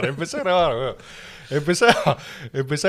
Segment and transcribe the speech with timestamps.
[0.00, 0.96] Empecé a grabar, weón.
[1.50, 1.86] Empecé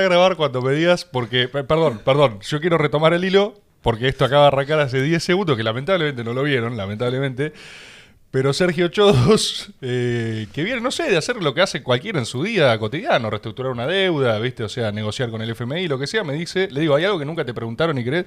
[0.00, 4.06] a, grabar cuando me digas, porque, pe- perdón, perdón, yo quiero retomar el hilo, porque
[4.06, 7.52] esto acaba de arrancar hace 10 segundos, que lamentablemente no lo vieron, lamentablemente.
[8.30, 12.26] Pero Sergio Chodos, eh, que viene, no sé, de hacer lo que hace cualquiera en
[12.26, 14.62] su día cotidiano, reestructurar una deuda, ¿viste?
[14.62, 17.18] O sea, negociar con el FMI, lo que sea, me dice, le digo, ¿hay algo
[17.18, 18.26] que nunca te preguntaron y querés?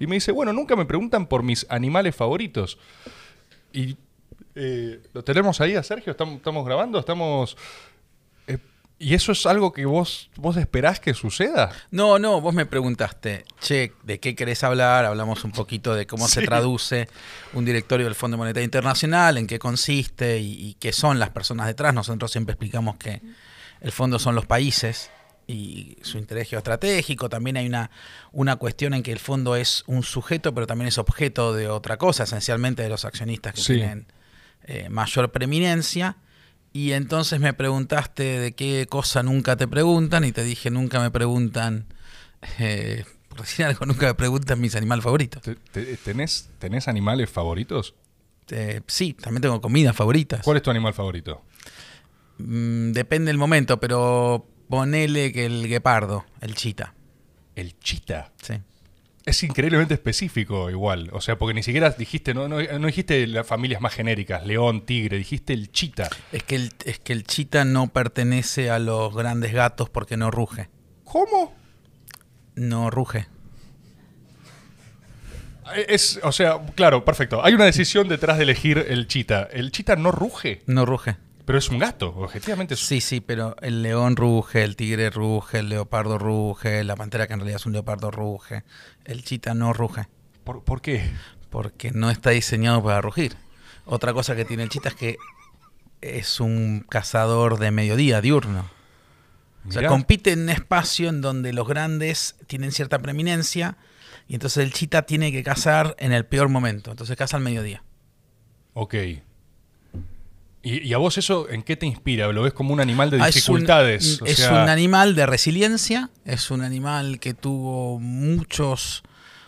[0.00, 2.78] Y me dice, bueno, nunca me preguntan por mis animales favoritos.
[3.72, 3.96] Y
[4.56, 7.56] eh, lo tenemos ahí a Sergio, estamos, estamos grabando, estamos...
[9.04, 11.70] ¿Y eso es algo que vos, vos esperás que suceda?
[11.90, 15.04] No, no, vos me preguntaste, che, ¿de qué querés hablar?
[15.04, 17.08] Hablamos un poquito de cómo se traduce
[17.52, 21.66] un directorio del Fondo Monetario Internacional, en qué consiste y, y qué son las personas
[21.66, 21.92] detrás.
[21.92, 23.20] Nosotros siempre explicamos que
[23.82, 25.10] el fondo son los países
[25.46, 27.28] y su interés geoestratégico.
[27.28, 27.90] También hay una,
[28.32, 31.98] una cuestión en que el fondo es un sujeto, pero también es objeto de otra
[31.98, 33.74] cosa, esencialmente de los accionistas que Sí.
[33.74, 34.06] tienen
[34.64, 36.16] eh, mayor preeminencia.
[36.74, 41.10] Y entonces me preguntaste de qué cosa nunca te preguntan y te dije nunca me
[41.12, 41.86] preguntan,
[42.58, 45.40] eh, por decir algo, nunca me preguntan mis animales favoritos.
[45.42, 47.94] ¿Te- te- ¿Tenés, ¿Tenés animales favoritos?
[48.50, 50.42] Eh, sí, también tengo comidas favoritas.
[50.42, 51.42] ¿Cuál es tu animal favorito?
[52.38, 56.92] Mm, depende del momento, pero ponele que el guepardo, el chita.
[57.54, 58.32] El chita.
[58.42, 58.54] Sí.
[59.26, 61.08] Es increíblemente específico igual.
[61.12, 64.84] O sea, porque ni siquiera dijiste, no, no, no dijiste las familias más genéricas, león,
[64.84, 66.10] tigre, dijiste el chita.
[66.30, 70.30] Es que el, es que el chita no pertenece a los grandes gatos porque no
[70.30, 70.68] ruge.
[71.04, 71.54] ¿Cómo?
[72.54, 73.26] No ruge.
[75.88, 77.42] Es, o sea, claro, perfecto.
[77.42, 79.48] Hay una decisión detrás de elegir el chita.
[79.50, 81.16] El chita no ruge, No ruge.
[81.44, 82.08] Pero es un gato.
[82.16, 86.96] Objetivamente es Sí, sí, pero el león ruge, el tigre ruge, el leopardo ruge, la
[86.96, 88.64] pantera que en realidad es un leopardo ruge.
[89.04, 90.08] El chita no ruge,
[90.44, 91.10] ¿Por, por qué?
[91.50, 93.36] porque no está diseñado para rugir.
[93.86, 95.16] Otra cosa que tiene el chita es que
[96.00, 98.70] es un cazador de mediodía, diurno.
[99.66, 99.88] O sea, Mirá.
[99.90, 103.76] compite en un espacio en donde los grandes tienen cierta preeminencia
[104.28, 106.90] y entonces el chita tiene que cazar en el peor momento.
[106.90, 107.82] Entonces caza al mediodía.
[108.74, 108.94] Ok.
[110.64, 112.32] ¿Y, y a vos eso en qué te inspira?
[112.32, 114.22] ¿Lo ves como un animal de Ah, es un- dificultades?
[114.22, 119.02] O Es sea, un animal de resiliencia, es un animal que tuvo muchos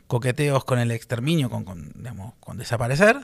[0.06, 3.16] coqueteos con el exterminio, con, con, digamos, con desaparecer,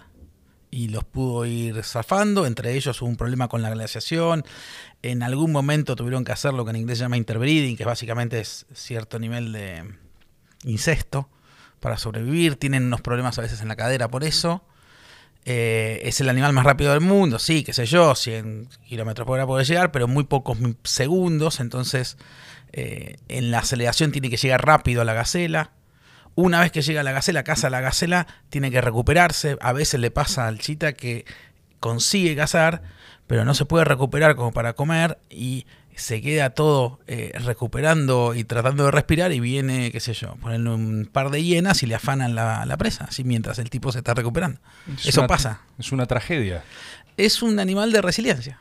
[0.70, 2.46] y los pudo ir zafando.
[2.46, 4.42] Entre ellos hubo un problema con la glaciación.
[5.02, 8.40] En algún momento tuvieron que hacer lo que en inglés se llama interbreeding, que básicamente
[8.40, 9.84] es cierto nivel de
[10.64, 11.28] incesto
[11.78, 12.56] para sobrevivir.
[12.56, 14.64] Tienen unos problemas a veces en la cadera por eso.
[15.44, 19.34] Eh, es el animal más rápido del mundo, sí, qué sé yo, 100 kilómetros por
[19.34, 22.16] hora puede llegar, pero muy pocos segundos, entonces
[22.72, 25.72] eh, en la aceleración tiene que llegar rápido a la gacela.
[26.34, 29.58] Una vez que llega a la gacela, caza a la gacela, tiene que recuperarse.
[29.60, 31.26] A veces le pasa al chita que
[31.80, 32.82] consigue cazar,
[33.26, 35.66] pero no se puede recuperar como para comer y
[35.96, 40.70] se queda todo eh, recuperando y tratando de respirar y viene, qué sé yo, ponerle
[40.70, 43.98] un par de hienas y le afanan la, la presa, así mientras el tipo se
[43.98, 44.60] está recuperando.
[44.98, 45.60] es Eso una- pasa.
[45.78, 46.64] Es una tragedia.
[47.16, 48.58] Es un animal de resiliencia.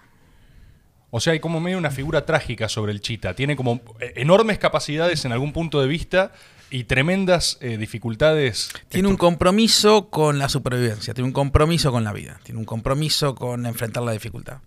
[1.09, 3.33] O sea, hay como medio una figura trágica sobre el chita.
[3.33, 6.31] Tiene como eh, enormes capacidades en algún punto de vista
[6.69, 8.69] y tremendas eh, dificultades.
[8.87, 13.35] Tiene un compromiso con la supervivencia, tiene un compromiso con la vida, tiene un compromiso
[13.35, 14.59] con enfrentar la dificultad.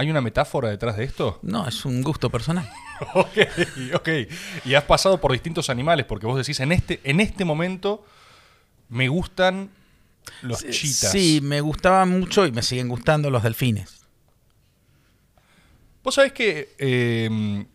[0.00, 1.38] ¿Hay una metáfora detrás de esto?
[1.42, 2.66] No, es un gusto personal.
[3.14, 3.36] ok,
[3.96, 4.08] ok.
[4.64, 8.02] Y has pasado por distintos animales, porque vos decís, en este, en este momento
[8.88, 9.68] me gustan
[10.40, 11.12] los chitas.
[11.12, 14.00] Sí, me gustaban mucho y me siguen gustando los delfines.
[16.02, 17.66] Vos sabés que eh,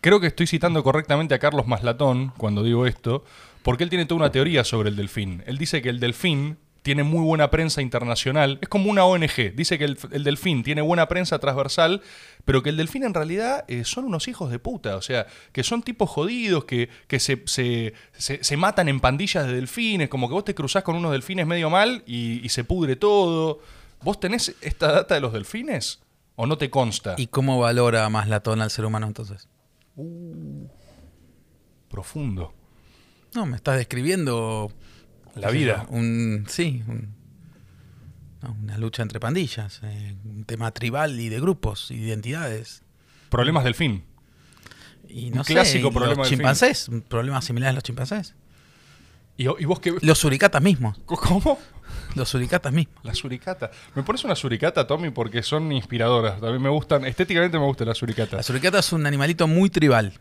[0.00, 3.26] creo que estoy citando correctamente a Carlos Maslatón cuando digo esto,
[3.62, 5.42] porque él tiene toda una teoría sobre el delfín.
[5.44, 9.76] Él dice que el delfín tiene muy buena prensa internacional, es como una ONG, dice
[9.76, 12.00] que el, el delfín tiene buena prensa transversal,
[12.44, 15.64] pero que el delfín en realidad eh, son unos hijos de puta, o sea, que
[15.64, 20.28] son tipos jodidos, que, que se, se- se- se matan en pandillas de delfines, como
[20.28, 23.58] que vos te cruzás con unos delfines medio mal y, y se pudre todo.
[24.02, 25.98] ¿Vos tenés esta data de los delfines?
[26.36, 27.16] ¿O no te consta?
[27.18, 29.48] ¿Y cómo valora más latón al ser humano entonces?
[31.90, 32.54] Profundo.
[33.34, 34.70] No, me estás describiendo
[35.36, 35.86] La vida.
[35.90, 37.14] un, sí, un-
[38.62, 42.82] una lucha entre pandillas, eh, un tema tribal y de grupos identidades.
[43.28, 44.04] Problemas del fin.
[45.08, 46.38] Y Un no sé, clásico y problema los del fin.
[46.38, 48.34] chimpancés, problemas similares a los chimpancés.
[49.36, 49.94] ¿Y, y vos qué?
[50.00, 51.58] Los suricatas mismos, ¿Cómo?
[52.14, 52.96] los suricatas mismos.
[53.02, 53.70] La suricata.
[53.94, 56.40] Me pones una suricata, Tommy, porque son inspiradoras.
[56.40, 58.36] También me gustan, estéticamente me gusta la suricata.
[58.36, 60.12] La suricata es un animalito muy tribal.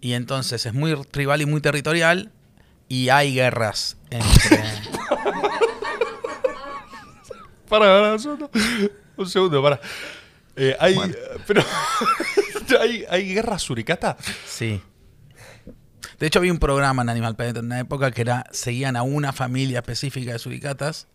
[0.00, 2.30] Y entonces es muy tribal y muy territorial.
[2.90, 4.58] Y hay guerras entre.
[7.68, 8.50] Para, para, un segundo.
[9.16, 9.80] Un segundo, para.
[10.56, 10.96] Eh, hay,
[11.46, 11.62] pero,
[12.80, 14.16] ¿hay, ¿Hay guerra suricata?
[14.44, 14.82] Sí.
[16.18, 19.04] De hecho, había un programa en Animal Planet en una época que era seguían a
[19.04, 21.06] una familia específica de suricatas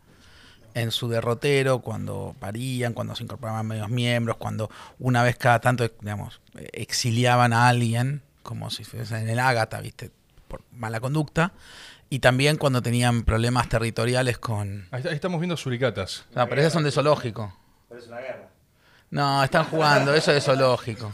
[0.76, 5.86] en su derrotero, cuando parían, cuando se incorporaban medios miembros, cuando una vez cada tanto,
[6.00, 6.40] digamos,
[6.72, 10.12] exiliaban a alguien, como si fuese en el Ágata, ¿viste?
[10.56, 11.54] Por mala conducta.
[12.10, 14.88] Y también cuando tenían problemas territoriales con.
[14.92, 16.26] Ahí, estamos viendo suricatas.
[16.34, 17.54] No, pero esas son de zoológico.
[17.90, 18.50] Pero es una guerra.
[19.10, 21.12] No, están jugando, eso es de zoológico.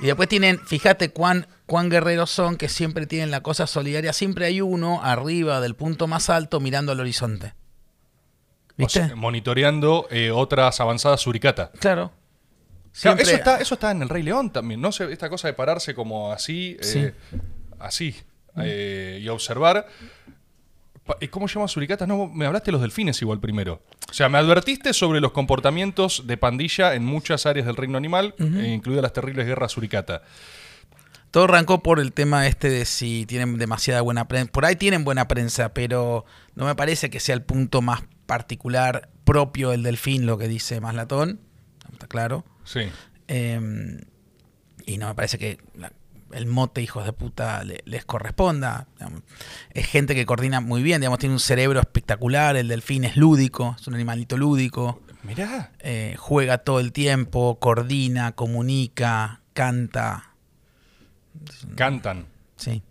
[0.00, 4.12] Y después tienen, fíjate cuán, cuán guerreros son, que siempre tienen la cosa solidaria.
[4.12, 7.54] Siempre hay uno arriba del punto más alto mirando al horizonte.
[8.76, 9.14] ¿Viste?
[9.14, 11.70] monitoreando eh, otras avanzadas suricatas.
[11.78, 12.10] Claro.
[12.92, 14.88] eso, está, eso está en el Rey León también, ¿no?
[14.88, 17.14] Esta cosa de pararse como así, eh,
[17.82, 18.14] así,
[18.56, 19.86] eh, y observar.
[21.30, 22.06] ¿Cómo llaman suricatas?
[22.06, 23.82] No, me hablaste de los delfines igual primero.
[24.08, 28.34] O sea, me advertiste sobre los comportamientos de pandilla en muchas áreas del reino animal,
[28.38, 30.22] incluidas las terribles guerras suricata.
[31.32, 34.52] Todo arrancó por el tema este de si tienen demasiada buena prensa.
[34.52, 39.08] Por ahí tienen buena prensa, pero no me parece que sea el punto más particular
[39.24, 41.40] propio del delfín, lo que dice Maslatón,
[41.90, 42.44] está claro.
[42.64, 42.82] Sí.
[43.28, 44.02] Em,
[44.84, 45.58] y no me parece que
[46.32, 48.86] el mote hijos de puta les corresponda.
[49.70, 53.76] Es gente que coordina muy bien, digamos, tiene un cerebro espectacular, el delfín es lúdico,
[53.78, 55.00] es un animalito lúdico.
[55.22, 55.70] Mirá.
[55.80, 60.34] Eh, juega todo el tiempo, coordina, comunica, canta.
[61.76, 62.26] Cantan.
[62.56, 62.82] Sí.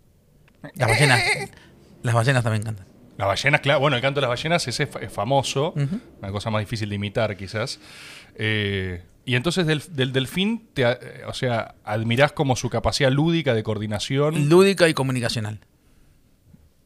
[0.74, 1.22] Las ballenas,
[2.02, 2.86] las ballenas también cantan.
[3.18, 3.80] Las ballenas, claro.
[3.80, 5.74] Bueno, el canto de las ballenas ese es famoso.
[6.20, 7.78] Una cosa más difícil de imitar, quizás.
[8.34, 10.96] Eh, y entonces del, delfín, te, eh,
[11.26, 14.48] o sea, admirás como su capacidad lúdica de coordinación.
[14.48, 15.60] Lúdica y comunicacional.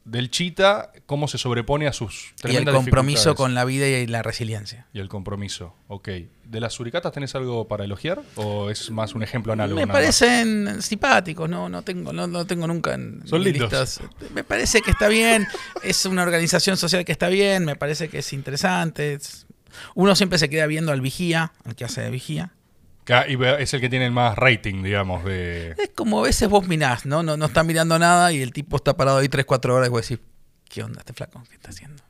[0.05, 4.23] Del chita, cómo se sobrepone a sus Y el compromiso con la vida y la
[4.23, 4.87] resiliencia.
[4.93, 6.09] Y el compromiso, ok.
[6.45, 8.23] ¿De las suricatas tenés algo para elogiar?
[8.37, 9.81] ¿O es más un ejemplo análogo?
[9.81, 14.01] Me parecen simpáticos, no, no tengo, no, tengo nunca en Son listos.
[14.33, 15.45] Me parece que está bien,
[15.83, 19.19] es una organización social que está bien, me parece que es interesante.
[19.95, 22.53] Uno siempre se queda viendo al vigía, al que hace de vigía.
[23.29, 25.77] Y es el que tiene el más rating, digamos, de...
[25.79, 27.23] Es como a veces vos mirás, ¿no?
[27.23, 29.91] No, no está mirando nada y el tipo está parado ahí 3, 4 horas y
[29.91, 30.19] vos decís,
[30.69, 31.41] ¿qué onda este flaco?
[31.49, 32.03] ¿Qué está haciendo?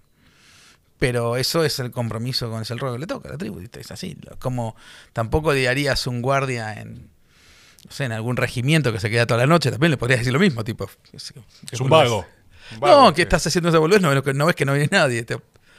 [0.99, 3.91] Pero eso es el compromiso con el rol que le toca a la tribu, es
[3.91, 4.17] así.
[4.39, 4.75] Como
[5.13, 7.11] tampoco harías un guardia en,
[7.85, 10.33] no sé, en algún regimiento que se queda toda la noche, también le podrías decir
[10.33, 10.89] lo mismo, tipo...
[11.13, 11.33] Es
[11.79, 12.25] un vago.
[12.81, 14.01] no, ¿qué estás haciendo esa boludez?
[14.01, 15.27] No, no, ves que no viene nadie.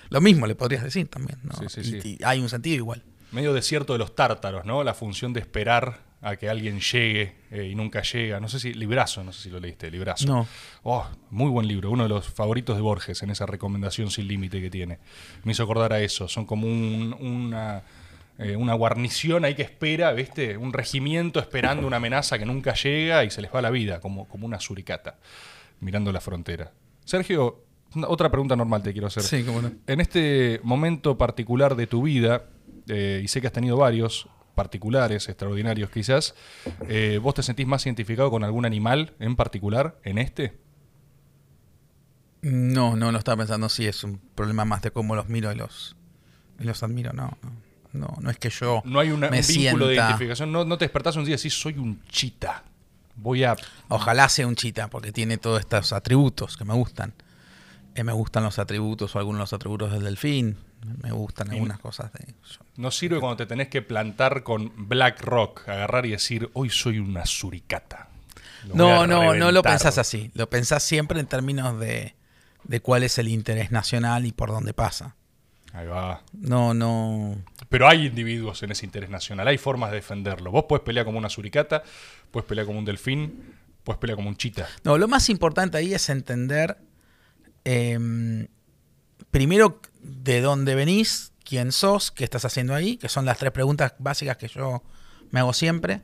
[0.09, 1.53] Lo mismo le podrías decir también, ¿no?
[1.69, 4.83] Sí, sí, y hay un sentido igual medio desierto de los tártaros, ¿no?
[4.83, 8.39] La función de esperar a que alguien llegue eh, y nunca llega.
[8.39, 10.25] No sé si, Librazo, no sé si lo leíste, Librazo.
[10.25, 10.47] No.
[10.83, 14.61] Oh, muy buen libro, uno de los favoritos de Borges en esa recomendación sin límite
[14.61, 14.99] que tiene.
[15.43, 17.83] Me hizo acordar a eso, son como una,
[18.39, 20.57] eh, una guarnición ahí que espera, ¿viste?
[20.57, 24.27] Un regimiento esperando una amenaza que nunca llega y se les va la vida, como,
[24.27, 25.17] como una suricata,
[25.81, 26.71] mirando la frontera.
[27.05, 27.66] Sergio,
[28.07, 29.23] otra pregunta normal te quiero hacer.
[29.23, 29.71] Sí, cómo no.
[29.87, 32.45] En este momento particular de tu vida,
[32.87, 36.33] eh, y sé que has tenido varios particulares, extraordinarios quizás,
[36.87, 40.57] eh, ¿vos te sentís más identificado con algún animal en particular en este?
[42.41, 45.55] No, no lo estaba pensando, sí, es un problema más de cómo los miro y
[45.55, 45.95] los,
[46.57, 47.37] los admiro, no,
[47.93, 51.15] no, no, es que yo No hay un vínculo de identificación, no, no te despertás
[51.15, 52.63] un día y decís, soy un chita,
[53.15, 53.55] voy a...
[53.89, 57.13] Ojalá sea un chita, porque tiene todos estos atributos que me gustan.
[57.97, 60.55] Eh, me gustan los atributos o algunos de los atributos del delfín,
[61.01, 62.35] me gustan algunas cosas de
[62.75, 66.99] No sirve cuando te tenés que plantar con Black Rock, agarrar y decir, hoy soy
[66.99, 68.09] una suricata.
[68.71, 70.29] no, no, no lo pensás así.
[70.35, 72.13] Lo pensás siempre en términos de,
[72.65, 75.15] de cuál es el interés nacional y por dónde pasa.
[75.73, 76.21] Ahí va.
[76.33, 77.35] No, no.
[77.67, 80.51] Pero hay individuos en ese interés nacional, hay formas de defenderlo.
[80.51, 81.81] Vos puedes pelear como una suricata,
[82.29, 84.67] puedes pelear como un delfín, puedes pelear como un chita.
[84.83, 86.77] No, lo más importante ahí es entender
[87.67, 88.47] em,
[89.29, 93.93] primero de dónde venís, quién sos, qué estás haciendo ahí, que son las tres preguntas
[93.99, 94.83] básicas que yo
[95.31, 96.01] me hago siempre.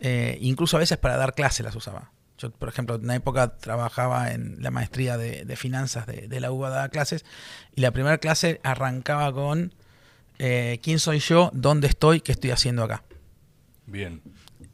[0.00, 2.12] Eh, incluso a veces para dar clase las usaba.
[2.38, 6.70] Yo, por ejemplo, en una época trabajaba en la maestría de, finanzas de, la UBA,
[6.70, 7.24] daba clases,
[7.74, 9.72] y la primera clase arrancaba con
[10.38, 13.04] eh, quién soy yo, dónde estoy, qué estoy haciendo acá.
[13.86, 14.20] Bien.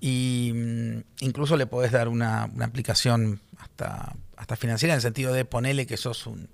[0.00, 5.44] Y mm, incluso le podés dar una, aplicación hasta, hasta financiera, en el sentido de
[5.44, 6.48] ponerle que sos un,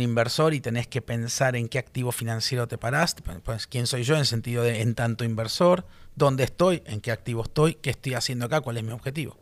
[0.00, 3.16] inversor y tenés que pensar en qué activo financiero te parás.
[3.44, 5.86] Pues, ¿quién soy yo en sentido de en tanto inversor?
[6.16, 6.82] ¿Dónde estoy?
[6.86, 7.74] ¿En qué activo estoy?
[7.74, 8.60] ¿Qué estoy haciendo acá?
[8.60, 9.38] ¿Cuál es mi objetivo?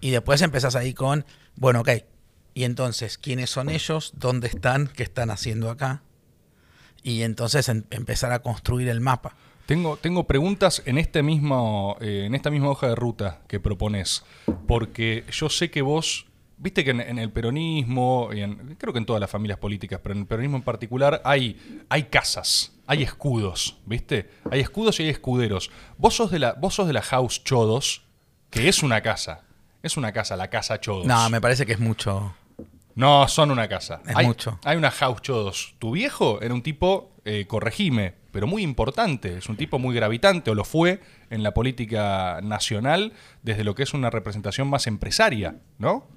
[0.00, 1.24] Y después empezás ahí con,
[1.56, 1.90] bueno, ok.
[2.54, 4.12] Y entonces, ¿quiénes son ellos?
[4.16, 4.88] ¿Dónde están?
[4.88, 6.02] ¿Qué están haciendo acá?
[7.02, 9.36] Y entonces empezar a construir el mapa.
[9.66, 14.24] Tengo, tengo preguntas en, este mismo, eh, en esta misma hoja de ruta que propones,
[14.66, 16.26] porque yo sé que vos,
[16.60, 19.98] viste que en, en el peronismo, y en- creo que en todas las familias políticas,
[20.02, 24.30] pero en el peronismo en particular, hay, hay casas, hay escudos, ¿viste?
[24.50, 25.70] Hay escudos y hay escuderos.
[25.98, 28.04] Vos sos de la, vos sos de la House Chodos,
[28.50, 29.42] que es una casa.
[29.82, 31.06] Es una casa, la casa Chodos.
[31.06, 32.34] No, me parece que es mucho.
[32.94, 34.02] No, son una casa.
[34.06, 34.58] Es hay, mucho.
[34.64, 35.74] Hay una house chodos.
[35.78, 39.38] Tu viejo era un tipo, eh, corregime, pero muy importante.
[39.38, 41.00] Es un tipo muy gravitante, o lo fue
[41.30, 43.12] en la política nacional,
[43.42, 46.08] desde lo que es una representación más empresaria, ¿no?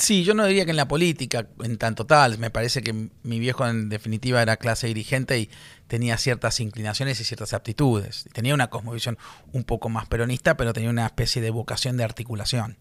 [0.00, 2.92] Sí, yo no diría que en la política, en tanto tal, me parece que
[3.22, 5.50] mi viejo en definitiva era clase dirigente y
[5.88, 8.24] tenía ciertas inclinaciones y ciertas aptitudes.
[8.32, 9.18] Tenía una cosmovisión
[9.52, 12.78] un poco más peronista, pero tenía una especie de vocación de articulación.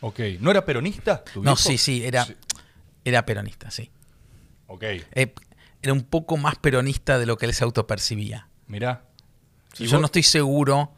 [0.00, 0.20] Ok.
[0.40, 1.24] ¿No era peronista?
[1.24, 1.56] tu No, viejo?
[1.70, 2.36] sí, sí, era, Sí.
[3.04, 3.90] era peronista, sí.
[4.66, 4.82] Ok.
[4.84, 5.34] Eh,
[5.80, 8.48] era un poco más peronista de lo que él se autopercibía.
[8.66, 9.04] Mirá.
[9.78, 10.00] ¿Y Yo vos?
[10.00, 10.92] no estoy seguro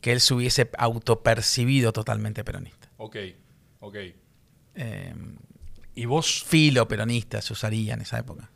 [0.00, 2.88] que él se hubiese autopercibido totalmente peronista.
[2.96, 3.16] Ok.
[3.80, 3.96] Ok.
[4.74, 5.14] Eh,
[5.94, 8.50] ¿Y vos, filo peronista se usaría en esa época.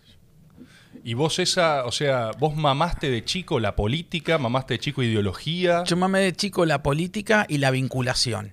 [1.05, 5.85] y vos esa, o sea, vos mamaste de chico la política, mamaste de chico ideología?
[5.85, 8.53] Yo mamé de chico la política y la vinculación.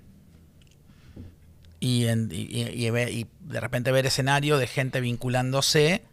[1.79, 6.03] Y, en- y- y- y ve- y de repente ver escenario de gente vinculándose,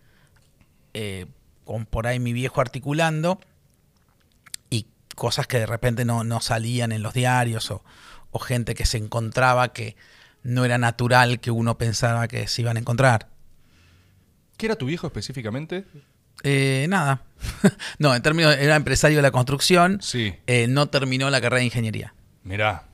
[0.95, 1.27] eh,
[1.65, 3.41] con por ahí mi viejo articulando,
[4.71, 7.85] y cosas que de repente no, no salían en los diarios, o,
[8.31, 9.97] o gente que se encontraba que
[10.43, 13.29] no era natural que uno pensaba que se iban a encontrar.
[14.57, 15.85] ¿Qué era tu viejo específicamente?
[16.45, 17.23] Eh, nada.
[17.99, 20.35] no, en términos, era empresario de la construcción, Sí.
[20.47, 22.15] eh, no terminó la carrera de ingeniería.
[22.45, 22.85] Mirá,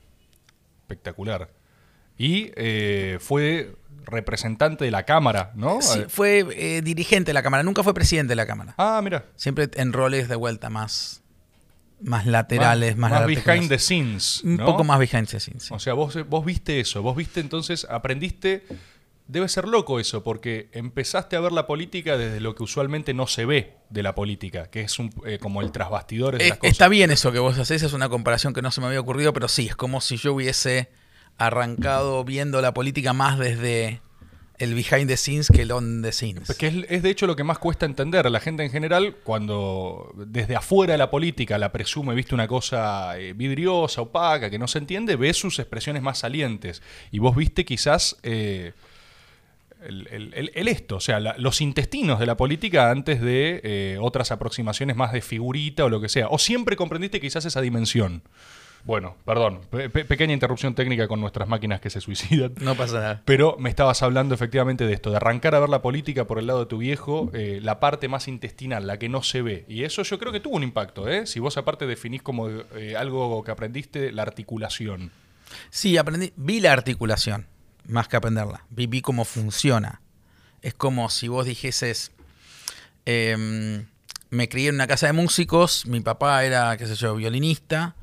[0.81, 1.49] espectacular.
[2.17, 3.75] Y eh, fue
[4.05, 5.81] representante de la Cámara, ¿no?
[5.81, 8.73] Sí, Eh, fue eh, dirigente de la Cámara, nunca fue presidente de la Cámara.
[8.77, 9.25] Ah, mira.
[9.35, 11.21] Siempre en roles de vuelta más,
[12.01, 13.59] más laterales, más, más articulados.
[13.59, 14.41] behind the scenes.
[14.43, 15.63] Un poco más behind the scenes.
[15.63, 15.73] sí.
[15.73, 18.63] O sea, vos, vos viste eso, vos viste entonces, aprendiste,
[19.27, 23.27] debe ser loco eso, porque empezaste a ver la política desde lo que usualmente no
[23.27, 26.57] se ve de la política, que es un, eh, como el trasbastidores de Eh, las
[26.59, 26.71] cosas.
[26.71, 29.31] está bien eso que vos haces, es una comparación que no se me había ocurrido,
[29.33, 30.89] pero sí, es como si yo hubiese
[31.37, 34.01] arrancado viendo la política más desde
[34.59, 36.53] el behind the scenes que el on the scenes.
[36.57, 38.29] Que es, de hecho lo que más cuesta entender.
[38.29, 43.17] La gente en general, cuando desde afuera de la política la presume, viste una cosa
[43.17, 46.81] eh, vidriosa, opaca, que no se entiende, ve sus expresiones más salientes.
[47.11, 48.73] Y vos viste quizás eh,
[49.81, 55.13] el, esto, o sea, los intestinos de la política antes de eh, otras aproximaciones más
[55.13, 56.27] de figurita o lo que sea.
[56.27, 58.23] O siempre comprendiste quizás esa dimensión.
[58.85, 62.53] Bueno, perdón, pe- pe- pequeña interrupción técnica con nuestras máquinas que se suicidan.
[62.61, 63.21] No pasa nada.
[63.25, 66.47] Pero me estabas hablando efectivamente de esto, de arrancar a ver la política por el
[66.47, 69.65] lado de tu viejo, eh, la parte más intestinal, la que no se ve.
[69.67, 71.27] Y eso yo creo que tuvo un impacto, ¿eh?
[71.27, 75.11] Si vos aparte definís como eh, algo que aprendiste, la articulación.
[75.69, 77.47] Sí, aprendí, vi la articulación,
[77.87, 78.65] más que aprenderla.
[78.69, 80.01] Vi, vi cómo funciona.
[80.61, 82.11] Es como si vos dijeses,
[83.05, 83.85] em,
[84.29, 87.95] me crié en una casa de músicos, mi papá era, qué sé yo, violinista,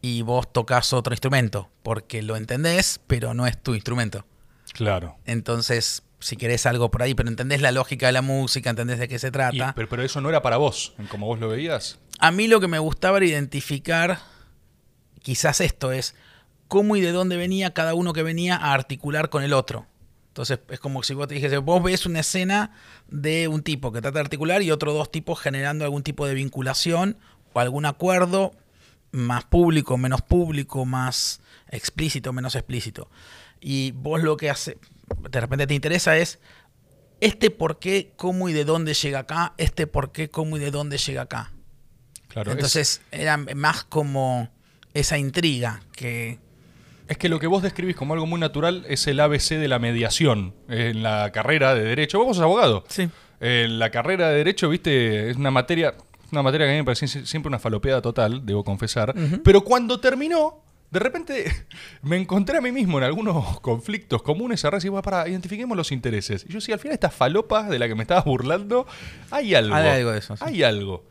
[0.00, 4.24] y vos tocas otro instrumento, porque lo entendés, pero no es tu instrumento.
[4.72, 5.16] Claro.
[5.24, 9.08] Entonces, si querés algo por ahí, pero entendés la lógica de la música, entendés de
[9.08, 9.72] qué se trata.
[9.74, 11.98] pero, pero eso no era para vos, como vos lo veías.
[12.18, 14.20] A mí lo que me gustaba era identificar,
[15.22, 16.14] quizás esto es,
[16.68, 19.86] cómo y de dónde venía cada uno que venía a articular con el otro.
[20.28, 22.72] Entonces es como si vos te dijese, vos ves una escena
[23.08, 26.34] de un tipo que trata de articular y otros dos tipos generando algún tipo de
[26.34, 27.16] vinculación
[27.52, 28.52] o algún acuerdo
[29.12, 33.10] más público, menos público, más explícito, menos explícito.
[33.60, 34.78] Y vos lo que hace,
[35.30, 36.38] de repente te interesa es
[37.20, 40.70] este por qué, cómo y de dónde llega acá, este por qué, cómo y de
[40.70, 41.52] dónde llega acá.
[42.28, 42.50] Claro.
[42.52, 44.48] es- Entonces era más como
[44.94, 46.38] esa intriga que...
[47.08, 49.78] Es que lo que vos describís como algo muy natural es el ABC de la
[49.78, 52.22] mediación en la carrera de Derecho.
[52.22, 52.84] Vos sos abogado.
[52.88, 53.08] Sí.
[53.40, 55.94] En la carrera de Derecho, viste, es una materia,
[56.32, 59.14] una materia que a mí me pareció sie- siempre una falopeada total, debo confesar.
[59.44, 61.44] Pero cuando terminó, de repente
[62.02, 66.44] me encontré a mí mismo en algunos conflictos comunes a y para, identifiquemos los intereses.
[66.48, 68.86] Y yo sí, al final esta falopa de la que me estabas burlando,
[69.30, 69.74] hay algo.
[69.74, 70.44] Hay algo de eso, sí.
[70.46, 71.04] Hay algo.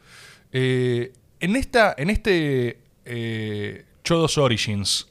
[0.52, 5.08] Eh, en, esta, en este eh, Chodos Origins,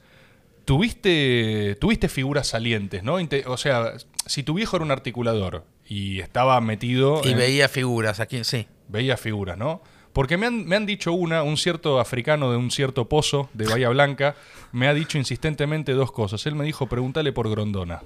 [0.64, 3.18] tuviste, tuviste figuras salientes, ¿no?
[3.46, 3.94] O sea,
[4.26, 7.20] si tu viejo era un articulador y estaba metido...
[7.24, 8.66] Y en- veía figuras aquí, sí.
[8.88, 9.82] veía figuras, ¿no?
[10.16, 13.66] Porque me han, me han dicho una, un cierto africano de un cierto pozo de
[13.66, 14.34] Bahía Blanca,
[14.72, 16.46] me ha dicho insistentemente dos cosas.
[16.46, 18.02] Él me dijo, pregúntale por Grondona,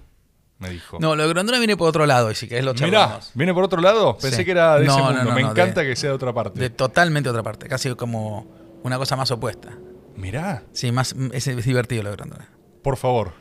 [0.59, 0.99] me dijo.
[1.01, 3.31] No, lo de Grondona viene por otro lado, y si querés lo Mirá, charlamos.
[3.35, 4.19] ¿viene por otro lado?
[4.19, 4.45] Pensé Sí.
[4.45, 5.23] que era de No, ese mundo.
[5.23, 6.59] no, me no, encanta de- que sea de otra parte.
[6.59, 9.69] De totalmente otra parte, casi como una cosa más opuesta.
[10.17, 12.49] Mirá, Sí, más, es, es divertido lo de Grondona.
[12.83, 13.35] por favor.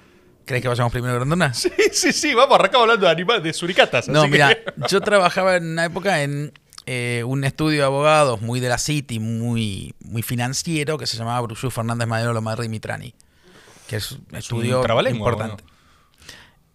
[0.46, 1.54] ¿Crees que vayamos primero a Grondona?
[1.56, 4.08] Sí, sí, sí, vamos, arrancamos hablando de animales, de suricatas.
[4.08, 6.54] No, mira, que- yo trabajaba en una época en
[6.92, 11.40] eh, un estudio de abogados muy de la City, muy, muy financiero, que se llamaba
[11.42, 13.14] Brujú Fernández Madero Lomarri Mitrani,
[13.88, 15.64] que es un estudio importante.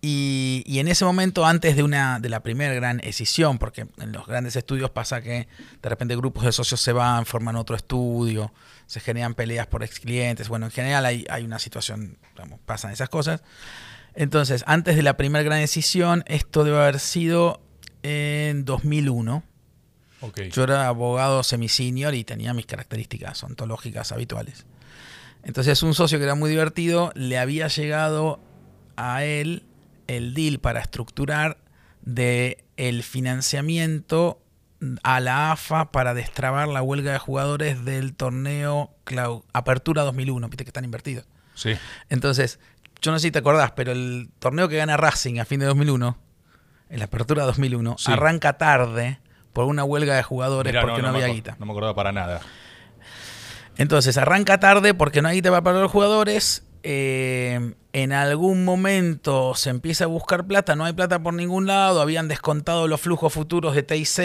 [0.00, 4.12] Y, y en ese momento, antes de una de la primera gran escisión, porque en
[4.12, 5.48] los grandes estudios pasa que
[5.82, 8.52] de repente grupos de socios se van, forman otro estudio,
[8.86, 10.48] se generan peleas por ex clientes.
[10.48, 13.42] Bueno, en general hay, hay una situación, digamos, pasan esas cosas.
[14.14, 17.60] Entonces, antes de la primera gran decisión, esto debe haber sido
[18.04, 19.42] en 2001.
[20.52, 24.64] Yo era abogado semi-senior y tenía mis características ontológicas habituales.
[25.42, 28.40] Entonces, un socio que era muy divertido le había llegado
[28.96, 29.64] a él
[30.06, 31.58] el deal para estructurar
[32.02, 34.40] de el financiamiento
[35.02, 40.64] a la AFA para destrabar la huelga de jugadores del torneo Clau- Apertura 2001, viste
[40.64, 41.26] que están invertidos.
[41.54, 41.72] Sí.
[42.08, 42.58] Entonces,
[43.00, 45.66] yo no sé si te acordás, pero el torneo que gana Racing a fin de
[45.66, 46.18] 2001,
[46.90, 48.12] en la apertura 2001, Sí.
[48.12, 49.20] arranca tarde
[49.54, 51.56] por una huelga de jugadores Mirá, porque no, me había aco- guita.
[51.58, 52.42] No me acordaba para nada.
[53.76, 56.64] Entonces, arranca tarde porque no hay guita para pagar los jugadores.
[56.82, 62.00] eh, en algún momento se empieza a buscar plata, no hay plata por ningún lado,
[62.02, 64.18] habían descontado los flujos futuros de TIC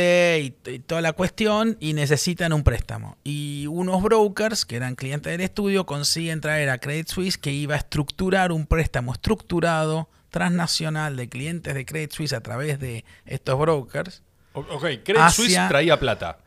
[0.66, 3.18] y, y toda la cuestión y necesitan un préstamo.
[3.24, 7.76] Y unos brokers, que eran clientes del estudio, consiguen traer a Credit Suisse que iba
[7.76, 13.58] a estructurar un préstamo estructurado transnacional de clientes de Credit Suisse a través de estos
[13.60, 14.24] brokers.
[14.54, 16.40] Ok, Credit Suisse traía plata.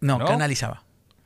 [0.00, 0.24] No, ¿No?
[0.26, 0.82] canalizaba.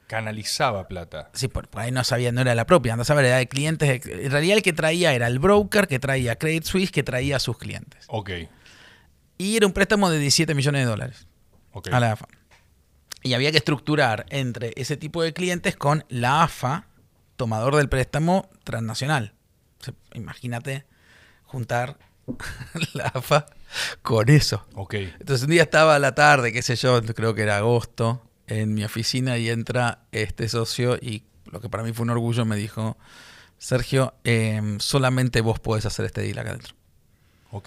[0.06, 1.30] Canalizaba plata.
[1.34, 3.48] Sí, por, por ahí no sabía, no era la propia, anda a saber, era de
[3.48, 4.04] clientes.
[4.06, 7.38] en realidad el que traía era el broker que traía Credit Suisse que traía a
[7.38, 8.04] sus clientes.
[8.08, 8.30] Ok.
[9.38, 11.26] Y era un préstamo de 17 millones de dólares
[11.72, 11.88] Ok.
[11.92, 12.26] a la AFA.
[13.22, 16.86] Y había que estructurar entre ese tipo de clientes con la AFA,
[17.36, 19.34] tomador del préstamo transnacional.
[19.80, 20.84] O sea, imagínate
[21.44, 21.98] juntar
[22.94, 23.46] la AFA
[24.02, 24.66] con eso.
[24.74, 24.94] Ok.
[24.94, 28.74] Entonces un día estaba a la tarde, qué sé yo, creo que era agosto, en
[28.74, 32.56] mi oficina y entra este socio y lo que para mí fue un orgullo me
[32.56, 32.96] dijo,
[33.58, 36.74] Sergio, em, solamente vos podés hacer este deal acá adentro.
[37.52, 37.66] Ok.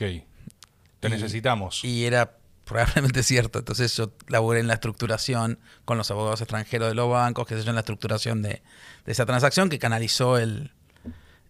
[1.00, 1.84] Te Y- necesitamos.
[1.84, 3.60] Y era probablemente cierto.
[3.60, 7.63] Entonces yo laboré en la estructuración con los abogados extranjeros de los bancos, que sé
[7.63, 8.62] yo, en la estructuración de,
[9.06, 10.72] de esa transacción que canalizó el,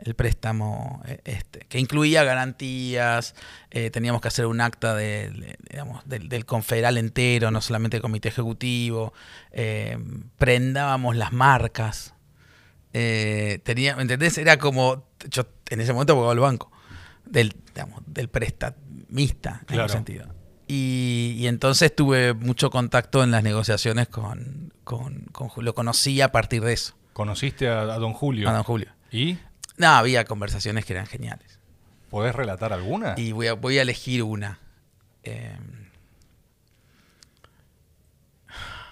[0.03, 3.35] el préstamo, eh, este, que incluía garantías,
[3.71, 7.97] eh, teníamos que hacer un acta del, de- digamos, del, del confederal entero, no solamente
[7.97, 9.13] el comité ejecutivo,
[9.51, 9.97] eh,
[10.37, 12.13] prendábamos las marcas.
[12.93, 14.37] Eh, tenía, ¿me entendés?
[14.37, 16.71] Era como, yo en ese momento abogado del banco,
[17.25, 19.83] del, digamos, del prestamista, en Claro.
[19.83, 20.27] algún sentido.
[20.67, 25.67] Y, y entonces tuve mucho contacto en las negociaciones con, con, con Julio.
[25.71, 28.49] Lo conocí a partir de eso, Conociste a, a Don Julio.
[28.49, 28.89] a don Julio.
[29.11, 29.37] ¿Y
[29.77, 31.59] No, había conversaciones que eran geniales.
[32.09, 33.15] podés relatar alguna?
[33.17, 34.59] Y voy a, voy a elegir una.
[35.23, 35.57] Eh,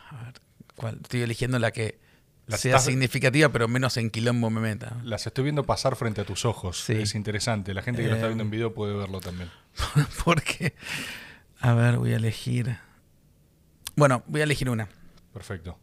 [0.09, 0.33] a ver,
[0.75, 0.99] ¿cuál?
[1.01, 1.99] Estoy eligiendo la que
[2.47, 4.97] sea estás- significativa, pero menos en quilombo me meta.
[5.03, 6.79] Las estoy viendo pasar frente a tus ojos.
[6.83, 6.93] Sí.
[6.93, 7.73] Es interesante.
[7.73, 9.49] La gente que lo está viendo en video puede verlo también.
[10.25, 10.73] Porque,
[11.59, 12.77] a ver, voy a elegir.
[13.95, 14.89] Bueno, voy a elegir una.
[15.33, 15.77] Perfecto.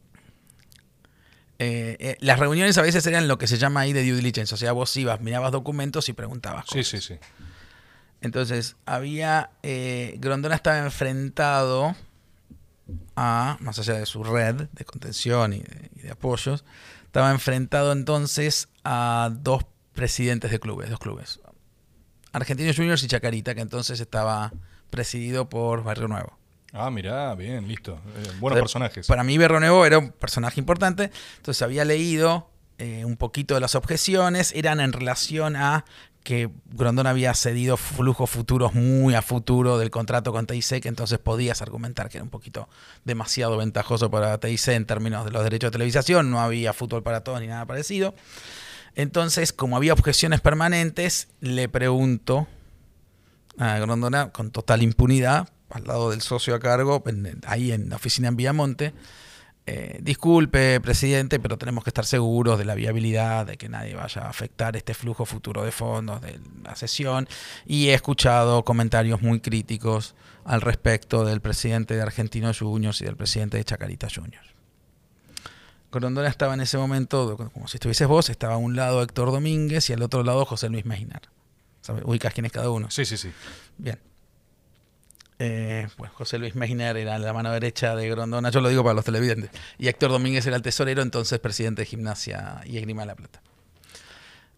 [1.59, 4.55] Eh, eh, las reuniones a veces eran lo que se llama ahí de due diligence.
[4.55, 6.67] O sea, vos ibas, mirabas documentos y preguntabas.
[6.69, 7.03] Sí, cosas.
[7.03, 7.21] sí, sí.
[8.21, 9.51] Entonces, había.
[9.63, 11.95] eh, Grondona estaba enfrentado
[13.17, 16.65] a, más allá de su red de contención y de, y de apoyos,
[17.05, 21.41] estaba enfrentado entonces a dos presidentes de clubes, dos clubes.
[22.33, 24.53] Argentinos Juniors y Chacarita, que entonces estaba
[24.91, 26.38] presidido por Barrio Nuevo.
[26.73, 27.93] Ah, mirá, bien, listo.
[27.93, 29.07] Eh, buenos Entonces, personajes.
[29.07, 33.61] Para mí Barrio Nuevo era un personaje importante, entonces había leído eh, un poquito de
[33.61, 35.85] las objeciones, eran en relación a
[36.23, 41.19] que Grondona había cedido flujos futuros muy a futuro del contrato con TIC, que entonces
[41.19, 42.69] podías argumentar que era un poquito
[43.05, 47.25] demasiado ventajoso para TIC en términos de los derechos de televisación, no había fútbol para
[47.25, 48.15] todos ni nada parecido.
[48.95, 52.47] Entonces, como había objeciones permanentes, le pregunto
[53.57, 57.97] a Grondona con total impunidad, al lado del socio a cargo, en- ahí en la
[57.97, 58.93] oficina en Villamonte,
[59.67, 64.23] eh, disculpe, presidente, pero tenemos que estar seguros de la viabilidad, de que nadie vaya
[64.23, 67.29] a afectar este flujo futuro de fondos de la sesión.
[67.67, 70.15] Y he escuchado comentarios muy críticos
[70.47, 74.49] al respecto del presidente de Argentinos Juniors y del presidente de Chacarita Juniors.
[75.93, 79.89] Grondona estaba en ese momento, como si estuvieses vos, estaba a un lado Héctor Domínguez
[79.91, 81.23] y al otro lado José Luis Meinar.
[81.83, 82.05] ¿Sabes?
[82.07, 82.91] Ubicas quién es cada uno.
[82.91, 83.31] Sí, sí, sí.
[83.79, 83.99] Bien.
[85.41, 88.95] Eh, bueno, José Luis Meiner era la mano derecha de Grondona, yo lo digo para
[88.95, 89.51] los televidentes.
[89.79, 93.41] Y Héctor Domínguez era el tesorero, entonces presidente de Gimnasia y Esgrima de la Plata.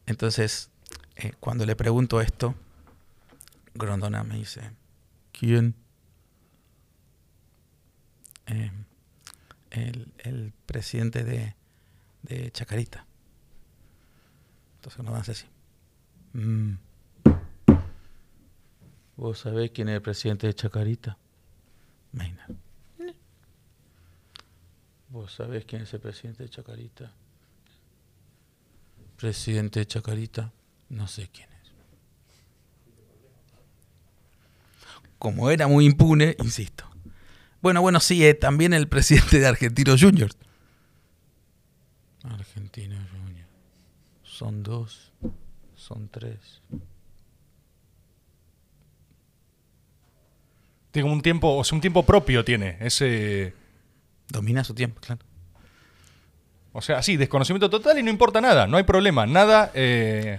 [0.06, 0.70] Entonces,
[1.16, 2.54] eh, cuando le pregunto esto,
[3.74, 4.72] Grondona me dice,
[5.32, 5.74] ¿quién?
[8.46, 8.72] Eh,
[9.70, 11.54] el, presidente de,
[12.52, 13.06] Chacarita.
[14.76, 15.46] Entonces nos hace así.
[16.32, 16.74] Mm.
[19.20, 21.18] ¿Vos sabés quién es el presidente de Chacarita?
[22.12, 22.54] Maynard.
[25.11, 27.12] ¿Vos sabés quién es el presidente de Chacarita?
[29.18, 30.50] Presidente de Chacarita,
[30.88, 31.70] no sé quién es.
[35.18, 36.87] Como era muy impune, insisto.
[37.61, 40.38] Bueno, bueno, sí, eh, también el presidente de Argentinos Juniors.
[42.22, 43.50] Argentinos Juniors.
[44.22, 45.12] Son dos,
[45.76, 46.62] son tres.
[50.90, 52.76] Tiene un tiempo, o sea, un tiempo propio tiene.
[52.81, 53.55] Ese.
[54.29, 55.20] Domina su tiempo, claro.
[56.72, 59.70] O sea, sí, desconocimiento total y no importa nada, no hay problema, nada.
[59.74, 60.38] eh.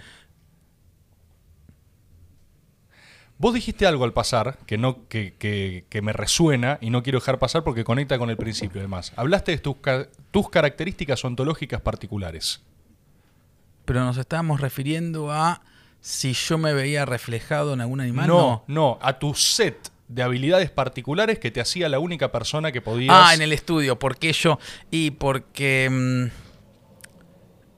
[3.38, 7.20] Vos dijiste algo al pasar que, no, que, que- que me resuena y no quiero
[7.20, 9.14] dejar pasar porque conecta con el principio, además.
[9.16, 9.76] Hablaste de tus,
[10.30, 12.62] tus características ontológicas particulares.
[13.86, 15.62] Pero nos estábamos refiriendo a
[16.02, 18.28] si yo me veía reflejado en algún animal.
[18.28, 22.82] no, no, a tu set de habilidades particulares que te hacía la única persona que
[22.82, 23.15] podías.
[23.17, 23.97] Ah, en el estudio.
[24.00, 24.60] ¿Por qué yo?
[24.89, 25.89] Y porque.
[25.89, 26.26] mm,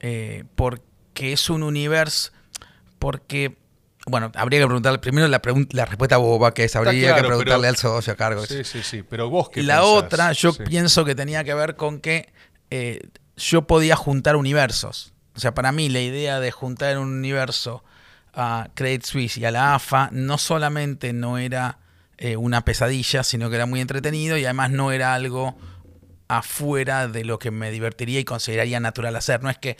[0.02, 2.32] eh, porque es un universo.
[3.00, 3.58] Porque.
[4.06, 5.00] Bueno, habría que preguntarle.
[5.00, 8.14] Primero la, pregun- la respuesta boba, que es habría claro, que preguntarle pero- al socio
[8.14, 8.46] a cargo.
[8.46, 9.94] Sí, sí, sí, pero vos qué la pensás?
[10.04, 10.64] otra, yo Sí.
[10.68, 12.34] pienso que tenía que ver con que
[12.70, 13.00] eh,
[13.38, 15.14] yo podía juntar universos.
[15.36, 17.84] O sea, para mí la idea de juntar un universo
[18.34, 21.80] a Credit Suisse y a la AFA no solamente no era
[22.18, 25.58] eh, una pesadilla, sino que era muy entretenido y además no era algo
[26.28, 29.44] afuera de lo que me divertiría y consideraría natural hacer.
[29.44, 29.78] No es que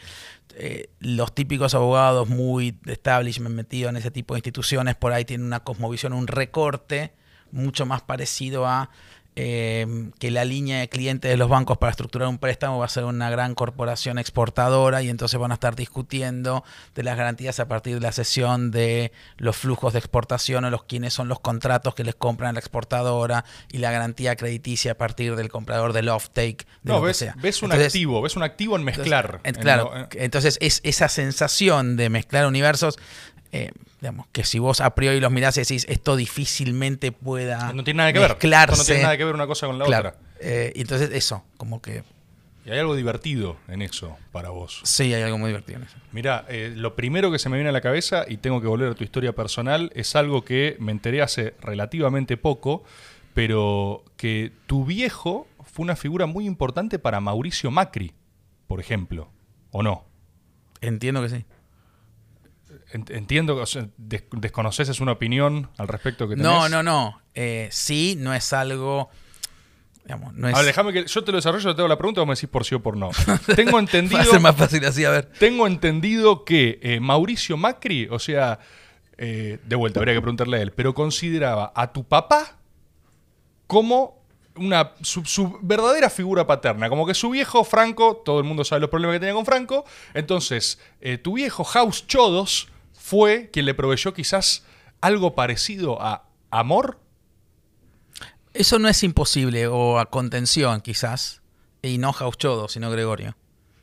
[0.56, 5.48] eh, los típicos abogados muy establishment metidos en ese tipo de instituciones por ahí tienen
[5.48, 7.14] una cosmovisión, un recorte
[7.52, 8.90] mucho más parecido a
[9.36, 12.90] eh, que la línea de clientes de los bancos para estructurar un préstamo va a
[12.90, 17.68] ser una gran corporación exportadora y entonces van a estar discutiendo de las garantías a
[17.68, 21.96] partir de la sesión de los flujos de exportación o los quiénes son los contratos
[21.96, 26.10] que les compran a la exportadora y la garantía crediticia a partir del comprador del
[26.10, 27.36] offtake de No, lo que ves, sea.
[27.42, 29.26] ves un Entonces, activo, ves un activo en mezclar.
[29.26, 32.98] entonces, en- En claro, lo- en- entonces es esa sensación de mezclar universos,
[33.52, 33.72] eh,
[34.04, 38.00] digamos, que si vos a priori los mirás y decís, esto difícilmente pueda no tiene
[38.00, 38.30] nada que ver.
[38.32, 38.74] mezclarse.
[38.74, 40.10] Esto no tiene nada que ver una cosa con la Claro.
[40.10, 40.22] otra.
[40.42, 42.04] Eh, y entonces eso, como que
[42.66, 44.82] Y hay algo divertido en eso para vos.
[44.84, 45.98] sí hay algo muy divertido en eso.
[46.12, 48.96] Mira, lo primero que se me viene a la cabeza, y tengo que volver a
[48.96, 52.84] tu historia personal, es algo que me enteré hace relativamente poco,
[53.34, 58.14] pero que tu viejo fue una figura muy importante para Mauricio Macri,
[58.68, 59.30] por ejemplo,
[59.72, 60.06] ¿o no?
[60.82, 61.46] Entiendo que sí.
[62.94, 66.50] En- Entiendo o sea, des- desconoces es una opinión al respecto que tenés.
[66.50, 67.22] No, no, no.
[67.36, 69.10] Eh, sí, no es algo.
[70.06, 70.54] Digamos, no es.
[70.54, 72.50] A ver, déjame que yo te lo desarrollo, te hago la pregunta vos me decís
[72.50, 73.10] por sí o por no.
[73.56, 75.32] Tengo entendido, Va a ser más fácil así, a ver.
[75.40, 78.60] tengo entendido que eh, Mauricio Macri, o sea,
[79.18, 82.58] eh, de vuelta, habría que preguntarle a él, pero consideraba a tu papá
[83.68, 84.22] como
[84.56, 88.82] una su, su verdadera figura paterna, como que su viejo Franco, todo el mundo sabe
[88.82, 92.68] los problemas que tenía con Franco, entonces eh, tu viejo House Chodos
[93.14, 94.64] fue quien le proveyó quizás
[95.00, 97.00] algo parecido a amor.
[98.56, 101.44] Eso no es imposible, o a contención, quizás.
[101.84, 103.36] Y no Jauchodo, sino Gregorio.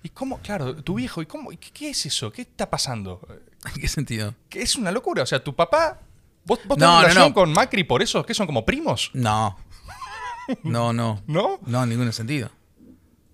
[0.02, 0.38] ¿Y cómo?
[0.38, 1.52] Claro, tu viejo, ¿y cómo?
[1.52, 2.32] ¿Y ¿Qué, qué es eso?
[2.32, 3.20] ¿Qué está pasando?
[3.72, 4.34] ¿En qué sentido?
[4.48, 5.22] Que es una locura.
[5.22, 6.00] O sea, tu papá.
[6.44, 7.34] ¿Vos, vos No, tenés no, relación no.
[7.34, 8.26] con Macri por eso?
[8.26, 9.10] ¿Que son como primos?
[9.14, 9.56] No.
[10.64, 11.22] No, no.
[11.28, 11.60] ¿No?
[11.66, 12.50] No, en ningún sentido.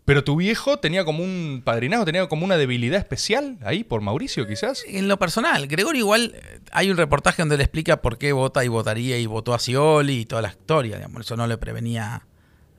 [0.06, 4.46] Pero tu viejo tenía como un padrinazgo, tenía como una debilidad especial ahí por Mauricio,
[4.46, 4.84] quizás.
[4.86, 8.64] En lo personal, Gregorio igual eh, hay un reportaje donde le explica por qué vota
[8.64, 12.24] y votaría y votó a Scioli y toda la historia, digamos, eso no le prevenía,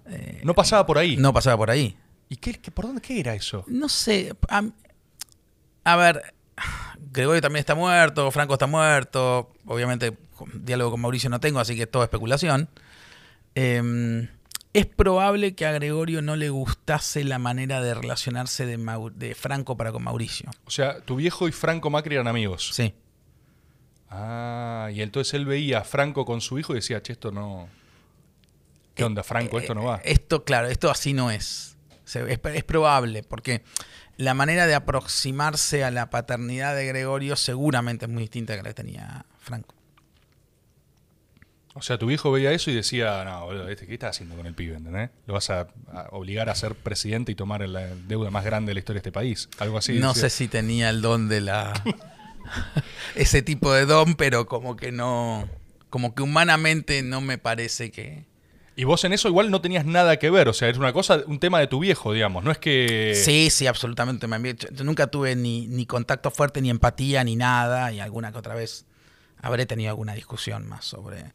[0.10, 1.18] eh, No pasaba por ahí.
[1.18, 1.98] no pasaba por ahí.
[2.30, 3.64] ¿Y qué, qué- por dónde qué era eso?
[3.68, 4.64] No sé, a,
[5.84, 6.34] a ver,
[7.12, 10.18] Gregorio también está muerto, Franco está muerto, obviamente
[10.54, 12.70] diálogo con Mauricio no tengo, así que es todo especulación.
[13.56, 14.30] Eh,
[14.74, 19.34] es probable que a Gregorio no le gustase la manera de relacionarse de, Mau- de
[19.36, 20.50] Franco para con Mauricio.
[20.66, 22.70] O sea, tu viejo y Franco Macri eran amigos.
[22.74, 22.94] Sí.
[24.10, 27.68] Ah, y entonces él veía a Franco con su hijo y decía, che, esto no.
[28.96, 29.60] ¿Qué onda, Franco?
[29.60, 29.98] Esto no va.
[29.98, 31.76] Eh, Esto, claro, esto así no es.
[32.06, 33.64] Es, es probable, porque
[34.16, 38.64] la manera de aproximarse a la paternidad de Gregorio seguramente es muy distinta a la
[38.64, 39.76] que tenía Franco.
[41.78, 44.54] O sea, tu viejo veía eso y decía, no, boludo, ¿qué estás haciendo con el
[44.54, 44.76] pibe?
[44.76, 45.10] ¿entendés?
[45.26, 48.74] Lo vas a, a obligar a ser presidente y tomar la deuda más grande de
[48.76, 49.50] la historia de este país.
[49.60, 50.00] Algo así.
[50.00, 50.30] no decía.
[50.30, 51.74] sé si tenía el don de la.
[53.16, 55.48] ese tipo de don, pero como que no.
[55.90, 58.26] Como que humanamente no me parece que.
[58.76, 61.24] Y vos en eso igual no tenías nada que ver, o sea, es una cosa,
[61.26, 63.20] un tema de tu viejo, digamos, no es que...
[63.26, 64.28] Sí, sí, absolutamente.
[64.72, 67.92] yo nunca tuve ni, ni contacto fuerte, ni empatía, ni nada.
[67.92, 68.86] Y alguna que otra vez
[69.42, 71.34] habré tenido alguna discusión más sobre.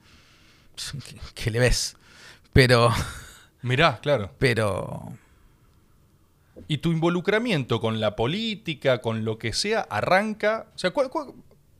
[0.74, 1.96] ¿Qué, qué le ves?
[2.52, 2.90] Pero.
[3.62, 4.32] Mirá, claro.
[4.38, 5.12] Pero.
[6.68, 10.66] Y tu involucramiento con la política, con lo que sea, arranca...
[10.74, 11.32] O sea, ¿cuál- cuál-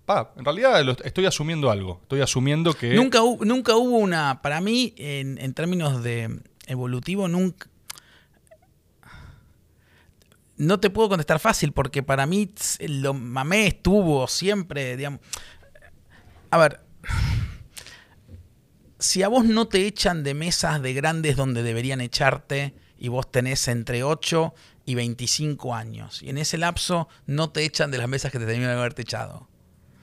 [0.06, 1.98] pa, en realidad estoy asumiendo algo.
[2.02, 2.94] Estoy asumiendo que...
[2.94, 4.40] Nunca, hu- nunca hubo una.
[4.42, 7.68] Para mí, en, en términos de evolutivo, nunca.
[10.56, 12.50] No te puedo contestar fácil porque para mí
[12.80, 15.20] lo mamé estuvo siempre, digamos.
[16.50, 16.80] A ver.
[19.02, 23.28] Si a vos no te echan de mesas de grandes donde deberían echarte y vos
[23.28, 28.08] tenés entre 8 y 25 años y en ese lapso no te echan de las
[28.08, 29.48] mesas que te tenían que haberte echado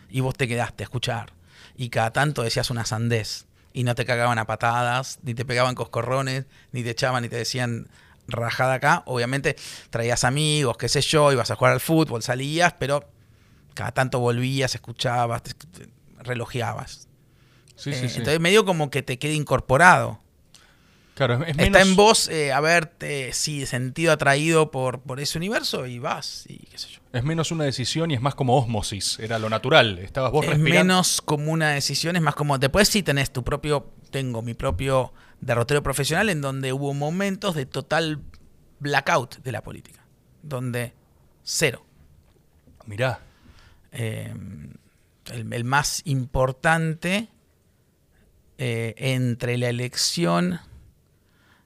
[0.09, 1.31] y vos te quedaste a escuchar
[1.77, 5.75] y cada tanto decías una sandez y no te cagaban a patadas, ni te pegaban
[5.75, 7.88] coscorrones, ni te echaban ni te decían
[8.27, 9.55] rajada acá, obviamente
[9.91, 13.09] traías amigos, qué sé yo, ibas a jugar al fútbol, salías, pero
[13.75, 15.55] cada tanto volvías, escuchabas, te-.
[17.80, 18.18] Sí, Eh, sí, sí.
[18.20, 20.20] Entonces medio como que te quede incorporado.
[21.15, 25.38] claro, es, es Está menos- en vos eh, haberte sí, sentido atraído por, por ese
[25.38, 27.00] universo y vas, y qué sé yo.
[27.12, 29.18] Es menos una decisión y es más como osmosis.
[29.20, 29.98] Era lo natural.
[30.00, 30.80] Estabas vos es respirando.
[30.94, 32.58] menos como una decisión, es más como.
[32.58, 33.92] Después sí tenés tu propio.
[34.12, 38.20] Tengo mi propio derrotero profesional en donde hubo momentos de total
[38.80, 40.04] blackout de la política.
[40.44, 40.94] Donde
[41.44, 41.86] cero.
[42.86, 43.20] Mirá.
[43.92, 44.34] Eh,
[45.32, 47.30] el, el más importante
[48.62, 50.60] eh, entre la elección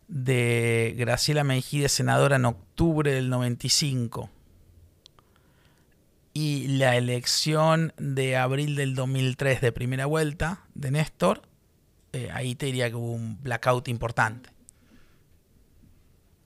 [0.08, 4.30] de Graciela Mejide, senadora en octubre del 95,
[6.36, 11.42] y la elección de abril del 2003 de primera vuelta de Néstor,
[12.12, 14.52] eh, ahí te diría que hubo un blackout importante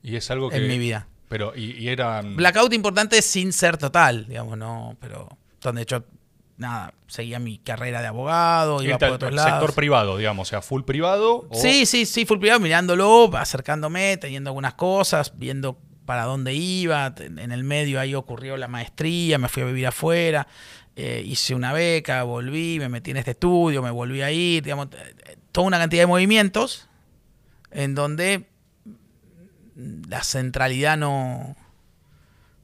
[0.02, 0.56] Y es algo que.
[0.56, 1.10] en mi vida.
[1.28, 2.38] Pero, y, y eran.
[2.38, 6.06] Blackout importante sin ser total, digamos, no, pero donde yo,
[6.58, 9.72] nada, seguía mi carrera de abogado, iba por otros sector lados.
[9.76, 11.48] privado, digamos, o sea, full privado.
[11.50, 17.14] o- Sí, sí, sí, full privado, mirándolo, acercándome, teniendo algunas cosas, viendo para dónde iba.
[17.20, 20.48] En el medio ahí ocurrió la maestría, me fui a vivir afuera,
[20.96, 24.88] eh, hice una beca, volví, me metí en este estudio, me volví a ir, digamos,
[24.94, 26.88] eh, toda una cantidad de movimientos
[27.72, 28.48] en donde
[29.76, 31.56] la centralidad no,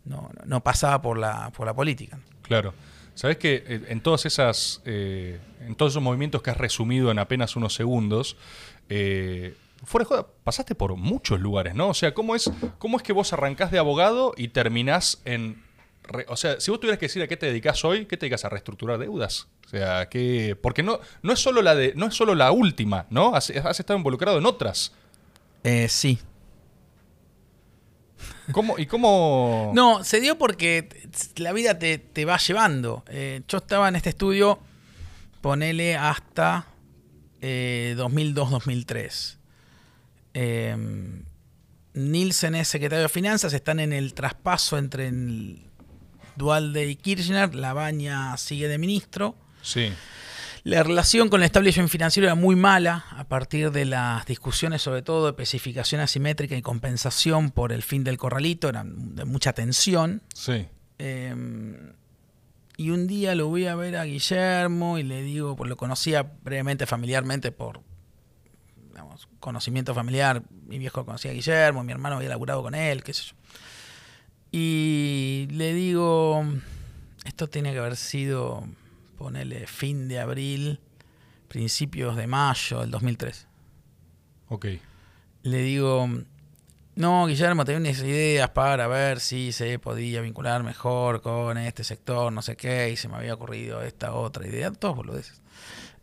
[0.06, 2.17] no, no pasaba por la, por la política.
[2.41, 2.73] Claro.
[3.15, 7.19] Sabes que eh, en todas esas, eh, en todos esos movimientos que has resumido en
[7.19, 8.38] apenas unos segundos,
[8.89, 9.56] eh,
[10.43, 11.89] pasaste por muchos lugares, ¿no?
[11.89, 12.49] O sea, ¿cómo es,
[12.80, 15.62] cómo es que vos arrancás de abogado y terminás en,
[16.28, 18.45] o sea, si vos tuvieras que decir a qué te dedicas hoy, ¿qué te dedicas
[18.45, 19.47] a reestructurar deudas?
[19.65, 23.06] O sea, que, porque no, no es solo la de, no es solo la última,
[23.10, 23.36] ¿no?
[23.36, 24.93] Has, has estado involucrado en otras.
[25.63, 26.19] Eh, sí,
[28.51, 29.71] ¿Cómo, ¿Y cómo?
[29.73, 30.89] No, se dio porque
[31.38, 33.03] la vida te, te va llevando.
[33.08, 34.60] Eh, yo estaba en este estudio,
[35.41, 36.67] ponele hasta
[37.41, 39.38] eh, 2002-2003.
[40.34, 40.75] Eh,
[41.93, 45.62] Nielsen es secretario de Finanzas, están en el traspaso entre el
[46.36, 49.36] Dualde y Kirchner, Labaña sigue de ministro.
[49.62, 49.93] Sí.
[50.63, 55.02] La relación con el establishment financiero era muy mala a partir de las discusiones, sobre
[55.02, 60.21] todo de especificación asimétrica y compensación por el fin del corralito, eran de mucha tensión.
[60.34, 60.65] Sí.
[60.99, 61.36] Eh,
[62.78, 66.23] y un día lo voy a ver a Guillermo y le digo, pues lo conocía
[66.43, 67.82] brevemente, familiarmente, por
[68.89, 70.43] digamos, conocimiento familiar.
[70.65, 73.36] Mi viejo conocía a Guillermo, mi hermano había laburado con él, qué sé yo.
[74.52, 76.43] Y le digo,
[77.26, 78.67] esto tiene que haber sido,
[79.23, 80.79] ponele, fin de abril,
[81.47, 83.47] principios de mayo del 2003
[84.49, 84.65] Ok.
[85.43, 86.07] le digo,
[86.95, 92.31] no, Guillermo, tenía unas ideas para ver si se podía vincular mejor con este sector,
[92.31, 95.41] no sé qué, y se me había ocurrido esta otra idea, todos boludeces.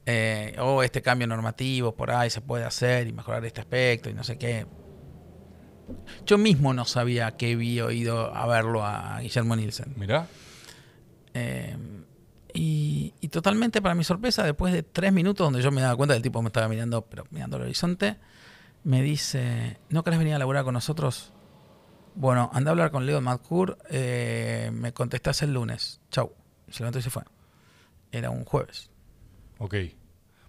[0.07, 4.15] Eh, o este cambio normativo por ahí se puede hacer y mejorar este aspecto y
[4.15, 4.67] no sé qué.
[6.25, 9.95] Yo mismo no sabía que había ido a verlo a Guillermo Nielsen.
[9.97, 10.27] Mirá.
[11.35, 11.77] Eh,
[13.21, 16.19] y, totalmente para mi sorpresa, después de tres minutos donde yo me daba cuenta que
[16.19, 18.17] el tipo me estaba mirando, pero mirando al horizonte,
[18.85, 21.33] me dice, ¿no querés venir a laburar con nosotros?
[22.15, 26.01] Bueno, anda a hablar con Leo Madcour, eh, me contestás el lunes.
[26.11, 26.33] Chau.
[26.69, 27.23] Se levantó y se fue.
[28.13, 28.91] Era un jueves.
[29.59, 29.75] Ok.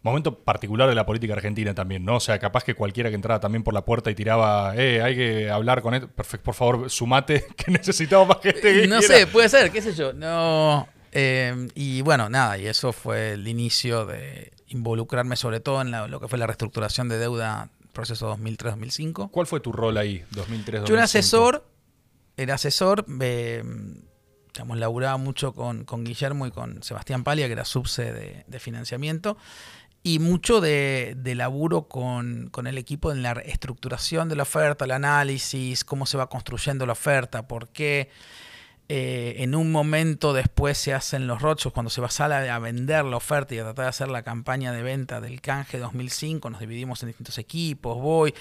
[0.03, 2.15] Momento particular de la política argentina también, ¿no?
[2.15, 5.15] O sea, capaz que cualquiera que entraba también por la puerta y tiraba, eh, hay
[5.15, 6.09] que hablar con él.
[6.09, 8.87] Perfecto, por favor, sumate, que necesitamos más gente.
[8.87, 9.15] No quiera".
[9.15, 10.11] sé, puede ser, qué sé yo.
[10.13, 10.87] No.
[11.11, 16.07] Eh, y bueno, nada, y eso fue el inicio de involucrarme sobre todo en la-
[16.07, 19.29] lo que fue la reestructuración de deuda, proceso 2003-2005.
[19.31, 21.65] ¿Cuál fue tu rol ahí, 2003 Yo era asesor,
[22.37, 23.63] era asesor, eh,
[24.53, 28.59] digamos, laburaba mucho con, con Guillermo y con Sebastián Palia, que era subse de, de
[28.59, 29.37] financiamiento,
[30.03, 34.85] y mucho de, de laburo con, con el equipo en la estructuración de la oferta,
[34.85, 38.09] el análisis, cómo se va construyendo la oferta, por qué
[38.89, 42.59] eh, en un momento después se hacen los rochos, cuando se va a sala a
[42.59, 46.49] vender la oferta y a tratar de hacer la campaña de venta del canje 2005,
[46.49, 48.33] nos dividimos en distintos equipos, voy.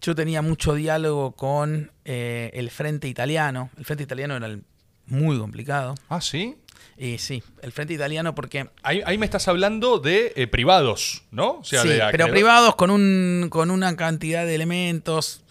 [0.00, 3.68] Yo tenía mucho diálogo con eh, el Frente Italiano.
[3.76, 4.62] El Frente Italiano era el-
[5.06, 5.94] muy complicado.
[6.08, 6.56] Ah, sí.
[6.96, 8.70] Y sí, el Frente Italiano porque...
[8.82, 11.58] Ahí, ahí me estás hablando de eh, privados, ¿no?
[11.58, 15.42] O sea, sí, de pero privados con, un, con una cantidad de elementos.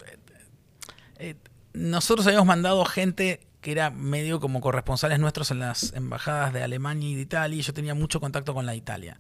[1.20, 1.36] Eh,
[1.74, 7.10] nosotros habíamos mandado gente que era medio como corresponsales nuestros en las embajadas de Alemania
[7.10, 9.20] y de Italia, y yo tenía mucho contacto con la Italia.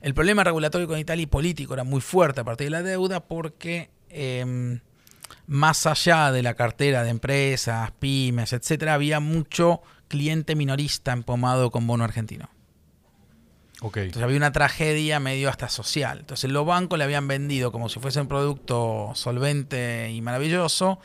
[0.00, 3.20] El problema regulatorio con Italia y político era muy fuerte a partir de la deuda
[3.20, 4.80] porque eh,
[5.46, 11.86] más allá de la cartera de empresas, pymes, etcétera, había mucho cliente minorista empomado con
[11.86, 12.48] bono argentino.
[13.80, 13.96] Ok.
[13.98, 16.20] Entonces había una tragedia medio hasta social.
[16.20, 21.00] Entonces los bancos le habían vendido como si fuese un producto solvente y maravilloso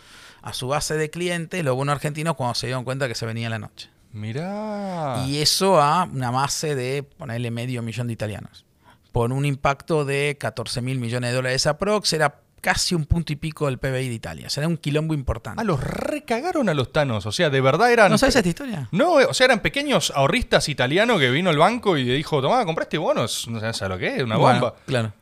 [0.46, 3.50] a su base de clientes, los bonos argentinos cuando se dieron cuenta que se venía
[3.50, 3.90] la noche.
[4.14, 5.26] Mirá.
[5.28, 8.64] Y eso a una base de ponerle medio millón de italianos.
[9.12, 13.36] Por un impacto de 14 mil millones de dólares aprox, era casi un punto y
[13.36, 14.48] pico del PBI de Italia.
[14.48, 15.62] O sea, era un quilombo importante.
[15.62, 17.26] Ah, los recagaron a los tanos.
[17.26, 18.12] O sea, de verdad eran.
[18.12, 18.88] ¿No sabes esta historia?
[18.92, 22.42] No, eh, o sea, eran pequeños ahorristas italianos que vino al banco y le dijo,
[22.42, 23.48] tomá, compraste bonos.
[23.48, 24.76] No sabes lo que es, una Bueno, bomba.
[24.86, 25.14] claro.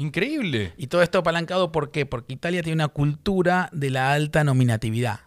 [0.00, 0.72] Increíble.
[0.78, 2.06] Y todo esto apalancado, ¿por qué?
[2.06, 5.20] Porque Italia tiene una cultura de la alta nominatividad.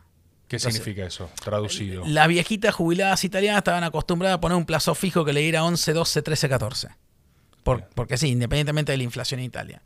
[0.48, 1.30] ¿Qué Entonces, significa eso?
[1.44, 2.04] Traducido.
[2.08, 5.94] Las viejitas jubiladas italianas estaban acostumbradas a poner un plazo fijo que le diera 11,
[5.94, 6.88] 12, 13, 14.
[7.64, 7.90] Por- Bien.
[7.94, 9.84] porque sí, independientemente de la inflación en Italia.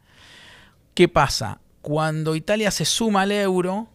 [0.94, 1.60] ¿Qué pasa?
[1.82, 3.90] Cuando Italia se suma al euro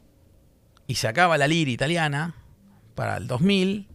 [0.86, 2.34] y se acaba la lira italiana
[2.94, 3.88] para el 2000,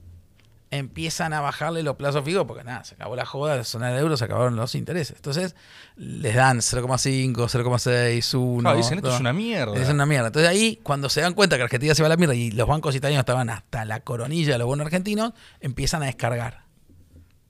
[0.72, 4.00] empiezan a bajarle los plazos fijos porque nada, se acabó la joda de zona de
[4.00, 5.16] euro, se acabaron los intereses.
[5.16, 5.56] Entonces
[5.96, 8.70] les dan 0,5, 0,6, 1.
[8.70, 9.76] Ah, dicen, esto es una mierda.
[9.78, 10.28] Es una mierda.
[10.28, 12.68] Entonces ahí, cuando se dan cuenta que Argentina se va a la mierda y los
[12.68, 16.64] bancos italianos estaban hasta la coronilla de los bonos argentinos, empiezan a descargar.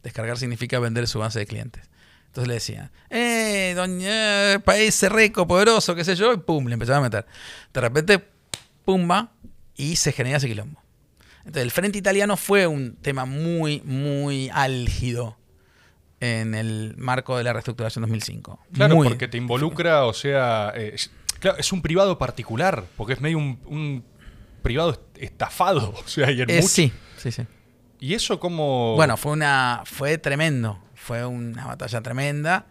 [0.03, 1.89] Descargar significa vender su base de clientes.
[2.27, 6.73] Entonces le decían, eh, doña, eh, país rico, poderoso, qué sé yo, y pum, le
[6.73, 7.25] empezaban a meter.
[7.73, 8.23] De repente,
[8.85, 9.31] pumba,
[9.75, 10.81] y se genera ese quilombo.
[11.47, 15.37] Entonces, el frente italiano fue un tema muy, muy álgido
[16.19, 18.59] en el marco de la reestructuración 2005.
[18.73, 19.07] Claro, Muy.
[19.07, 23.37] porque te involucra, o sea, eh, es- claro, es un privado particular, porque es medio
[23.37, 24.03] un, un
[24.61, 27.43] privado est- estafado, o sea, y en Eh, mucho- sí, sí, sí.
[27.99, 28.95] ¿Y eso cómo...?
[28.95, 29.81] Bueno, fue una.
[29.85, 30.79] fue tremendo.
[30.93, 32.65] Fue una batalla tremenda.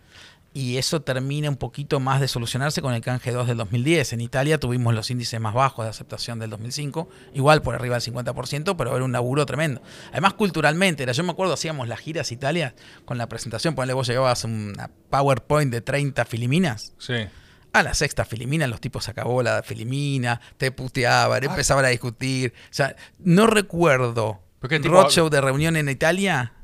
[0.57, 4.15] Y eso termina un poquito más de solucionarse con el canje 2 del 2010.
[4.15, 8.15] En Italia tuvimos los índices más bajos de aceptación del 2005, igual por arriba del
[8.15, 9.83] 50%, pero era un laburo tremendo.
[10.13, 14.09] Además, culturalmente, era, yo me acuerdo, hacíamos las giras Italia con la presentación, ponle vos
[14.09, 16.95] llegabas una PowerPoint de 30 filiminas.
[16.97, 17.27] Sí.
[17.75, 22.55] A la sexta filimina, los tipos se acabó la filimina, te puteaban, empezaban a discutir.
[22.71, 26.55] O sea, no recuerdo ¿Pero qué tipo roadshow de reunión en Italia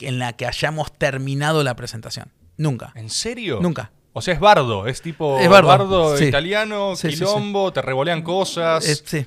[0.00, 2.35] en la que hayamos terminado la presentación.
[2.56, 2.92] Nunca.
[2.94, 3.58] ¿En serio?
[3.60, 3.90] Nunca.
[4.12, 6.24] O sea, es bardo, es tipo Es bardo, sí.
[6.24, 7.24] italiano, Sí, sí, sí.
[7.24, 8.88] quilombo, te revolean cosas.
[8.88, 9.26] Eh, sí.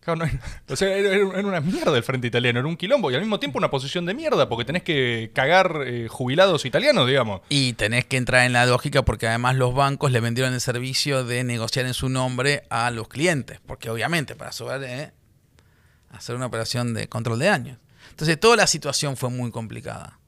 [0.00, 0.38] Claro, no hay-
[0.68, 3.56] o sea, era, una mierda el frente italiano, era un quilombo y al mismo tiempo
[3.58, 7.40] una posición de mierda, porque tenés que cagar eh, jubilados italianos, digamos.
[7.48, 11.24] Y tenés que entrar en la lógica porque además los bancos le vendieron el servicio
[11.24, 13.60] de negociar en su nombre a los clientes.
[13.64, 15.12] Porque obviamente para saber eh,
[16.10, 17.78] hacer una operación de control de daños.
[18.10, 20.18] Entonces toda la situación fue muy complicada.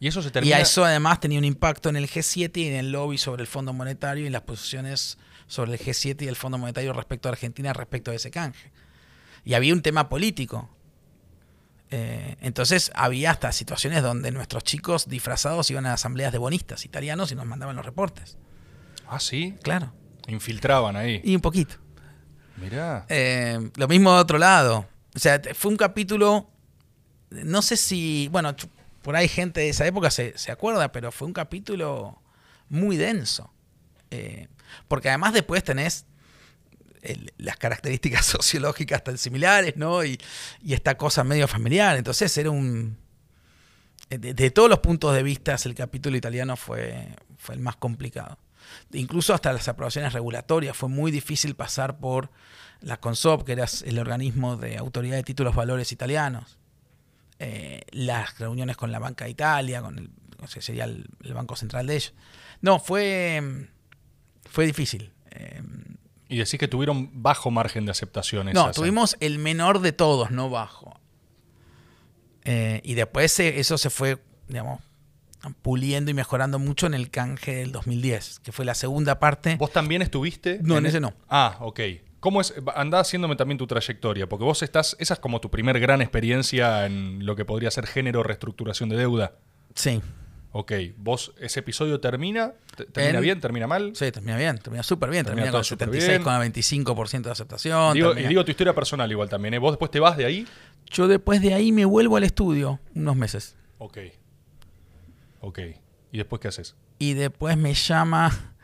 [0.00, 0.56] Y eso se Y termina.
[0.56, 3.46] a eso además tenía un impacto en el G7 y en el lobby sobre el
[3.46, 7.72] Fondo Monetario y las posiciones sobre el G7 y el Fondo Monetario respecto a Argentina
[7.72, 8.72] respecto a ese canje.
[9.44, 10.68] Y había un tema político.
[11.90, 17.32] Eh, entonces había hasta situaciones donde nuestros chicos disfrazados iban a asambleas de bonistas italianos
[17.32, 18.38] y nos mandaban los reportes.
[19.08, 19.54] Ah, sí.
[19.62, 19.92] Claro.
[20.28, 21.20] Infiltraban ahí.
[21.24, 21.74] Y un poquito.
[22.56, 23.06] Mirá.
[23.08, 24.86] Eh, lo mismo de otro lado.
[25.14, 26.48] O sea, fue un capítulo.
[27.30, 28.28] No sé si.
[28.30, 28.54] Bueno,
[29.02, 32.20] por ahí gente de esa época se, se acuerda, pero fue un capítulo
[32.68, 33.52] muy denso.
[34.10, 34.48] Eh,
[34.88, 36.06] porque además después tenés
[37.38, 40.04] las características sociológicas tan similares, ¿no?
[40.04, 40.18] Y,
[40.66, 41.96] esta cosa medio familiar.
[41.96, 42.98] Entonces era un.
[44.10, 48.38] eh, de, todos los puntos de vista, el capítulo italiano fue, fue el más complicado.
[48.92, 52.30] Incluso hasta las aprobaciones regulatorias fue muy difícil pasar por
[52.80, 56.59] la CONSOP, que era el organismo de autoridad de títulos valores italianos.
[57.42, 60.10] Eh, las reuniones con la Banca de Italia, con el,
[60.42, 62.12] o sea, sería el, el Banco Central de ellos.
[62.60, 63.66] No, fue,
[64.44, 65.10] fue difícil.
[65.30, 65.62] Eh,
[66.28, 68.72] Y decís que tuvieron bajo margen de aceptación no, ¿eh?
[68.74, 71.00] tuvimos el menor de todos, no bajo.
[72.44, 74.18] Eh, y después eso se fue,
[74.48, 74.82] digamos,
[75.62, 79.56] puliendo y mejorando mucho en el canje del 2010, que fue la segunda parte.
[79.56, 80.58] ¿Vos también estuviste?
[80.62, 81.14] No, en ese no.
[81.28, 81.80] Ah, ok.
[82.20, 82.54] ¿Cómo es?
[82.74, 86.84] Andá haciéndome también tu trayectoria, porque vos estás, esa es como tu primer gran experiencia
[86.86, 89.32] en lo que podría ser género reestructuración de deuda.
[89.74, 90.00] Sí,
[90.52, 93.92] Ok, vos, ese episodio termina, Te- termina En- bien, termina mal.
[93.94, 97.94] sí, termina bien, termina súper bien, Termina termina, con súper 76,25% de aceptación.
[97.94, 99.58] Digo, termina- y digo tu historia personal igual también, ¿eh?
[99.58, 100.48] Vos después te vas de ahí.
[100.90, 103.54] Yo después de ahí me vuelvo al estudio unos meses.
[103.78, 103.98] Ok.
[105.40, 105.60] Ok.
[106.10, 106.74] ¿Y después qué haces?
[106.98, 108.54] Y después me llama,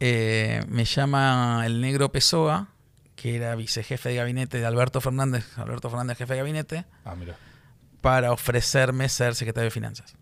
[0.00, 2.68] eh, me llama el negro Pessoa,
[3.20, 7.36] que era vicejefe de gabinete de Alberto Fernández, Alberto Fernández jefe de gabinete, Ah, mira.
[8.00, 10.16] para ofrecerme ser secretario de Finanzas.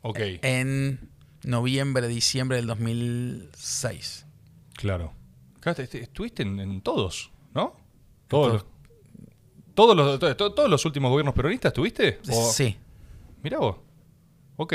[0.00, 1.10] Ok, En
[1.42, 4.26] noviembre, diciembre del 2006.
[4.74, 5.12] claro.
[5.60, 7.76] Claro, te- te- Estuviste en, en todos, ¿no?
[8.28, 8.64] Todos los,
[9.74, 9.96] todos.
[9.96, 10.18] los,
[10.54, 12.20] todos últimos gobiernos peronistas estuviste.
[12.30, 12.76] ¿O- Sí.
[13.42, 13.76] Mirá vos.
[14.56, 14.72] Ok.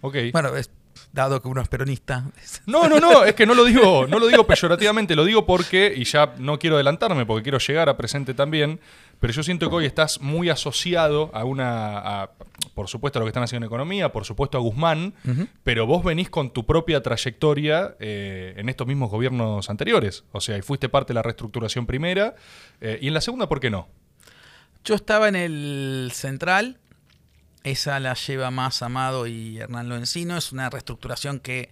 [0.00, 0.16] Ok.
[0.32, 0.70] Bueno, es-
[1.12, 2.24] dado que uno es peronista.
[2.66, 5.92] No, no, no, es que no lo digo, no lo digo peyorativamente, lo digo porque,
[5.96, 8.80] y ya no quiero adelantarme porque quiero llegar a presente también,
[9.20, 12.30] pero yo siento que hoy estás muy asociado a una, a,
[12.74, 15.14] por supuesto a lo que están haciendo en economía, por supuesto a Guzmán,
[15.64, 20.24] pero vos venís con tu propia trayectoria eh, en estos mismos gobiernos anteriores.
[20.32, 22.36] O sea, y fuiste parte de la reestructuración primera,
[22.80, 23.88] eh, y en la segunda, ¿por qué no?
[24.84, 26.78] Yo estaba en el central,
[27.64, 31.70] esa la lleva más Amado y Hernán Loencino, es una reestructuración que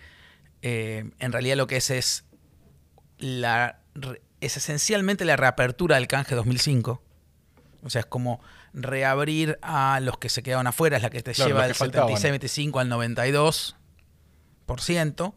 [0.63, 2.25] eh, en realidad lo que es es,
[3.19, 3.81] la,
[4.41, 7.03] es esencialmente la reapertura del canje 2005.
[7.83, 8.41] O sea, es como
[8.73, 11.79] reabrir a los que se quedaban afuera, es la que te Claro, lleva del que
[11.79, 12.15] faltaban.
[12.15, 15.35] 76-25 al 92%,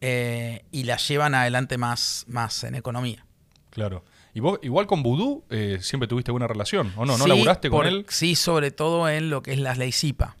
[0.00, 3.24] eh, y la llevan adelante más, más en economía.
[3.70, 4.04] Claro.
[4.34, 7.16] Y vos, igual con Vudú, eh, siempre tuviste buena relación, ¿o no?
[7.18, 8.06] ¿No Sí, laburaste con por- él?
[8.08, 10.36] Sí, sobre todo en lo que es la ley CIPA,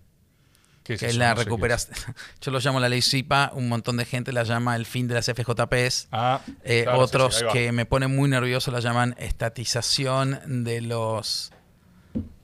[0.84, 1.18] ¿Qué que es eso?
[1.18, 1.88] la No es.
[2.40, 5.14] Yo lo llamo la ley CIPA, un montón de gente la llama el fin de
[5.14, 6.08] las FJPs.
[6.12, 11.52] Ah, Eh, claro, otros sí, que me ponen muy nervioso la llaman estatización de los...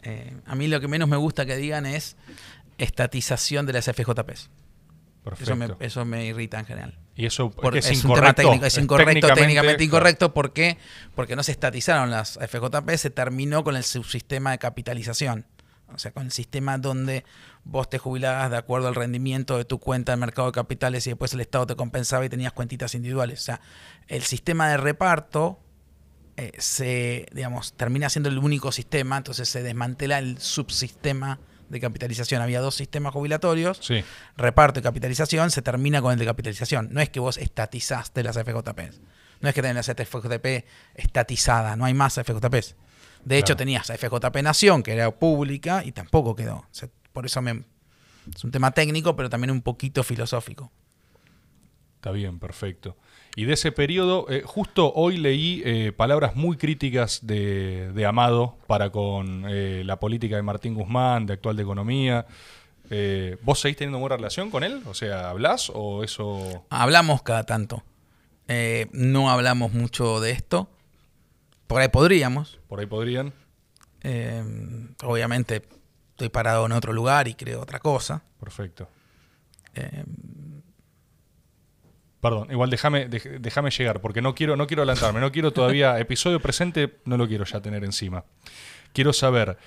[0.03, 2.17] eh, a mí lo que menos me gusta que digan es
[2.79, 4.51] estatización de las FJPs.
[5.25, 5.53] Perfecto.
[5.53, 6.99] Eso me, eso me irrita en general.
[7.17, 8.43] Y eso Por- es, es, que un tema incorrecto.
[8.43, 10.35] técnico, es incorrecto, técnicamente, incorrecto.
[10.35, 10.77] ¿Por qué?
[11.15, 15.47] Porque no se estatizaron las FJP, se terminó con el subsistema de capitalización.
[15.95, 17.25] O sea, con el sistema donde
[17.63, 21.11] vos te jubilabas de acuerdo al rendimiento de tu cuenta del mercado de capitales y
[21.11, 23.41] después el Estado te compensaba y tenías cuentitas individuales.
[23.41, 23.61] O sea,
[24.09, 25.61] el sistema de reparto
[26.37, 31.39] eh, se, digamos, termina siendo el único sistema, entonces se desmantela el subsistema
[31.75, 32.41] de capitalización.
[32.41, 34.03] Había dos sistemas jubilatorios Sí,
[34.37, 36.89] reparto y capitalización se termina con el de capitalización.
[36.93, 38.81] No es que vos estatizaste las FJP.
[39.41, 40.65] No es que tenés la FJP
[40.95, 42.77] estatizada, no hay más FJPs.
[43.25, 43.57] De hecho, Claro.
[43.59, 46.57] tenías FJP Nación, que era pública, y tampoco quedó.
[46.57, 47.65] O sea, por eso me,
[48.35, 50.71] es un tema técnico, pero también un poquito filosófico.
[51.97, 52.97] está bien, perfecto.
[53.37, 58.57] Y de ese periodo, eh, justo hoy leí eh, palabras muy críticas de, de Amado
[58.69, 62.27] para con eh, la política de Martín Guzmán, de actual de economía.
[63.43, 64.81] ¿Vos seguís teniendo buena relación con él?
[64.87, 66.65] O sea, ¿hablás o eso...?
[66.71, 67.83] Hablamos cada tanto.
[68.93, 70.69] No hablamos mucho de esto.
[71.67, 72.61] Por ahí podríamos.
[72.69, 73.33] Por ahí podrían.
[75.03, 75.63] Obviamente
[76.11, 78.23] estoy parado en otro lugar y creo otra cosa.
[78.39, 78.89] Perfecto.
[82.25, 86.41] Perdón, igual déjame déjame llegar, porque no quiero, no quiero adelantarme, no quiero todavía, episodio
[86.41, 88.25] presente, no lo quiero ya tener encima.
[88.95, 89.59] Quiero saber,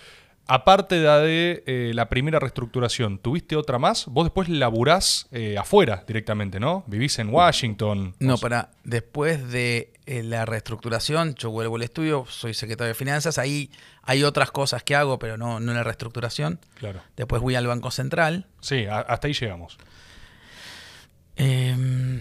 [0.48, 4.08] aparte de la de eh, la primera reestructuración, ¿tuviste otra más?
[4.08, 6.84] Vos después laburás eh, afuera directamente, ¿no?
[6.88, 8.16] Vivís en Washington.
[8.20, 12.88] No, o sea, para después de eh, la reestructuración, yo vuelvo al estudio, soy secretario
[12.88, 13.70] de finanzas, ahí
[14.02, 16.60] hay otras cosas que hago, pero no, no en la reestructuración.
[16.80, 17.02] Claro.
[17.16, 18.48] Después voy al Banco Central.
[18.62, 19.78] Sí, a- hasta ahí llegamos.
[21.36, 22.20] Eh,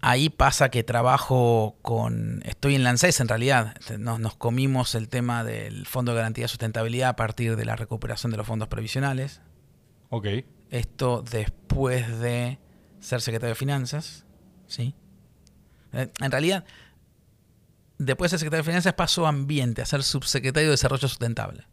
[0.00, 2.42] ahí pasa que trabajo con...
[2.44, 3.74] Estoy en Lancés en realidad.
[3.98, 7.76] Nos, nos comimos el tema del Fondo de Garantía de Sustentabilidad a partir de la
[7.76, 9.40] recuperación de los fondos previsionales.
[10.10, 10.26] Ok.
[10.70, 12.58] Esto después de
[13.00, 14.24] ser secretario de Finanzas,
[14.66, 14.94] ¿sí?
[15.92, 16.64] Eh, En realidad,
[17.98, 21.66] después de ser secretario de Finanzas pasó a Ambiente, a ser subsecretario de Desarrollo Sustentable.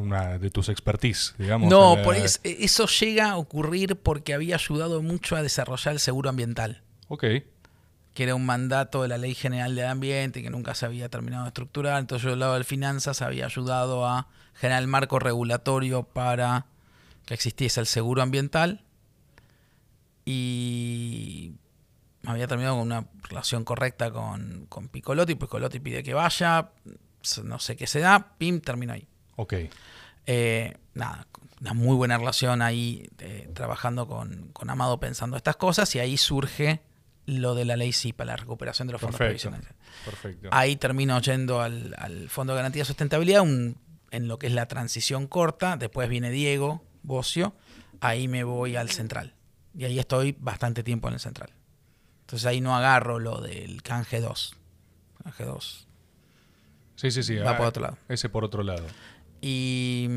[0.00, 1.70] Una de tus expertise, digamos.
[1.70, 6.00] No, la- por es- eso llega a ocurrir porque había ayudado mucho a desarrollar el
[6.00, 7.24] seguro ambiental, Ok,
[8.14, 11.44] que era un mandato de la Ley General del Ambiente que nunca se había terminado
[11.44, 11.98] de estructurar.
[12.00, 16.66] Entonces yo del lado de finanzas había ayudado a generar el marco regulatorio para
[17.26, 18.82] que existiese el seguro ambiental
[20.24, 21.52] y
[22.26, 25.34] había terminado con una relación correcta con, con Piccolotti.
[25.34, 26.70] Piccolotti pide que vaya,
[27.44, 29.06] no sé qué se da, pim, terminó ahí.
[29.36, 29.54] ok.
[30.32, 31.26] Eh, nada,
[31.60, 36.16] una muy buena relación ahí, eh, trabajando con, con Amado pensando estas cosas, y ahí
[36.16, 36.80] surge
[37.26, 39.50] lo de la ley CIPA, la recuperación de los fondos Perfecto.
[39.50, 39.68] previsionales.
[40.04, 40.48] Perfecto.
[40.52, 43.76] Ahí termino yendo al, al Fondo de Garantía de Sustentabilidad, un-
[44.12, 47.54] en lo que es la transición corta, después viene Diego Bocio,
[48.00, 49.34] ahí me voy al Central,
[49.76, 51.50] y ahí estoy bastante tiempo en el Central.
[52.20, 54.54] Entonces ahí no agarro lo del canje 2.
[55.24, 55.86] Canje 2.
[56.96, 57.36] Sí, sí, sí.
[57.36, 57.96] Va ah, por otro lado.
[58.08, 58.86] Ese por otro lado.
[59.40, 60.08] Y,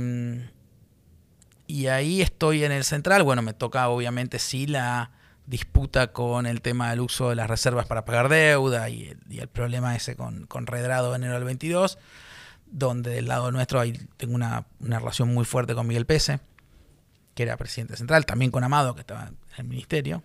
[1.67, 3.23] y ahí estoy en el central.
[3.23, 5.11] Bueno, me toca obviamente sí la
[5.45, 9.39] disputa con el tema del uso de las reservas para pagar deuda y el, y
[9.39, 11.97] el problema ese con, con Redrado de enero del 22,
[12.67, 16.39] donde del lado nuestro hay, tengo una, una relación muy fuerte con Miguel Pese,
[17.35, 20.23] que era presidente central, también con Amado, que estaba en el ministerio.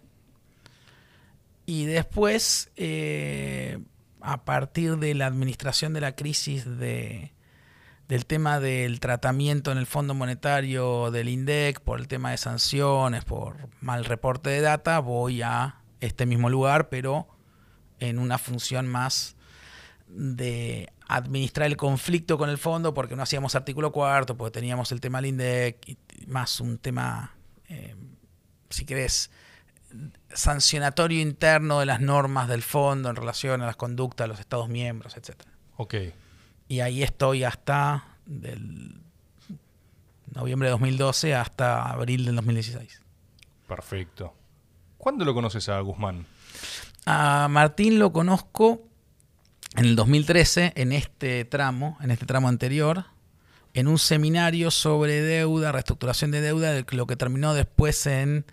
[1.67, 3.79] Y después, eh,
[4.21, 7.33] a partir de la administración de la crisis de,
[8.09, 13.25] del tema del tratamiento en el Fondo Monetario del INDEC, por el tema de sanciones,
[13.25, 17.29] por mal reporte de data, voy a este mismo lugar, pero
[18.01, 19.37] en una función más
[20.09, 25.01] de administrar el conflicto con el fondo, porque no hacíamos artículo cuarto, porque teníamos el
[25.01, 27.35] tema del INDEC, más un tema,
[27.69, 27.95] eh,
[28.71, 29.31] si querés,
[30.33, 34.69] sancionatorio interno de las normas del fondo en relación a las conductas de los Estados
[34.71, 35.51] miembros, etcétera.
[35.77, 35.95] Ok.
[36.69, 39.01] Y ahí estoy hasta del
[40.35, 43.01] noviembre de 2012 hasta abril del 2016.
[43.67, 44.35] Perfecto.
[44.99, 46.27] ¿Cuándo lo conoces a Guzmán?
[47.07, 48.83] A Martín lo conozco
[49.77, 53.05] en el 2013, en este tramo, en este tramo anterior,
[53.75, 58.45] en un seminario sobre deuda, reestructuración de deuda, de lo que terminó después en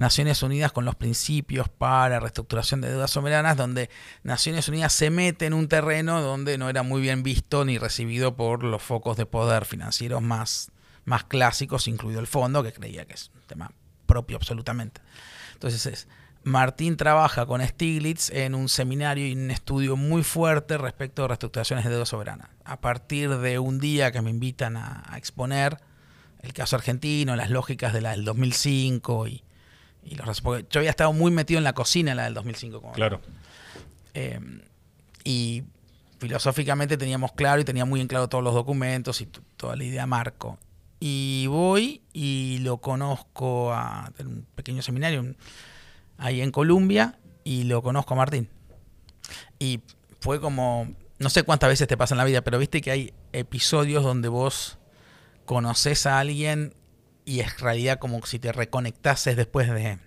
[0.00, 3.90] Naciones Unidas con los principios para reestructuración de deudas soberanas, donde
[4.22, 8.34] Naciones Unidas se mete en un terreno donde no era muy bien visto ni recibido
[8.34, 10.72] por los focos de poder financieros más,
[11.04, 13.72] más clásicos, incluido el fondo, que creía que es un tema
[14.06, 15.02] propio absolutamente.
[15.52, 16.08] Entonces es,
[16.44, 21.84] Martín trabaja con Stiglitz en un seminario y un estudio muy fuerte respecto a reestructuraciones
[21.84, 22.48] de deuda soberana.
[22.64, 25.76] A partir de un día que me invitan a, exponer
[26.40, 29.44] el caso argentino, las lógicas del 2005 y,
[30.10, 32.80] y los porque yo había estado muy metido en la cocina en la del 2005.
[32.82, 33.20] Como Claro.
[34.14, 34.40] eh,
[35.24, 35.62] y
[36.18, 40.06] filosóficamente teníamos claro y tenía muy en claro todos los documentos y toda la idea
[40.06, 40.58] marco.
[40.98, 45.36] Y voy y lo conozco a en un pequeño seminario un-
[46.18, 48.48] ahí en Colombia y lo conozco a Martín.
[49.58, 49.80] Y
[50.20, 53.14] fue como, no sé cuántas veces te pasa en la vida, pero viste que hay
[53.32, 54.76] episodios donde vos
[55.46, 56.74] conoces a alguien
[57.24, 59.98] y es realidad como si te reconectases después de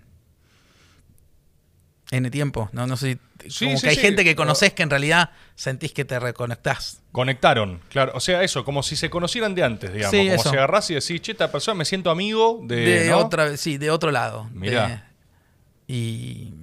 [2.12, 2.70] N tiempo.
[2.74, 4.02] No, no sé, si- Sí, como sí, que hay sí.
[4.02, 7.02] gente que conoces que en realidad sentís que te reconectás.
[7.12, 8.12] Conectaron, claro.
[8.16, 10.12] O sea, eso, como si se conocieran de antes, digamos.
[10.12, 10.50] Sí, como eso.
[10.50, 12.76] si agarrás y decís, che, esta persona me siento amigo de.
[12.76, 13.18] De ¿no?
[13.18, 14.48] otra, sí, de otro lado.
[14.54, 14.88] Mirá.
[15.88, 16.54] De- y,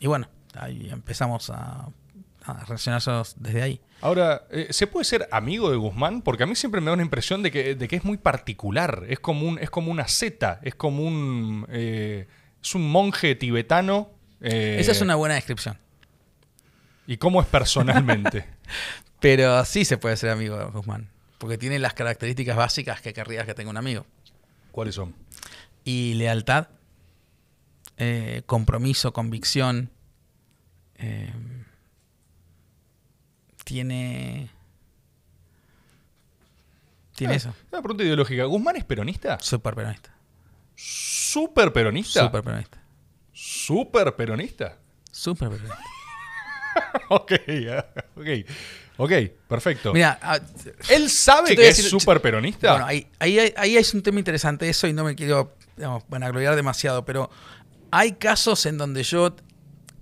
[0.00, 1.88] y bueno, ahí empezamos a,
[2.46, 2.64] a
[3.36, 3.80] desde ahí.
[4.00, 6.22] Ahora, eh, ¿se puede ser amigo de Guzmán?
[6.22, 9.04] Porque a mí siempre me da una impresión de que, de que es muy particular.
[9.08, 11.66] Es como, un, es como una zeta, es como un.
[11.70, 12.26] eh,
[12.62, 14.10] es un monje tibetano.
[14.40, 15.78] eh, Esa es una buena descripción.
[17.06, 18.44] ¿Y cómo es personalmente?
[19.20, 21.08] Pero sí se puede ser amigo de Guzmán.
[21.38, 24.06] Porque tiene las características básicas que querrías que tenga un amigo.
[24.72, 25.14] ¿Cuáles son?
[25.84, 26.68] Y lealtad,
[27.98, 29.90] eh, compromiso, convicción.
[30.96, 31.32] eh,
[33.66, 34.48] tiene.
[37.16, 37.54] Tiene Ah, eso.
[37.72, 38.44] Una pregunta ideológica.
[38.44, 39.38] ¿Guzmán es peronista?
[39.40, 40.14] Súper peronista.
[40.76, 42.20] ¿Súper peronista?
[42.22, 42.78] Súper peronista.
[43.32, 44.78] ¿Súper peronista?
[45.10, 45.78] Súper peronista.
[47.08, 47.32] ok,
[47.72, 47.86] ah,
[48.16, 48.28] ok.
[48.98, 49.12] Ok,
[49.48, 49.92] perfecto.
[49.92, 50.38] Mira, ah,
[50.88, 52.70] ¿Él sabe que es súper peronista?
[52.70, 56.54] Bueno, ahí, ahí, ahí es un tema interesante eso y no me quiero digamos, vanagloriar
[56.54, 57.30] demasiado, pero
[57.90, 59.34] hay casos en donde yo...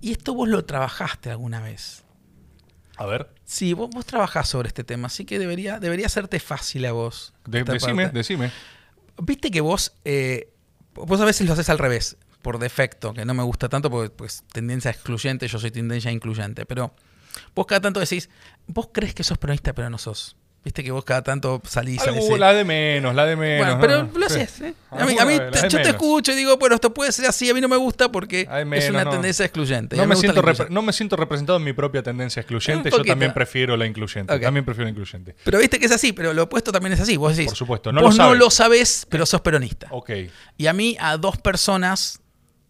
[0.01, 2.04] Y esto vos lo trabajaste alguna vez.
[2.97, 6.85] A ver, Sí, vos, vos trabajás sobre este tema, así que debería, debería hacerte fácil
[6.85, 7.33] a vos.
[7.45, 8.17] de- decime, parte.
[8.17, 8.51] decime.
[9.21, 10.49] Viste que vos, eh,
[10.93, 14.09] vos a veces lo haces al revés, por defecto, que no me gusta tanto porque
[14.09, 16.93] pues tendencia excluyente, yo soy tendencia incluyente, pero
[17.55, 18.29] vos cada tanto decís,
[18.67, 20.35] vos crees que sos peronista pero no sos.
[20.65, 23.65] Viste que vos cada tanto salís Algo, la de menos, la de menos.
[23.77, 24.17] Bueno, pero ¿no?
[24.19, 24.39] lo Sí.
[24.41, 24.73] haces, ¿eh?
[24.89, 27.27] A mí, Alguna a mí te- yo te escucho y digo, bueno, esto puede ser
[27.27, 28.41] así, a mí no me gusta porque
[28.75, 29.11] es una no.
[29.11, 29.95] tendencia excluyente.
[29.95, 32.89] No me, siento no me siento representado en mi propia tendencia excluyente.
[32.89, 34.39] Un Yo también prefiero la incluyente.
[34.39, 35.35] También prefiero la incluyente.
[35.43, 37.15] Pero viste que es así, pero lo opuesto también es así.
[37.15, 39.87] Vos decís, Por supuesto, no vos lo no lo sabés, pero sos peronista.
[39.91, 40.09] Ok.
[40.57, 42.21] Y a mí, a dos personas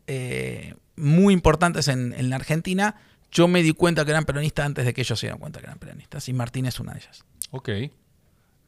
[0.07, 2.95] eh, muy importantes en, en la Argentina,
[3.31, 5.65] yo me di cuenta que eran peronistas antes de que ellos se dieran cuenta que
[5.65, 6.27] eran peronistas.
[6.29, 7.23] Y Martín es una de ellas.
[7.55, 7.69] Ok.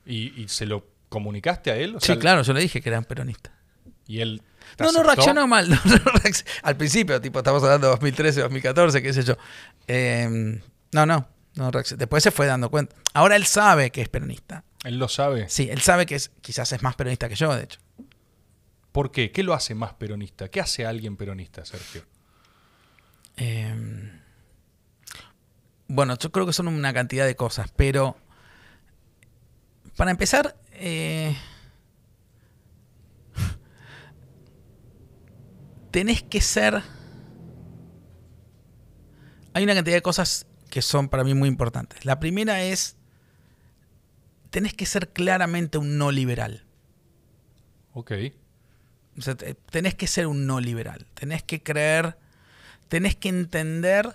[0.05, 1.95] ¿Y, y se lo comunicaste a él?
[1.95, 3.51] O Sí, sea, claro, yo le dije que eran peronistas.
[4.07, 4.41] Y él.
[4.79, 5.69] No, no reaccionó mal.
[5.69, 5.81] no, no
[6.13, 9.35] reacc- Al principio, tipo, estamos hablando de 2013, 2014, qué sé yo.
[9.87, 10.61] Eh,
[10.93, 11.27] no, no.
[11.55, 12.95] no reacc- Después se fue dando cuenta.
[13.13, 14.63] Ahora él sabe que es peronista.
[14.85, 15.49] Él lo sabe.
[15.49, 17.79] Sí, él sabe que es, quizás es más peronista que yo, de hecho.
[18.93, 19.31] ¿Por qué?
[19.31, 20.47] ¿Qué lo hace más peronista?
[20.49, 22.03] ¿Qué hace a alguien peronista, Sergio?
[23.35, 24.11] Eh,
[25.87, 28.17] bueno, yo creo que son una cantidad de cosas, pero
[29.97, 31.35] para empezar, eh,
[35.91, 36.81] tenés que ser...
[39.53, 42.05] Hay una cantidad de cosas que son para mí muy importantes.
[42.05, 42.95] La primera es,
[44.51, 46.63] tenés que ser claramente un no liberal.
[47.93, 48.11] Ok.
[49.17, 51.07] O sea, te- tenés que ser un no liberal.
[51.15, 52.17] Tenés que creer,
[52.87, 54.13] tenés que entender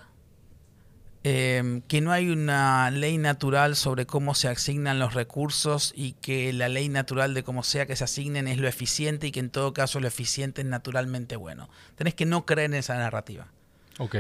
[1.25, 6.53] eh, que no hay una ley natural sobre cómo se asignan los recursos y que
[6.53, 9.51] la ley natural de cómo sea que se asignen es lo eficiente y que en
[9.51, 11.69] todo caso lo eficiente es naturalmente bueno.
[11.95, 13.47] Tenés que no creer en esa narrativa.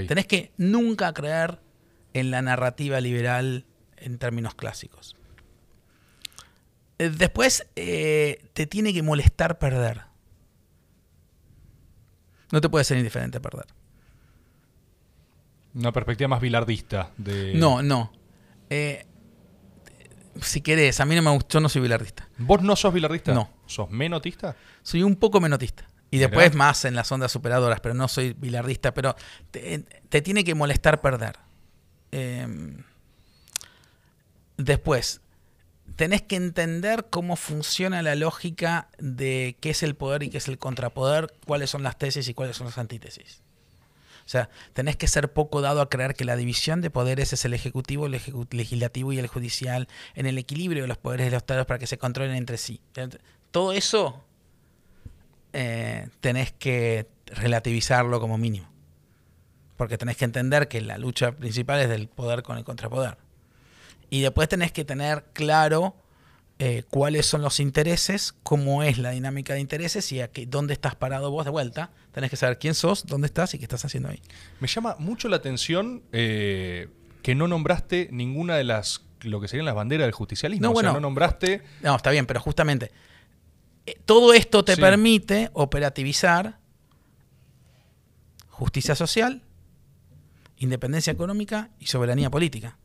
[0.06, 1.58] Tenés que nunca creer
[2.14, 3.64] en la narrativa liberal
[3.96, 5.16] en términos clásicos.
[6.98, 10.02] Eh, Después eh, te tiene que molestar perder.
[12.52, 13.66] No te puede ser indiferente perder.
[15.74, 17.54] Una perspectiva más bilardista de.
[17.54, 18.12] No, no.
[18.68, 19.06] Eh,
[20.40, 22.28] si querés, a mí no me gustó, no soy bilardista.
[22.38, 23.32] ¿Vos no sos bilardista?
[23.32, 23.50] No.
[23.66, 24.56] ¿Sos menotista?
[24.82, 25.88] Soy un poco menotista.
[26.10, 28.92] Y después más en las ondas superadoras, pero no soy bilardista.
[28.92, 29.16] Pero
[29.50, 31.38] te, te tiene que molestar perder.
[32.10, 32.46] Eh,
[34.58, 35.22] después,
[35.96, 40.48] tenés que entender cómo funciona la lógica de qué es el poder y qué es
[40.48, 43.41] el contrapoder, cuáles son las tesis y cuáles son las antítesis.
[44.32, 47.44] O sea, tenés que ser poco dado a creer que la división de poderes es
[47.44, 48.18] el ejecutivo, el
[48.50, 51.86] legislativo y el judicial, en el equilibrio de los poderes de los estados para que
[51.86, 52.80] se controlen entre sí.
[53.50, 54.24] Todo eso
[55.52, 58.66] eh, tenés que relativizarlo como mínimo.
[59.76, 63.18] Porque tenés que entender que la lucha principal es del poder con el contrapoder.
[64.08, 65.94] Y después tenés que tener claro
[66.64, 70.74] eh, cuáles son los intereses, cómo es la dinámica de intereses y a qué, dónde
[70.74, 71.90] estás parado vos de vuelta.
[72.12, 74.22] Tenés que saber quién sos, dónde estás y qué estás haciendo ahí.
[74.60, 76.88] Me llama mucho la atención eh,
[77.22, 79.02] que no nombraste ninguna de las.
[79.22, 80.62] lo que serían las banderas del justicialismo.
[80.62, 80.92] No, o sea, bueno.
[80.94, 81.62] no nombraste.
[81.82, 82.92] No, está bien, pero justamente
[83.86, 84.80] eh, todo esto te Sí.
[84.80, 86.58] permite operativizar
[88.50, 89.42] justicia social,
[90.58, 92.76] independencia económica y soberanía política.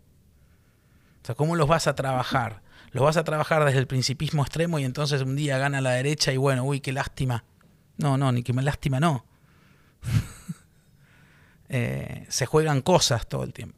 [1.21, 2.65] O sea, ¿cómo los vas a trabajar?
[2.91, 6.31] Los vas a trabajar desde el principismo extremo y entonces un día gana la derecha
[6.31, 7.43] y bueno, uy, qué lástima.
[7.97, 9.25] No, no, ni que me lástima, no.
[11.69, 13.77] Eh, se juegan cosas todo el tiempo.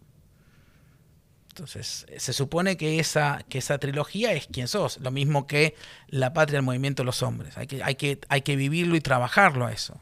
[1.49, 5.75] Entonces, se supone que esa, que esa trilogía es quién sos, lo mismo que
[6.07, 7.57] la patria, el movimiento de los hombres.
[7.57, 9.99] Hay que, hay que, hay que vivirlo y trabajarlo a eso.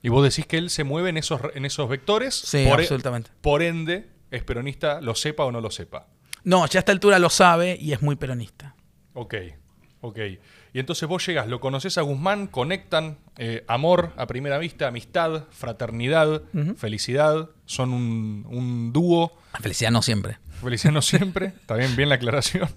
[0.00, 2.34] Y vos decís que él se mueve en esos, en esos vectores.
[2.34, 3.30] Sí, por, e- absolutamente.
[3.40, 6.06] por ende, es peronista, lo sepa o no lo sepa.
[6.46, 8.74] No, ya a esta altura lo sabe y es muy peronista.
[9.14, 9.34] Ok,
[10.00, 10.18] ok.
[10.72, 15.44] Y entonces vos llegas, lo conoces a Guzmán, conectan eh, amor a primera vista, amistad,
[15.50, 16.42] fraternidad,
[16.76, 20.38] felicidad, son un, un dúo, La felicidad no siempre.
[20.62, 22.68] felicidad no siempre, está bien, bien la aclaración.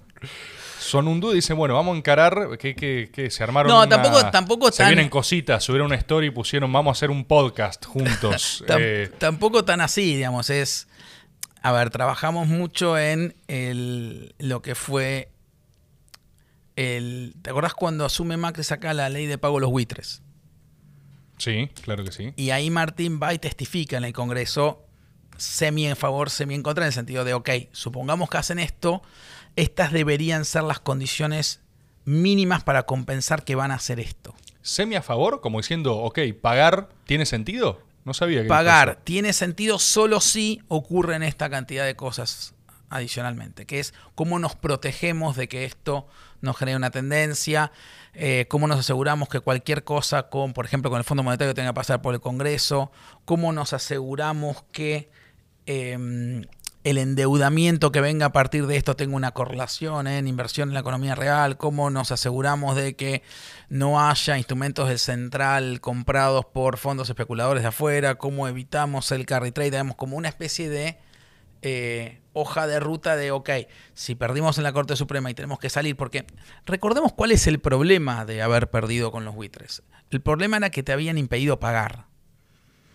[0.80, 3.78] Son un dúo y dicen, bueno, vamos a encarar, que, que, que se armaron No,
[3.82, 7.10] una- tampoco- tampoco Se tan- vienen cositas, subieron una story y pusieron, vamos a hacer
[7.10, 8.64] un podcast juntos.
[8.78, 10.88] Eh, Tampoco tan así, digamos, es...
[11.62, 15.30] A ver, trabajamos mucho en el, lo que fue
[16.76, 17.34] el...
[17.42, 20.22] ¿Te acordás cuando asume Macri saca la ley de pago a los buitres?
[21.38, 22.34] sí, claro que sí.
[22.36, 24.86] Y ahí Martín va y testifica en el Congreso
[25.40, 29.02] semi en favor, semi en contra, en el sentido de, ok, supongamos que hacen esto,
[29.56, 31.60] estas deberían ser las condiciones
[32.04, 34.34] mínimas para compensar que van a hacer esto.
[34.62, 37.80] Semi a favor, como diciendo, ok, pagar tiene sentido.
[38.04, 42.54] No sabía que Pagar tiene sentido solo si ocurren esta cantidad de cosas
[42.88, 46.08] adicionalmente, que es cómo nos protegemos de que esto
[46.40, 47.70] nos genere una tendencia,
[48.14, 51.70] eh, cómo nos aseguramos que cualquier cosa, con, por ejemplo, con el Fondo Monetario tenga
[51.70, 52.90] que pasar por el Congreso,
[53.24, 55.10] cómo nos aseguramos que
[55.66, 56.42] eh,
[56.82, 60.80] el endeudamiento que venga a partir de esto tenga una correlación en inversión en la
[60.80, 63.22] economía real, cómo nos aseguramos de que
[63.68, 69.52] no haya instrumentos del central comprados por fondos especuladores de afuera, cómo evitamos el carry
[69.52, 70.98] trade, digamos, como una especie de
[71.62, 73.50] eh, hoja de ruta de, ok,
[73.92, 76.24] si perdimos en la Corte Suprema y tenemos que salir, porque
[76.64, 79.82] recordemos cuál es el problema de haber perdido con los buitres.
[80.10, 82.06] El problema era que te habían impedido pagar.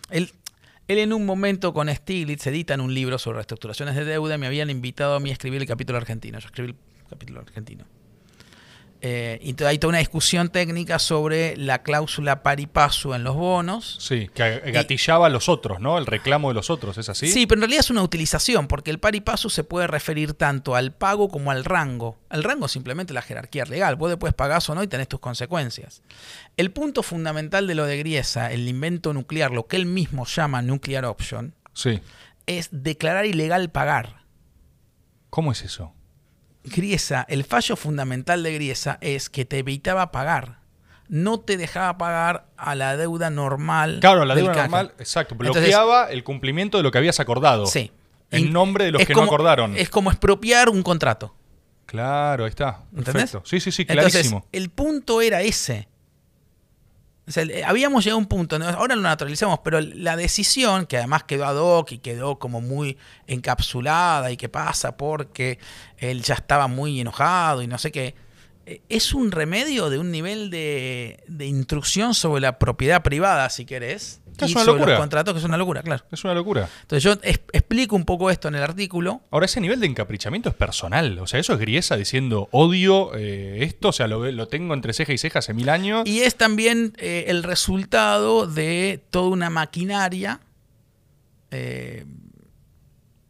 [0.10, 0.32] Él,
[0.88, 4.48] él en un momento con Stiglitz editan un libro sobre reestructuraciones de deuda y me
[4.48, 6.38] habían invitado a mí a escribir el capítulo argentino.
[6.40, 7.86] Yo escribí el capítulo argentino.
[9.02, 13.98] Eh, y hay toda una discusión técnica sobre la cláusula pari passu en los bonos.
[14.00, 15.98] Sí, que gatillaba a los otros, ¿no?
[16.00, 17.28] El reclamo de los otros, ¿es así?
[17.28, 20.76] Sí, pero en realidad es una utilización, porque el pari passu se puede referir tanto
[20.76, 22.18] al pago como al rango.
[22.32, 23.96] El rango es simplemente la jerarquía legal.
[23.96, 26.02] Vos después pagás o no y tenés tus consecuencias.
[26.58, 30.62] El punto fundamental de lo de Griesa, el invento nuclear, lo que él mismo llama
[30.64, 32.00] nuclear option, Sí.
[32.48, 34.24] es declarar ilegal pagar.
[35.30, 35.94] ¿Cómo es eso?
[36.66, 40.60] Griesa, el fallo fundamental de Griesa es que te evitaba pagar.
[41.08, 44.00] No te dejaba pagar a la deuda normal.
[44.02, 45.36] Claro, la del deuda normal, exacto.
[45.36, 47.66] Entonces- Bloqueaba el cumplimiento de lo que habías acordado.
[47.68, 47.92] Sí.
[48.32, 49.78] En nombre de los que no acordaron.
[49.78, 51.36] Es como expropiar un contrato.
[51.86, 52.82] Claro, ahí está.
[52.90, 53.14] ¿Entendés?
[53.32, 53.42] Perfecto.
[53.46, 54.46] Sí, sí, sí, Entonces, clarísimo.
[54.52, 55.88] el punto era ese.
[57.36, 61.46] El- habíamos llegado a un punto, ahora lo naturalizamos, pero la decisión, que además quedó
[61.46, 65.58] ad hoc y quedó como muy encapsulada y que pasa porque
[65.98, 68.16] él ya estaba muy enojado y no sé qué,
[68.68, 73.66] eh, es un remedio de un nivel de, de intrusión sobre la propiedad privada, si
[73.66, 74.92] querés, Es y una sobre locura.
[74.94, 76.04] los contratos, que es una locura, claro.
[76.12, 76.68] Es una locura.
[76.82, 79.22] Entonces yo es- explico un poco esto en el artículo.
[79.32, 81.18] Ahora, ese nivel de encaprichamiento es personal.
[81.20, 83.90] O sea, eso es Griesa diciendo odio eh, esto.
[83.90, 86.04] O sea, lo, lo tengo entre ceja y ceja hace mil años.
[86.06, 90.40] Y es también eh, el resultado de toda una maquinaria
[91.52, 92.06] eh,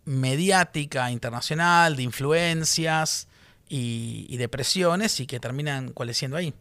[0.06, 3.28] mediática internacional, de influencias
[3.68, 6.53] y, y de presiones y que terminan cualeciendo ahí.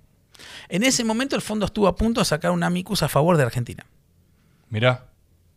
[0.68, 3.44] En ese momento el fondo estuvo a punto de sacar un amicus a favor de
[3.44, 3.86] Argentina.
[4.74, 5.06] Mirá.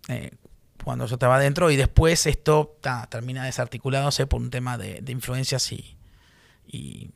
[0.09, 0.29] eh,
[0.83, 5.11] cuando yo estaba adentro y después esto ta, termina desarticulándose por un tema de, de
[5.11, 5.97] influencias y,
[6.67, 7.09] y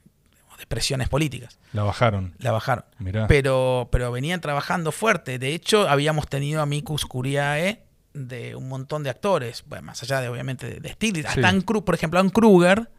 [0.58, 1.60] de presiones políticas.
[1.72, 2.34] La bajaron.
[2.40, 2.86] La bajaron.
[2.98, 3.28] Mirá.
[3.28, 5.38] Pero, pero venían trabajando fuerte.
[5.38, 7.84] De hecho, habíamos tenido amicus curiae
[8.14, 11.28] de un montón de actores, bueno, más allá de obviamente de, de Stiglitz.
[11.28, 11.40] Sí.
[11.40, 12.90] Hasta Ann por ejemplo, Ann Kruger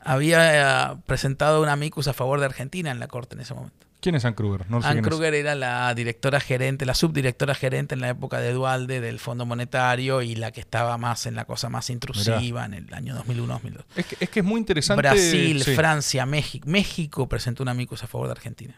[0.00, 3.86] había eh, presentado un amicus a favor de Argentina en la corte en ese momento.
[4.06, 4.70] ¿Quién es Ann Kruger?
[4.70, 5.02] No Ann es.
[5.02, 9.44] Kruger era la directora gerente, la subdirectora gerente en la época de Dualde del Fondo
[9.46, 13.84] Monetario y la que estaba más en la cosa más intrusiva en el año 2001-2002.
[13.96, 15.00] Es que, es que es muy interesante.
[15.02, 15.74] Brasil, sí.
[15.74, 16.68] Francia, México.
[16.70, 18.76] México presentó un amicus a favor de Argentina.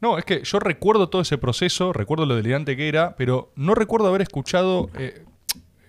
[0.00, 3.74] No, es que yo recuerdo todo ese proceso, recuerdo lo delirante que era, pero no
[3.74, 5.24] recuerdo haber escuchado eh,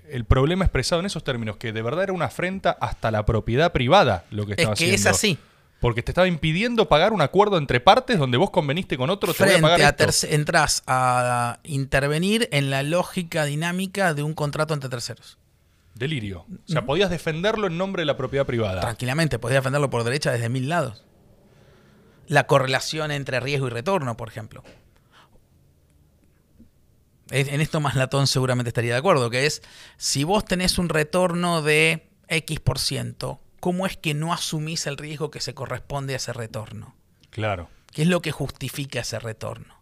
[0.10, 3.72] el problema expresado en esos términos, que de verdad era una afrenta hasta la propiedad
[3.72, 4.96] privada lo que Es estaba que haciendo.
[4.96, 5.38] es así.
[5.82, 9.44] Porque te estaba impidiendo pagar un acuerdo entre partes donde vos conveniste con otro, te
[9.44, 10.28] voy a Frente pagar a esto.
[10.30, 15.40] entras a intervenir en la lógica dinámica de un contrato entre terceros.
[15.96, 16.46] Delirio.
[16.48, 18.80] O sea, podías defenderlo en nombre de la propiedad privada.
[18.80, 21.04] Tranquilamente, podías defenderlo por derecha desde mil lados.
[22.28, 24.64] La correlación entre riesgo y retorno, por ejemplo.
[27.32, 29.64] En esto Maslatón seguramente estaría de acuerdo, que es,
[29.98, 34.98] si vos tenés un retorno de X por ciento, ¿cómo es que no asumís el
[34.98, 36.94] riesgo que se corresponde a ese retorno?
[37.30, 37.70] Claro.
[37.94, 39.74] ¿Qué es lo que justifica ese retorno?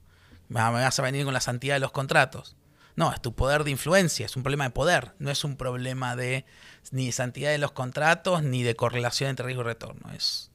[0.49, 2.55] Me vas a venir con la santidad de los contratos.
[2.95, 6.15] No, es tu poder de influencia, es un problema de poder, no es un problema
[6.15, 6.45] de
[6.91, 10.11] ni de santidad de los contratos ni de correlación entre riesgo y retorno.
[10.13, 10.51] Es,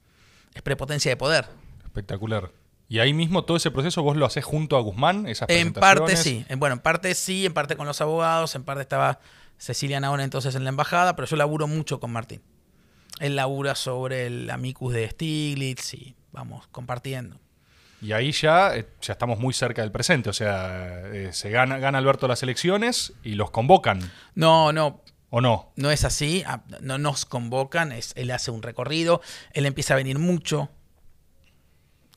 [0.53, 1.49] es prepotencia de poder.
[1.85, 2.51] Espectacular.
[2.89, 6.16] Y ahí mismo todo ese proceso vos lo haces junto a Guzmán, esas En parte
[6.16, 9.20] sí, En- bueno, en parte sí, en parte con los abogados, en parte estaba
[9.57, 12.43] Cecilia Naona entonces en la embajada, pero yo laburo mucho con Martín.
[13.20, 17.38] Él labura sobre el amicus de Stiglitz y vamos compartiendo.
[18.02, 20.28] Y ahí ya, eh, ya estamos muy cerca del presente.
[20.28, 25.00] O sea, eh, se gana, gana Alberto las elecciones y los convocan, No, no,
[25.30, 25.72] ¿o no?
[25.76, 29.96] No es así, ah, no nos convocan, es, él hace un recorrido, él empieza a
[29.96, 30.68] venir mucho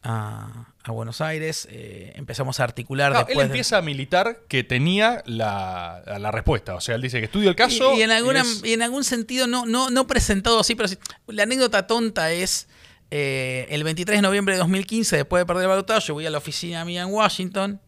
[0.10, 3.48] a, a Buenos Aires, eh, empezamos a articular No, él después.
[3.48, 6.76] de- empieza a militar que tenía la, la respuesta.
[6.76, 7.94] O sea, él dice que estudia el caso.
[7.96, 10.88] y, y en alguna, es- y en algún sentido, no, no, no presentado así, pero
[10.88, 10.98] sí.
[11.28, 12.68] La anécdota tonta es
[13.12, 16.30] eh, el 23 de noviembre de 2015, después de perder el balotaje, yo voy a
[16.30, 17.82] la oficina mía en Washington,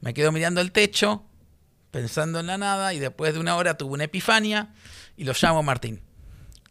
[0.00, 1.24] me quedo mirando el techo,
[1.90, 4.68] pensando en la nada, y después de una hora tuve una epifania
[5.16, 6.02] y lo llamo a Martín.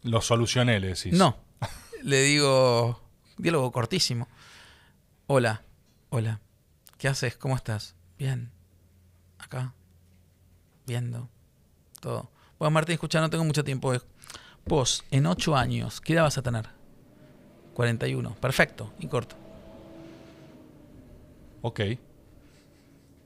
[0.02, 1.12] Lo solucioné, le decís.
[1.12, 1.38] No.
[2.02, 3.02] Le digo,
[3.38, 4.28] diálogo cortísimo.
[5.26, 5.62] Hola,
[6.10, 6.40] hola.
[6.98, 7.36] ¿Qué haces?
[7.36, 7.94] ¿Cómo estás?
[8.18, 8.50] Bien.
[9.38, 9.74] Acá.
[10.86, 11.28] Viendo.
[12.00, 12.30] Todo.
[12.58, 13.92] Bueno, Martín, escucha, no tengo mucho tiempo.
[14.66, 16.68] Vos, en 8 años, ¿qué edad vas a tener?
[17.74, 18.34] 41.
[18.36, 19.36] Perfecto, y corto.
[21.62, 21.80] Ok.
[21.80, 21.98] Era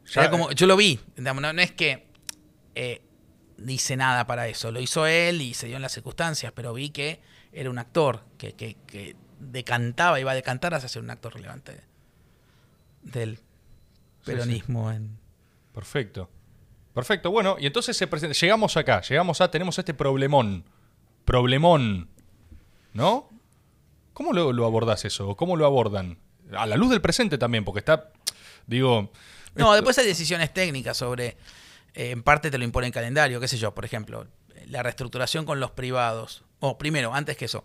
[0.06, 2.06] Ya- como, yo lo vi, no, no es que
[2.74, 3.02] eh,
[3.66, 6.90] hice nada para eso, lo hizo él y se dio en las circunstancias, pero vi
[6.90, 7.20] que
[7.52, 11.80] era un actor que, que, que decantaba, iba a decantar hacia ser un actor relevante
[13.02, 13.42] del Sí,
[14.24, 15.18] peronismo en...
[15.74, 16.28] Perfecto.
[16.94, 17.30] Perfecto.
[17.30, 18.36] Bueno, y entonces se presenta.
[18.38, 19.50] Llegamos acá, llegamos a.
[19.50, 20.64] Tenemos este problemón.
[21.24, 22.08] Problemón.
[22.92, 23.28] ¿No?
[24.12, 25.36] ¿Cómo lo, lo abordás eso?
[25.36, 26.18] ¿Cómo lo abordan?
[26.56, 28.10] A la luz del presente también, porque está.
[28.66, 29.12] Digo.
[29.54, 31.36] No, esto- después hay decisiones técnicas sobre,
[31.94, 34.26] eh, en parte te lo impone el calendario, qué sé yo, por ejemplo,
[34.66, 36.42] la reestructuración con los privados.
[36.60, 37.64] O primero, antes que eso,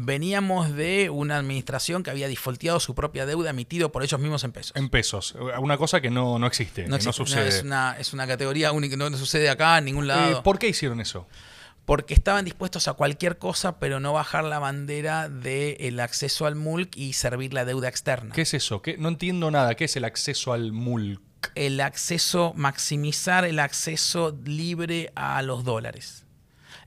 [0.00, 4.52] veníamos de una administración que había defaulteado su propia deuda emitido por ellos mismos en
[4.52, 4.72] pesos.
[4.76, 5.34] En pesos.
[5.60, 6.86] Una cosa que no, no existe.
[6.86, 7.48] No, que no existe, no, sucede.
[7.48, 10.42] es, una, es una categoría única, no, sucede acá en ningún Eh, lado.
[10.44, 11.26] ¿Por qué hicieron eso?
[11.84, 16.96] Porque estaban dispuestos a cualquier cosa, pero no bajar la bandera del acceso al MULC
[16.96, 18.34] y servir la deuda externa.
[18.34, 18.82] ¿Qué es eso?
[18.82, 18.96] ¿Qué?
[18.98, 19.74] No entiendo nada.
[19.74, 21.20] ¿Qué es el acceso al MULC?
[21.54, 26.24] El acceso, maximizar el acceso libre a los dólares.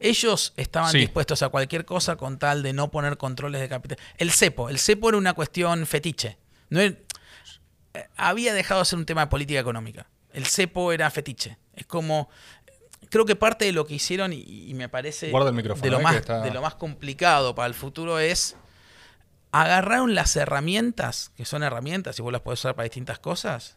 [0.01, 0.97] Ellos estaban Sí.
[0.97, 3.97] dispuestos a cualquier cosa con tal de no poner controles de capital.
[4.17, 6.37] El cepo, el cepo era una cuestión fetiche.
[6.69, 6.95] No era-
[7.93, 10.07] eh, había dejado de ser un tema de política económica.
[10.33, 11.57] El cepo era fetiche.
[11.75, 12.29] Es como
[13.09, 15.91] creo que parte de lo que hicieron y, y me parece Guarda el micrófono, de
[15.91, 18.55] lo eh, más está- de lo más complicado para el futuro es
[19.51, 23.75] agarraron las herramientas que son herramientas y vos las podés usar para distintas cosas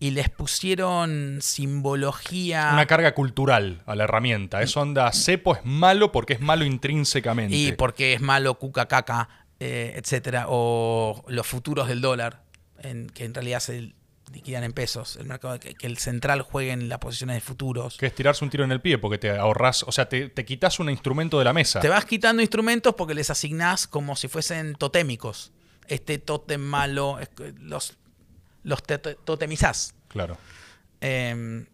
[0.00, 4.62] y les pusieron simbología Una carga cultural a la herramienta.
[4.62, 7.56] Es onda, cepo es malo porque es malo intrínsecamente.
[7.56, 9.28] y porque es malo cuca caca
[9.60, 12.42] eh, etcétera o los futuros del dólar
[12.80, 13.92] en, que en realidad se
[14.32, 17.96] liquidan en pesos el mercado que, que el central juegue en las posiciones de futuros
[17.96, 20.44] Que es tirarse un tiro en el pie porque te ahorras, o sea, te, te
[20.44, 21.80] quitas un instrumento de la mesa.
[21.80, 25.50] Te vas quitando instrumentos porque les asignás como si fuesen totémicos.
[25.88, 27.18] Este tótem malo,
[27.58, 27.98] los,
[28.64, 29.94] los te- te- totemizás.
[30.08, 30.36] Claro.
[31.00, 31.64] Eh,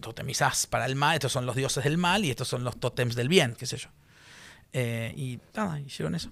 [0.00, 3.14] totemizás para el mal, estos son los dioses del mal y estos son los tótems
[3.14, 3.88] del bien, qué sé yo.
[4.72, 6.30] Eh, y nada, hicieron eso.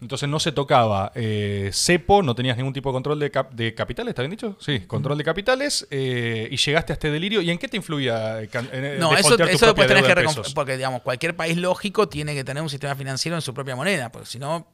[0.00, 3.72] Entonces no se tocaba eh, cepo, no tenías ningún tipo de control de, cap- de
[3.72, 4.56] capitales, ¿está bien dicho?
[4.60, 7.40] Sí, control de capitales eh, y llegaste a este delirio.
[7.40, 8.42] ¿Y en qué te influía?
[8.42, 10.52] eh, en- No, eso, eso después tenés que?
[10.54, 14.10] Porque, digamos, cualquier país lógico tiene que tener un sistema financiero en su propia moneda,
[14.10, 14.66] porque si no,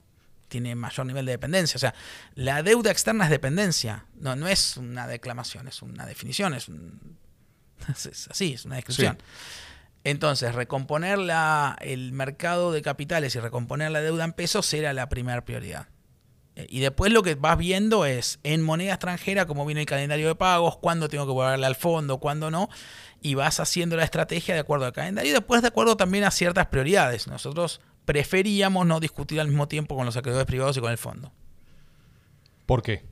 [0.49, 1.76] tiene mayor nivel de dependencia.
[1.76, 1.94] O sea,
[2.34, 4.07] la deuda externa es dependencia.
[4.16, 7.16] No, no es una declamación, es una definición, es, un-
[7.88, 9.18] es así, es una descripción.
[10.05, 15.09] Entonces, recomponer la- el mercado de capitales y recomponer la deuda en pesos era la
[15.09, 15.88] primera prioridad.
[16.55, 20.28] Eh, Y después lo que vas viendo es en moneda extranjera cómo viene el calendario
[20.28, 22.68] de pagos, cuándo tengo que volverle al fondo, cuándo no,
[23.20, 26.30] y vas haciendo la estrategia de acuerdo al calendario y después de acuerdo también a
[26.30, 27.26] ciertas prioridades.
[27.26, 31.30] Nosotros preferíamos no discutir al mismo tiempo con los acreedores privados y con el fondo.
[32.64, 33.04] ¿Por qué?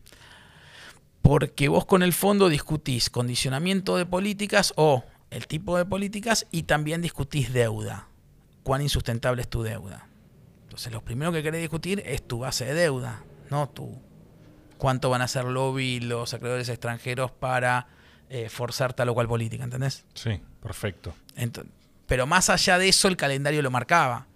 [1.21, 6.63] Porque vos con el fondo discutís condicionamiento de políticas o el tipo de políticas y
[6.63, 8.09] también discutís deuda.
[8.63, 10.07] Cuán insustentable es tu deuda.
[10.63, 14.01] Entonces, lo primero que querés discutir es tu base de deuda, no tu
[14.79, 17.87] cuánto van a hacer lobby los acreedores extranjeros para
[18.31, 20.07] eh, forzar tal o cual política, ¿entendés?
[20.15, 21.15] Sí, perfecto.
[21.37, 21.67] Ento-
[22.07, 24.27] pero más allá de eso, el calendario lo marcaba.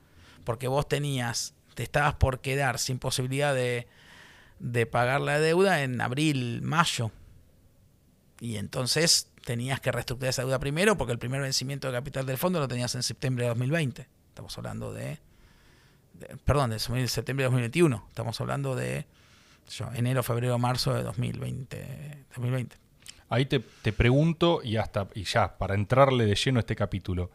[0.45, 3.87] Porque vos tenías, te estabas por quedar sin posibilidad de,
[4.59, 7.11] de pagar la deuda en abril, mayo.
[8.41, 12.39] Y entonces tenías que reestructurar esa deuda primero, porque el primer vencimiento de capital del
[12.39, 14.07] fondo lo tenías en septiembre de 2020.
[14.29, 15.19] Estamos hablando de.
[16.45, 18.07] perdón, de septiembre de 2021.
[18.09, 19.07] Estamos hablando de
[19.71, 22.27] yo, enero, febrero, marzo de 2020.
[22.35, 22.77] 2020.
[23.29, 27.31] Ahí te, te pregunto, y hasta, y ya, para entrarle de lleno a este capítulo,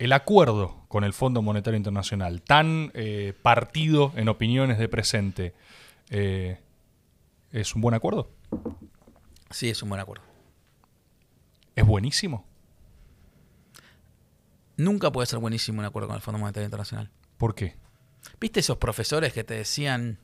[0.00, 5.52] el acuerdo con el Fondo Monetario Internacional, tan eh, partido en opiniones de presente,
[6.08, 6.58] eh,
[7.52, 8.30] ¿es un buen acuerdo?
[9.50, 10.24] Sí, es un buen acuerdo.
[11.76, 12.46] ¿Es buenísimo?
[14.78, 17.10] Nunca puede ser buenísimo un acuerdo con el Fondo Monetario Internacional.
[17.36, 17.76] ¿Por qué?
[18.40, 20.18] ¿Viste esos profesores que te decían,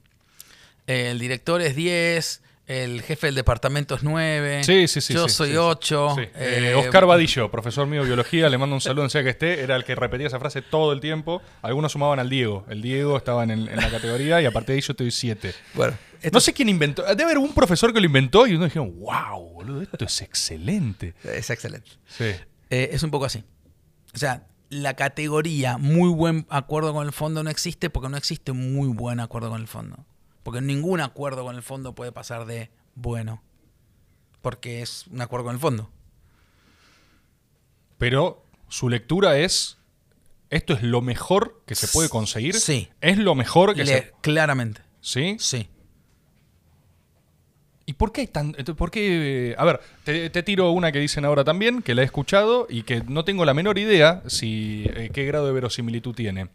[0.87, 5.14] eh, el director es 10, el jefe del departamento es 9, Sí, sí, sí.
[5.14, 5.58] yo sí, soy sí, sí.
[5.58, 6.14] 8?
[6.16, 6.22] Sí.
[6.34, 9.60] Eh, Oscar Vadillo, profesor mío de biología, le mando un saludo, donde sea que esté,
[9.62, 11.40] era el que repetía esa frase todo el tiempo.
[11.62, 12.64] Algunos sumaban al Diego.
[12.68, 15.04] El Diego estaba en, el- en la categoría y a partir de ahí yo te
[15.04, 15.54] doy 7.
[15.74, 15.96] Bueno,
[16.32, 17.02] No sé quién inventó.
[17.02, 21.14] Debe haber un profesor que lo inventó y uno dijeron, wow, boludo, esto es excelente.
[21.24, 21.90] es excelente.
[22.08, 22.32] Sí.
[22.70, 23.44] Eh, es un poco así.
[24.14, 28.50] O sea, la categoría muy buen acuerdo con el fondo no existe porque no existe
[28.50, 30.04] un muy buen acuerdo con el fondo.
[30.47, 33.42] Porque ningún acuerdo con el fondo puede pasar de bueno.
[34.42, 35.90] Porque es un acuerdo con el fondo.
[37.99, 39.76] Pero su lectura es
[40.49, 42.55] ¿Esto es lo mejor que se puede conseguir?
[42.55, 42.88] Sí.
[43.01, 44.12] ¿Es lo mejor que Le- se...
[44.20, 44.82] Claramente.
[45.01, 45.34] ¿Sí?
[45.40, 45.68] Sí.
[47.84, 48.53] ¿Y por qué hay tan.?
[48.53, 49.57] ¿Por qué.?
[49.59, 52.84] A ver, te, te tiro una que dicen ahora también, que la he escuchado y
[52.84, 56.49] que no tengo la menor idea si eh, qué grado de verosimilitud tiene.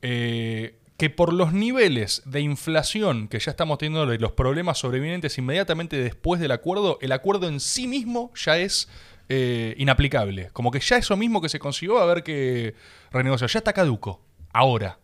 [0.00, 5.38] Eh, que por los niveles de inflación que ya estamos teniendo y los problemas sobrevivientes
[5.38, 8.86] inmediatamente después del acuerdo, el acuerdo en sí mismo ya es
[9.30, 10.50] eh, inaplicable.
[10.52, 12.74] Como que ya eso mismo que se consiguió a haber que
[13.10, 13.48] renegociar.
[13.48, 14.22] Ya está caduco.
[14.52, 14.98] Ahora.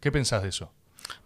[0.00, 0.72] ¿Qué pensás de eso?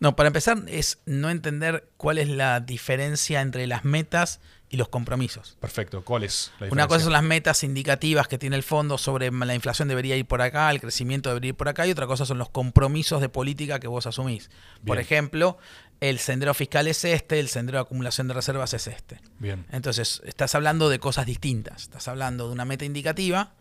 [0.01, 4.41] No, para empezar es no entender cuál es la diferencia entre las metas
[4.71, 5.57] y los compromisos.
[5.61, 6.03] Perfecto.
[6.05, 9.55] ¿Cuál es la Una cosa son las metas indicativas que tiene el fondo sobre la
[9.55, 12.39] inflación debería ir por acá, el crecimiento debería ir por acá, y otra cosa son
[12.39, 14.51] los compromisos de política que vos asumís.
[14.85, 15.59] Por ejemplo,
[16.01, 19.21] el sendero fiscal es este, el sendero de acumulación de reservas es este.
[19.39, 19.67] Bien.
[19.71, 21.83] Entonces, estás hablando de cosas distintas.
[21.83, 23.55] Estás hablando de una meta indicativa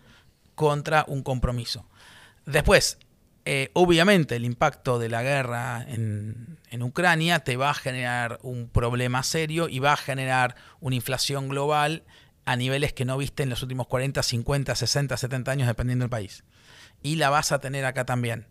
[0.56, 1.86] contra un compromiso.
[2.46, 2.98] Después,
[3.50, 9.24] eh, obviamente, el impacto de la guerra en, Ucrania te va a generar un problema
[9.24, 12.04] serio y va a generar una inflación global
[12.44, 16.10] a niveles que no viste en los últimos 40, 50, 60, 70 años, dependiendo del
[16.10, 16.44] país.
[17.02, 18.48] Y la vas a tener acá también.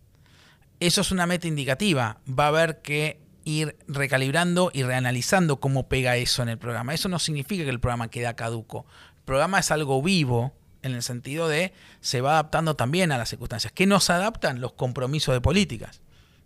[0.80, 2.20] Eso es una meta indicativa.
[2.26, 6.94] Va a haber que ir recalibrando y reanalizando cómo pega eso en el programa.
[6.94, 8.86] Eso no significa que el programa queda caduco.
[9.18, 10.54] El programa es algo vivo
[10.86, 13.72] en el sentido de se va adaptando también a las circunstancias.
[13.72, 14.60] ¿Qué nos adaptan?
[14.60, 16.00] Los compromisos de políticas.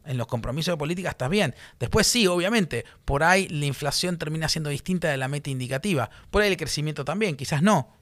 [0.04, 1.54] En los compromisos de política estás bien.
[1.78, 6.10] Después sí, obviamente, por ahí la inflación termina siendo distinta de la meta indicativa.
[6.30, 7.94] Por ahí el crecimiento también, quizás no.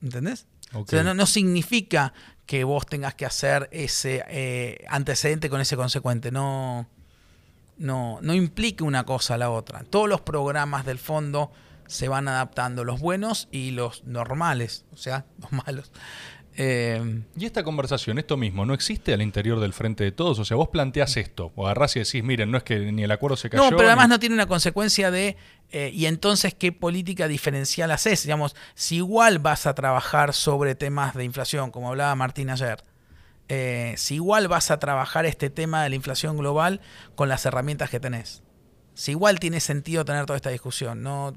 [0.00, 0.46] ¿Entendés?
[0.72, 2.12] O sea, no, no significa
[2.46, 6.30] que vos tengas que hacer ese eh, antecedente con ese consecuente.
[6.30, 6.88] No,
[7.76, 9.82] no, no implica una cosa a la otra.
[9.84, 11.50] Todos los programas del fondo
[11.90, 15.90] se van adaptando, los buenos y los normales, o sea, los malos.
[16.56, 20.38] Eh, Y esta conversación, esto mismo, ¿no existe al interior del frente de todos?
[20.40, 23.10] O sea, vos planteás esto, o agarrás y decís, miren, no es que ni el
[23.10, 23.62] acuerdo se cayó.
[23.70, 25.36] no, pero además ni- no tiene una consecuencia de,
[25.70, 28.24] eh, y entonces, ¿qué política diferencial haces?
[28.24, 32.82] Digamos, si igual vas a trabajar sobre temas de inflación, como hablaba Martín ayer,
[33.48, 36.80] eh, si igual vas a trabajar este tema de la inflación global
[37.14, 38.42] con las herramientas que tenés.
[39.00, 41.02] Si igual tiene sentido tener toda esta discusión.
[41.02, 41.32] No,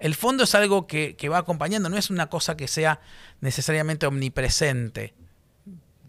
[0.00, 3.00] el fondo es algo que, que va acompañando, no es una cosa que sea
[3.40, 5.14] necesariamente omnipresente.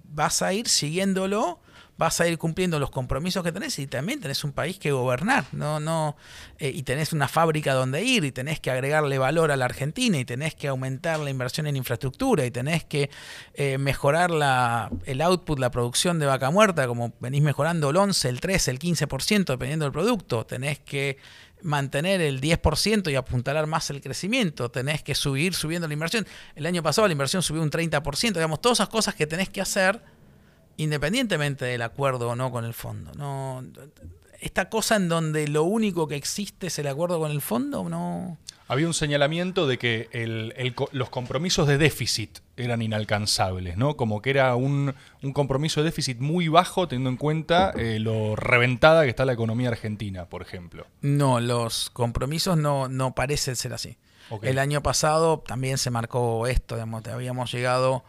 [0.05, 1.59] Vas a ir siguiéndolo,
[1.97, 5.45] vas a ir cumpliendo los compromisos que tenés y también tenés un país que gobernar,
[5.51, 6.15] no, no,
[6.59, 10.17] eh, y tenés una fábrica donde ir, y tenés que agregarle valor a la Argentina,
[10.17, 13.09] y tenés que aumentar la inversión en infraestructura, y tenés que
[13.55, 18.29] eh, mejorar la, el output, la producción de vaca muerta, como venís mejorando el 11,
[18.29, 21.17] el 13, el 15%, dependiendo del producto, tenés que
[21.63, 26.27] mantener el 10% y apuntalar más el crecimiento, tenés que subir subiendo la inversión.
[26.55, 29.61] El año pasado la inversión subió un 30%, digamos, todas esas cosas que tenés que
[29.61, 30.01] hacer
[30.77, 33.11] independientemente del acuerdo o no con el fondo.
[33.15, 33.63] No,
[34.39, 38.37] esta cosa en donde lo único que existe es el acuerdo con el fondo, no.
[38.69, 43.95] Había un señalamiento de que el- el co- los compromisos de déficit eran inalcanzables, ¿no?
[43.95, 48.35] Como que era un, un compromiso de déficit muy bajo, teniendo en cuenta eh, lo
[48.35, 50.85] reventada que está la economía argentina, por ejemplo.
[51.01, 53.95] No, los compromisos no, no parecen ser así.
[54.41, 58.03] El año pasado también se marcó esto, digamos, habíamos llegado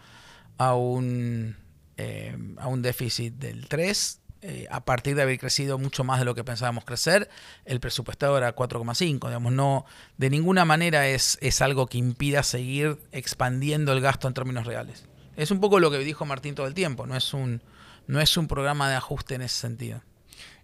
[0.58, 1.56] a un,
[1.98, 6.24] eh, a un déficit del 3, eh, a partir de haber crecido mucho más de
[6.24, 7.28] lo que pensábamos crecer,
[7.64, 9.84] el presupuestado era 4,5, digamos, no,
[10.16, 15.08] de ninguna manera es, es algo que impida seguir expandiendo el gasto en términos reales.
[15.36, 17.62] Es un poco lo que dijo Martín todo el tiempo, no es un,
[18.06, 20.02] no es un programa de ajuste en ese sentido.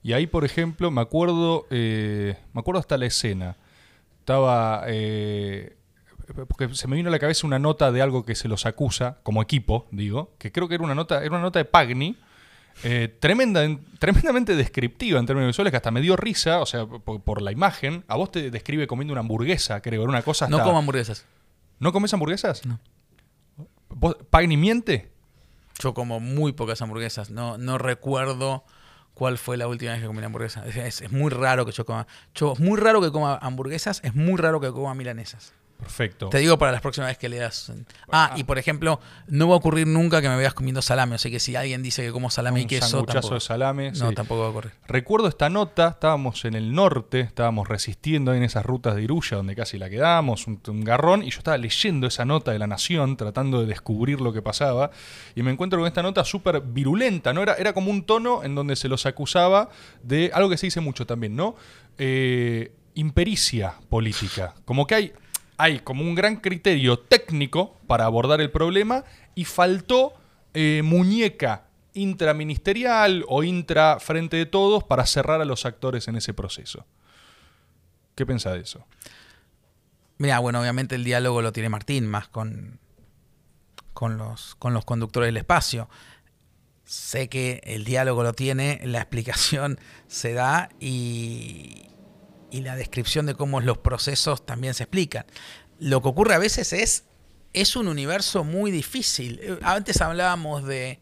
[0.04, 3.56] Y ahí, por ejemplo, me acuerdo, eh, me acuerdo hasta la escena.
[4.20, 4.84] Estaba,
[6.48, 9.18] porque se me vino a la cabeza una nota de algo que se los acusa,
[9.22, 12.16] como equipo, digo, que creo que era una nota, era una nota de Pagni,
[12.82, 13.62] eh, tremenda,
[13.98, 17.52] tremendamente descriptiva en términos visuales, que hasta me dio risa, o sea, por, por la
[17.52, 18.04] imagen.
[18.08, 20.56] A vos te describe comiendo una hamburguesa, creo, era una cosa hasta...
[20.56, 21.24] No como hamburguesas.
[21.78, 22.64] ¿No comes hamburguesas?
[22.66, 22.80] No.
[23.90, 25.10] ¿Vos- ¿Pagni miente?
[25.80, 27.30] Yo como muy pocas hamburguesas.
[27.30, 28.64] No, no recuerdo
[29.12, 30.66] cuál fue la última vez que comí una hamburguesa.
[30.66, 32.06] Es, es- es muy raro que yo coma.
[32.34, 35.52] Yo, es muy raro que coma hamburguesas, es muy raro que coma milanesas.
[35.78, 36.28] Perfecto.
[36.30, 37.72] Te digo para las próximas veces que leas.
[38.10, 41.16] Ah, y por ejemplo, no va a ocurrir nunca que me veas comiendo salame.
[41.16, 43.92] Así que si alguien dice que como salame y queso, tampoco, de salame.
[43.92, 44.14] no, sí.
[44.14, 44.72] tampoco va a ocurrir.
[44.86, 49.36] Recuerdo esta nota, estábamos en el norte, estábamos resistiendo ahí en esas rutas de Iruya,
[49.36, 52.66] donde casi la quedamos, un, un garrón, y yo estaba leyendo esa nota de La
[52.66, 54.90] Nación, tratando de descubrir lo que pasaba,
[55.34, 57.42] y me encuentro con esta nota súper virulenta, ¿no?
[57.42, 59.68] Era, era como un tono en donde se los acusaba
[60.02, 61.56] de algo que se dice mucho también, ¿no?
[61.98, 64.54] Eh, impericia política.
[64.64, 65.12] Como que hay,
[65.56, 70.14] hay como un gran criterio técnico para abordar el problema, y faltó
[70.52, 76.34] eh, muñeca intraministerial o intra frente de todos para cerrar a los actores en ese
[76.34, 76.84] proceso.
[78.14, 78.84] ¿Qué piensa de eso?
[80.18, 82.78] Mira, bueno, obviamente el diálogo lo tiene Martín más con,
[83.92, 85.88] con, los, con los conductores del espacio.
[86.84, 91.86] Sé que el diálogo lo tiene, la explicación se da y,
[92.54, 95.24] y la descripción de cómo los procesos también se explican.
[95.78, 97.04] Lo que ocurre a veces es,
[97.52, 99.40] es un universo muy difícil.
[99.42, 101.00] Eh, Antes hablábamos de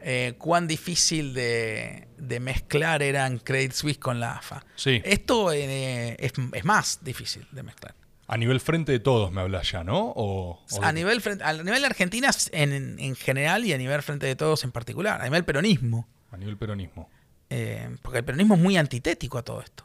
[0.00, 4.64] eh, cuán difícil de, de mezclar eran Credit Suisse con la AFA.
[4.76, 5.00] Sí.
[5.04, 7.94] Esto eh, es, es más difícil de mezclar.
[8.26, 10.12] A nivel frente de todos me hablas ya, ¿no?
[10.16, 14.02] O, o A nivel, frente- a nivel de Argentina en, en general y a nivel
[14.02, 16.08] frente de todos en particular, a nivel peronismo.
[16.32, 17.08] a nivel peronismo.
[17.50, 19.84] Eh, porque el peronismo es muy antitético a todo esto.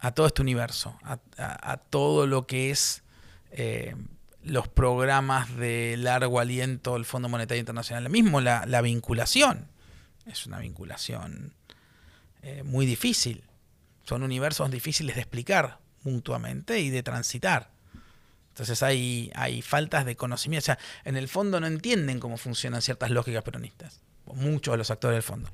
[0.00, 0.98] A todo este universo.
[1.02, 3.02] A, a- a todo lo que es
[3.52, 3.94] eh,
[4.42, 8.04] los programas de largo aliento del Fondo Monetario Internacional.
[8.04, 9.68] Lo mismo la, la vinculación.
[10.26, 11.52] Es una vinculación
[12.42, 13.44] eh, muy difícil.
[14.04, 17.70] Son universos difíciles de explicar mutuamente y de transitar.
[18.48, 20.64] Entonces hay, hay faltas de conocimiento.
[20.64, 24.00] O sea, en el fondo no entienden cómo funcionan ciertas lógicas peronistas.
[24.26, 25.50] Muchos de los actores del fondo.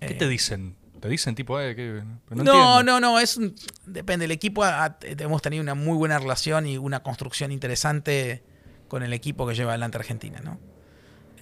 [0.00, 0.76] ¿Qué Eh, te dicen?
[1.06, 3.54] ¿Te dicen tipo, eh, que no, no, no, no, es un-
[3.86, 4.24] depende.
[4.24, 8.42] El equipo ha- ha- hemos tenido una muy buena relación y una construcción interesante
[8.88, 10.58] con el equipo que lleva adelante Argentina, ¿no?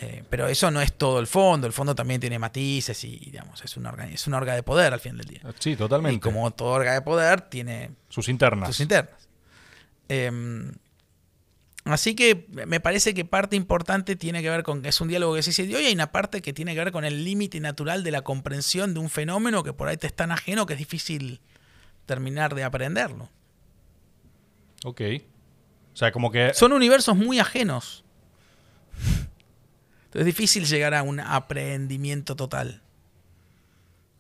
[0.00, 1.66] Eh, pero eso no es todo el fondo.
[1.66, 4.92] El fondo también tiene matices y, digamos, es una orga, es una orga de poder
[4.92, 5.40] al fin del día.
[5.58, 6.16] Sí, totalmente.
[6.16, 8.68] Y como toda orga de poder, tiene Sus internas.
[8.68, 9.28] sus internas.
[10.10, 10.30] Eh,
[11.84, 15.34] así que me parece que parte importante tiene que ver con que es un diálogo
[15.34, 17.60] que se dice, y hoy hay una parte que tiene que ver con el límite
[17.60, 20.72] natural de la comprensión de un fenómeno que por ahí te es tan ajeno que
[20.72, 21.40] es difícil
[22.06, 23.30] terminar de aprenderlo.
[24.84, 25.00] Ok.
[25.92, 26.52] O sea, como que...
[26.54, 28.04] Son universos muy ajenos.
[28.96, 32.82] Entonces es difícil llegar a un aprendimiento total.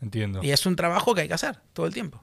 [0.00, 0.42] Entiendo.
[0.42, 2.22] Y es un trabajo que hay que hacer todo el tiempo.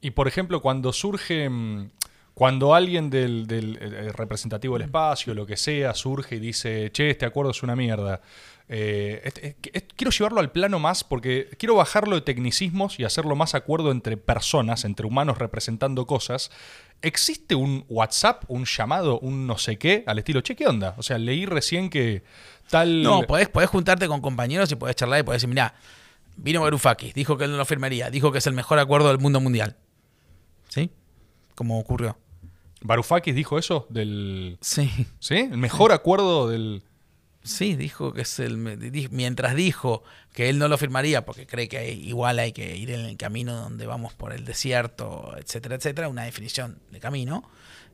[0.00, 1.90] Y por ejemplo, cuando surge, mm,
[2.38, 7.10] cuando alguien del, del, eh, representativo del espacio, lo que sea, surge y dice, che,
[7.10, 8.20] este acuerdo es una mierda.
[8.70, 13.04] eh, este- es- es- quiero llevarlo al plano más porque quiero bajarlo de tecnicismos y
[13.04, 16.50] hacerlo más acuerdo entre personas, entre humanos representando cosas.
[17.00, 20.94] ¿Existe un WhatsApp, un llamado, un no sé qué, al estilo, che, ¿qué onda?
[20.98, 22.22] O sea, leí recién que
[22.70, 23.02] tal...
[23.02, 25.74] No, podés, juntarte con compañeros y podés charlar y podés decir, mirá,
[26.36, 29.18] vino Varoufakis, dijo que él no lo firmaría, dijo que es el mejor acuerdo del
[29.18, 29.76] mundo mundial.
[30.68, 30.90] ¿Sí?
[31.54, 32.18] Como ocurrió.
[32.82, 34.58] Varoufakis dijo eso del...
[34.60, 34.90] Sí.
[35.18, 35.36] ¿Sí?
[35.36, 36.82] El mejor acuerdo del...
[37.42, 38.58] Sí, dijo que es el.
[38.58, 40.02] Mientras dijo
[40.34, 43.56] que él no lo firmaría porque cree que igual hay que ir en el camino
[43.56, 47.48] donde vamos por el desierto, etcétera, etcétera, una definición de camino.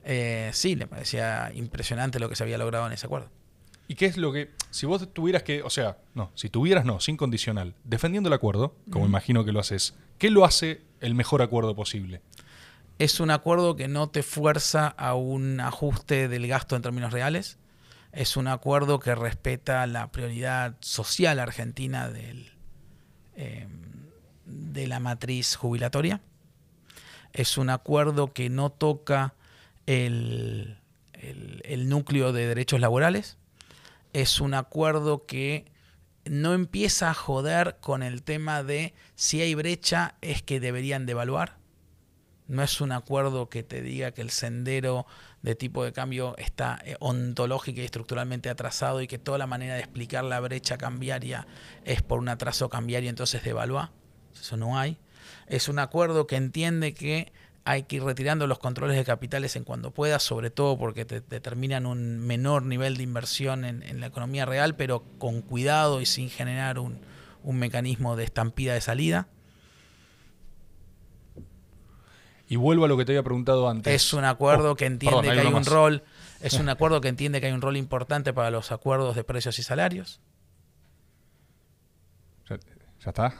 [0.04, 3.30] eh, sí, le parecía impresionante lo que se había logrado en ese acuerdo.
[3.86, 7.00] ¿Y qué es lo que, si vos tuvieras que, o sea, no, si tuvieras no,
[7.00, 11.42] sin condicional, defendiendo el acuerdo, como imagino que lo haces, ¿qué lo hace el mejor
[11.42, 12.22] acuerdo posible?
[12.98, 17.58] Es un acuerdo que no te fuerza a un ajuste del gasto en términos reales.
[18.12, 22.10] Es un acuerdo que respeta la prioridad social argentina
[23.34, 23.66] eh,
[24.46, 26.20] de la matriz jubilatoria.
[27.32, 29.34] Es un acuerdo que no toca
[29.86, 30.78] el,
[31.14, 33.38] el- el núcleo de derechos laborales.
[34.12, 35.64] Es un acuerdo que
[36.24, 41.56] no empieza a joder con el tema de si hay brecha es que deberían devaluar.
[42.46, 45.06] No es un acuerdo que te diga que el sendero
[45.42, 49.74] de tipo de cambio está eh, ontológica y estructuralmente atrasado y que toda la manera
[49.74, 51.46] de explicar la brecha cambiaria
[51.84, 53.92] es por un atraso cambiario, entonces devalúa.
[54.34, 54.98] Eso no hay.
[55.46, 57.32] Es un acuerdo que entiende que
[57.64, 61.22] hay que ir retirando los controles de capitales en cuando pueda, sobre todo porque te
[61.22, 66.06] determinan un menor nivel de inversión en, en la economía real, pero con cuidado y
[66.06, 67.00] sin generar un,
[67.42, 69.28] un mecanismo de estampida de salida.
[72.48, 73.92] Y vuelvo a lo que te había preguntado antes.
[73.94, 75.66] Es un acuerdo Oh, que entiende perdón, que hay un más.
[75.66, 76.02] rol,
[76.40, 79.58] es un acuerdo que entiende que hay un rol importante para los acuerdos de precios
[79.58, 80.20] y salarios.
[82.48, 83.34] ¿Ya, ya está?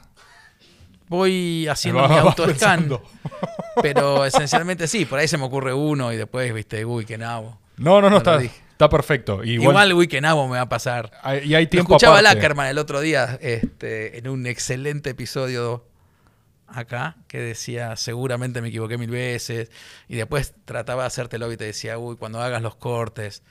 [1.09, 2.99] Voy haciendo Va- mi autoscan,
[3.83, 7.59] pero esencialmente sí, por ahí se me ocurre uno y después, viste, uy, qué nabo.
[7.77, 9.45] No, no, no, está, está perfecto.
[9.45, 11.11] Igual, Igual, uy, qué nabo me va a pasar.
[11.23, 12.37] hay- y hay Lo tiempo escuchaba aparte.
[12.37, 15.85] Lackerman el otro día, este, en un excelente episodio
[16.75, 19.71] acá, que decía, seguramente me equivoqué mil veces,
[20.09, 23.43] y después trataba de hacértelo y te decía, uy, cuando hagas los cortes,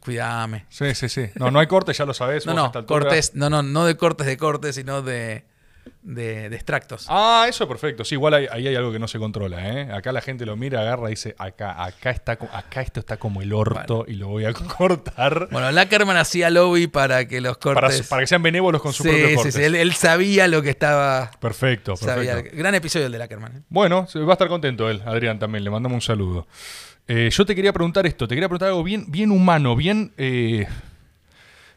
[0.00, 0.66] cuídame.
[0.68, 1.26] Sí, sí, sí.
[1.34, 2.46] No, no hay corte, ya lo sabes.
[2.46, 5.44] No, no, cortes, no, no, no de cortes de cortes, sino de
[6.02, 7.06] de, de extractos.
[7.08, 8.04] Ah, eso es perfecto.
[8.04, 9.92] Sí, igual ahí, ahí hay algo que no se controla, ¿eh?
[9.92, 13.42] Acá la gente lo mira, agarra y dice, acá, acá está, acá esto está como
[13.42, 18.06] el orto y lo voy a cortar Bueno, Lackerman hacía lobby para que los cortes.
[18.08, 19.54] para que sean benévolos con sus sí, propios sí, cortes.
[19.54, 21.30] sí, Él, él sabía lo que estaba.
[21.40, 22.34] Perfecto, sabía.
[22.34, 22.56] perfecto.
[22.58, 23.56] Gran episodio el de Lackerman.
[23.56, 23.62] ¿eh?
[23.68, 26.46] Bueno, va a estar contento él, Adrián también, le mandamos un saludo.
[27.06, 30.12] Eh, yo te quería preguntar esto, te quería preguntar algo bien, bien humano, bien...
[30.18, 30.66] eh,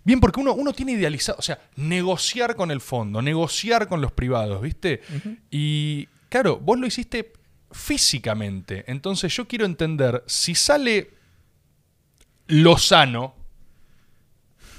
[0.04, 4.12] bien, porque uno, uno tiene idealizado, o sea, negociar con el fondo, negociar con los
[4.12, 5.02] privados, ¿viste?
[5.50, 7.34] Y claro, vos lo hiciste
[7.72, 11.12] físicamente, entonces yo quiero entender, si sale
[12.48, 13.36] Lozano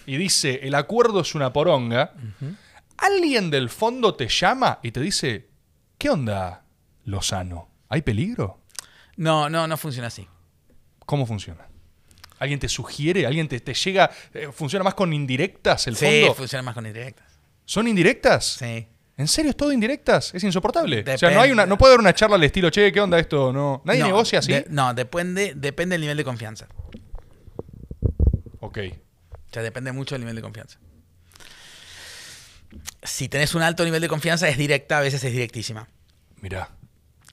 [0.06, 2.12] y dice, el acuerdo es una poronga,
[2.98, 5.48] alguien del fondo te llama y te dice,
[5.98, 6.64] ¿qué onda,
[7.04, 7.68] Lozano?
[7.88, 8.60] ¿Hay peligro?
[9.16, 10.26] No, no, no funciona así.
[11.06, 11.66] ¿Cómo funciona?
[12.43, 13.24] ¿Alguien te sugiere?
[13.27, 14.10] ¿Alguien te, te llega?
[14.35, 16.35] eh, ¿Funciona más con indirectas el Sí, fondo?
[16.35, 17.27] funciona más con indirectas.
[17.64, 18.56] ¿Son indirectas?
[18.59, 18.86] Sí.
[19.16, 20.35] ¿En serio es todo indirectas?
[20.35, 21.05] Es insoportable.
[21.14, 23.19] O sea, no, hay una, no puede haber una charla al estilo, che, ¿qué onda
[23.19, 23.52] esto?
[23.52, 23.82] No.
[23.85, 24.52] ¿Nadie No, negocia así?
[24.52, 26.66] de- no, depende, depende del nivel de confianza.
[28.60, 28.78] Ok.
[29.32, 30.78] O sea, depende mucho del nivel de confianza.
[33.02, 35.89] Si tenés un alto nivel de confianza, es directa, a veces es directísima.
[36.40, 36.70] Mirá.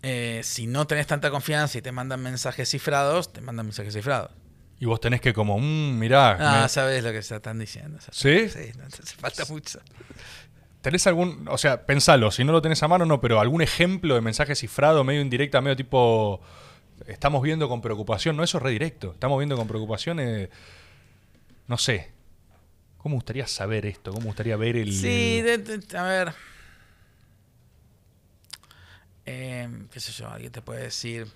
[0.02, 4.32] Eh, si no tenés tanta confianza y te mandan mensajes cifrados, te mandan mensajes cifrados.
[4.80, 6.38] Y vos tenés que como, mmm, mirá.
[6.40, 7.98] Ah, me- sabes lo que se están diciendo.
[8.12, 8.48] ¿Sí?
[8.50, 9.80] Sí, no hace falta mucho.
[10.82, 14.16] ¿Tenés algún, o sea, pensalo, si no lo tenés a mano, no, pero algún ejemplo
[14.16, 16.40] de mensaje cifrado, medio indirecta, medio tipo,
[17.08, 18.38] estamos viendo con preocupación?
[18.38, 19.12] No, eso es redirecto.
[19.12, 20.50] Estamos viendo con preocupación, eh,
[21.68, 22.12] no sé.
[23.00, 24.12] ¿Cómo me gustaría saber esto?
[24.14, 24.94] ¿Cómo gustaría ver el...
[24.94, 26.34] Sí, el- de- de- a ver.
[29.26, 31.28] Eh, qué sé yo, alguien te puede decir.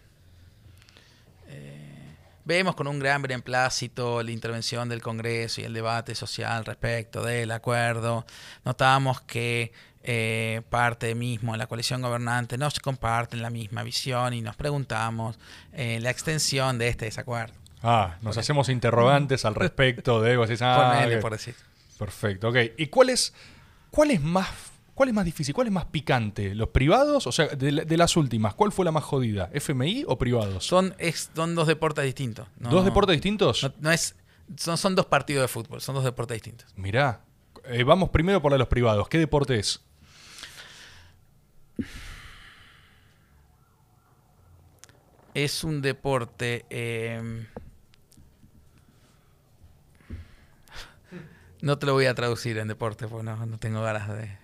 [1.47, 1.92] eh,
[2.45, 7.51] vemos con un gran beneplácito la intervención del Congreso y el debate social respecto del
[7.51, 8.25] acuerdo.
[8.65, 9.71] Notamos que
[10.03, 14.55] eh, parte mismo de la coalición gobernante no se comparten la misma visión y nos
[14.55, 15.39] preguntamos
[15.71, 17.53] eh, la extensión de este desacuerdo.
[17.81, 20.37] Ah, nos hacemos interrogantes al respecto de...
[20.37, 21.55] vos decís, ah, Ponele, por decir.
[21.97, 22.57] Perfecto, ok.
[22.77, 23.33] ¿Y cuál es,
[23.91, 24.72] cuál es más...
[24.95, 25.55] ¿Cuál es más difícil?
[25.55, 26.53] ¿Cuál es más picante?
[26.53, 27.25] ¿Los privados?
[27.27, 29.49] O sea, de, la- de las últimas, ¿cuál fue la más jodida?
[29.53, 30.65] ¿FMI o privados?
[30.65, 32.47] Son, es- son dos deportes distintos.
[32.59, 33.63] no- ¿Dos deportes distintos?
[33.63, 34.15] No, no es,
[34.55, 36.67] son, son dos partidos de fútbol, son dos deportes distintos.
[36.75, 37.21] Mirá,
[37.65, 39.07] eh, vamos primero por la de los privados.
[39.09, 39.81] ¿Qué deporte es?
[45.33, 46.65] Es un deporte.
[46.69, 47.47] eh,
[51.61, 54.37] no te lo voy a traducir en deporte porque no, no tengo ganas de.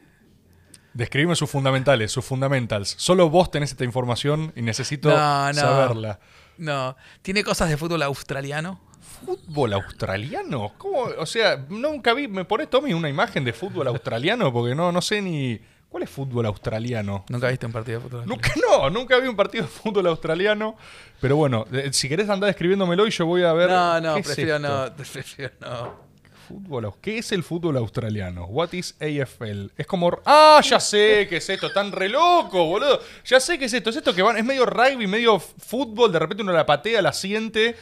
[0.94, 2.95] Describime sus fundamentales, sus fundamentals.
[2.98, 5.53] Solo vos tenés esta información y necesito No, no.
[5.53, 6.20] saberla.
[6.57, 8.82] No, tiene cosas de fútbol australiano.
[9.26, 10.74] ¿Fútbol australiano?
[10.78, 11.03] ¿Cómo?
[11.18, 12.28] O sea, nunca vi.
[12.28, 14.52] ¿Me pones, Tommy, una imagen de fútbol australiano?
[14.52, 15.60] Porque no, no sé ni.
[15.90, 17.26] ¿Cuál es fútbol australiano?
[17.30, 18.36] Nunca viste un partido de fútbol australiano.
[18.36, 20.76] Nunca, no, nunca vi un partido de fútbol australiano.
[21.20, 23.70] Pero bueno, eh, si querés andar escribiéndomelo y yo voy a ver.
[23.70, 24.68] No, no, ¿qué es prefiero esto?
[24.68, 26.09] no, prefiero no.
[26.50, 28.46] Fútbol ¿Qué es el fútbol australiano?
[28.46, 29.68] What is AFL?
[29.78, 30.20] Es como.
[30.26, 30.60] ¡Ah!
[30.64, 31.68] Ya sé qué es esto.
[31.68, 33.00] Están re loco, boludo.
[33.24, 33.92] Ya sé qué es esto.
[33.92, 34.36] Es esto que van.
[34.36, 36.12] Es medio rugby, medio fútbol.
[36.12, 37.76] De repente uno la patea, la siente.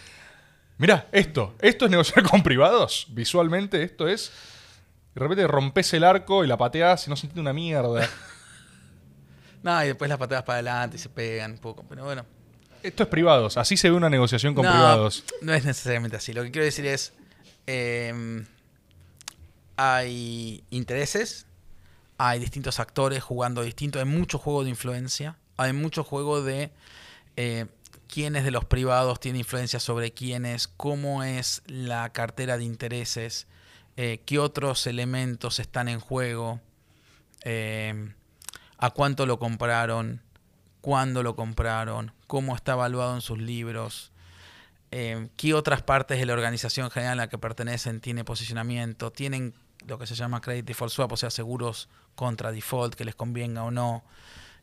[0.80, 1.56] Mirá, esto.
[1.62, 3.08] Esto es negociar con privados.
[3.12, 4.34] Visualmente, esto es.
[5.16, 8.08] De repente rompes el arco y la pateas y no se entiende una mierda.
[9.64, 11.84] No, y después las patadas para adelante y se pegan un poco.
[11.90, 12.26] Pero bueno.
[12.84, 13.58] Esto es privados.
[13.58, 15.24] Así se ve una negociación con no, privados.
[15.42, 16.32] No es necesariamente así.
[16.32, 17.12] Lo que quiero decir es.
[17.66, 18.46] eh,
[19.78, 21.46] hay intereses,
[22.18, 26.72] hay distintos actores jugando distinto, hay mucho juego de influencia, hay mucho juego de
[27.36, 27.68] eh,
[28.08, 33.46] quiénes de los privados tienen influencia sobre quiénes, cómo es la cartera de intereses,
[33.98, 36.60] eh, qué otros elementos están en juego,
[37.44, 38.14] eh,
[38.80, 40.22] a cuánto lo compraron,
[40.82, 44.12] cuándo lo compraron, cómo está evaluado en sus libros,
[44.90, 49.54] qué otras partes de la organización general a la que pertenecen tiene posicionamiento, tienen
[49.88, 53.64] lo que se llama credit default swap, o sea, seguros contra default que les convenga
[53.64, 54.04] o no.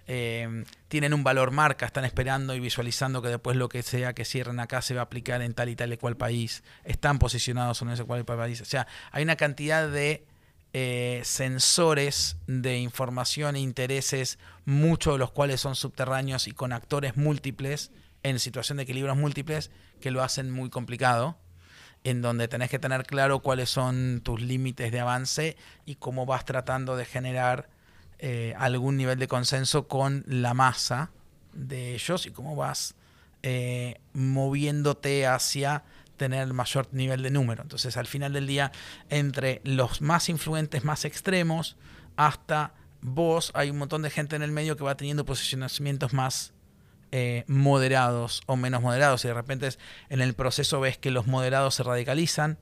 [0.07, 4.27] Eh, tienen un valor marca, están esperando y visualizando que después lo que sea que
[4.27, 6.63] cierren acá se va a aplicar en tal y tal y cual país.
[6.85, 8.61] Están posicionados en ese cual y cual país.
[8.61, 10.27] O sea, hay una cantidad de
[10.75, 17.17] eh, sensores de información e intereses, muchos de los cuales son subterráneos y con actores
[17.17, 17.91] múltiples,
[18.23, 19.71] en situación de equilibrios múltiples,
[20.01, 21.39] que lo hacen muy complicado,
[22.05, 25.57] en donde tenés que tener claro cuáles son tus límites de avance
[25.87, 27.69] y cómo vas tratando de generar
[28.19, 31.11] eh, algún nivel de consenso con la masa
[31.53, 32.95] de ellos y cómo vas
[33.43, 35.83] eh, moviéndote hacia
[36.17, 37.63] tener el mayor nivel de número.
[37.63, 38.73] Entonces, al final del día,
[39.11, 41.77] entre los más influentes, más extremos,
[42.17, 42.73] hasta
[43.03, 46.54] vos hay un montón de gente en el medio que va teniendo posicionamientos más
[47.17, 49.79] eh, moderados o menos moderados y de repente es-
[50.09, 52.59] en el proceso ves que los moderados se radicalizan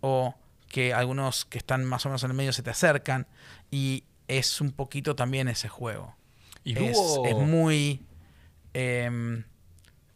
[0.00, 0.34] o
[0.66, 3.28] que algunos que están más o menos en el medio se te acercan
[3.70, 6.16] y es un poquito también ese juego.
[6.64, 8.02] Y es, muy
[8.74, 9.44] em,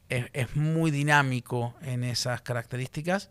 [0.08, 3.30] es, es muy dinámico en esas características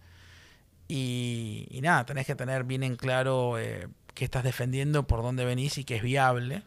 [0.87, 5.43] y, y nada, tenés que tener bien en claro eh, qué estás defendiendo, por dónde
[5.43, 6.63] venís y qué es viable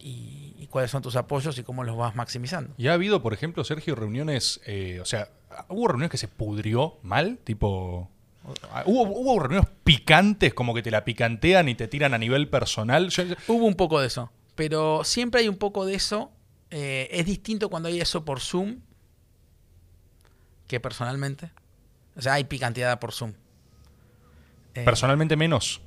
[0.00, 2.74] y, y cuáles son tus apoyos y cómo los vas maximizando.
[2.78, 5.28] Y ha habido, por ejemplo, Sergio, reuniones, eh, o sea,
[5.68, 8.10] hubo reuniones que se pudrió mal, tipo...
[8.86, 13.10] Hubo, hubo reuniones picantes, como que te la picantean y te tiran a nivel personal.
[13.10, 16.32] Yo- Hubo un poco de eso, pero siempre hay un poco de eso.
[16.70, 18.78] Eh, es distinto cuando hay eso por Zoom
[20.66, 21.50] que personalmente.
[22.16, 23.34] O sea, hay picanteada por Zoom.
[24.74, 25.80] Eh, personalmente menos.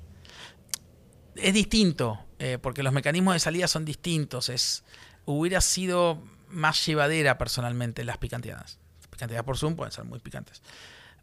[1.35, 4.49] es distinto, eh, porque los mecanismos de salida son distintos.
[4.49, 4.83] Es,
[5.23, 8.79] hubiera sido más llevadera personalmente las picanteadas.
[9.09, 10.61] Picanteadas por Zoom pueden ser muy picantes.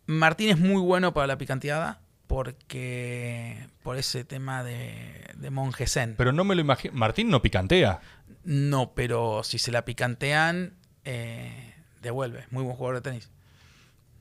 [0.06, 6.14] Martín es muy bueno para la picanteada porque por ese tema de, de monje zen.
[6.16, 6.94] Pero no me lo imagino.
[6.94, 8.00] Martín no picantea.
[8.44, 10.72] no, pero si se la picantean,
[11.04, 12.46] eh, devuelve.
[12.50, 13.28] Muy buen jugador de tenis.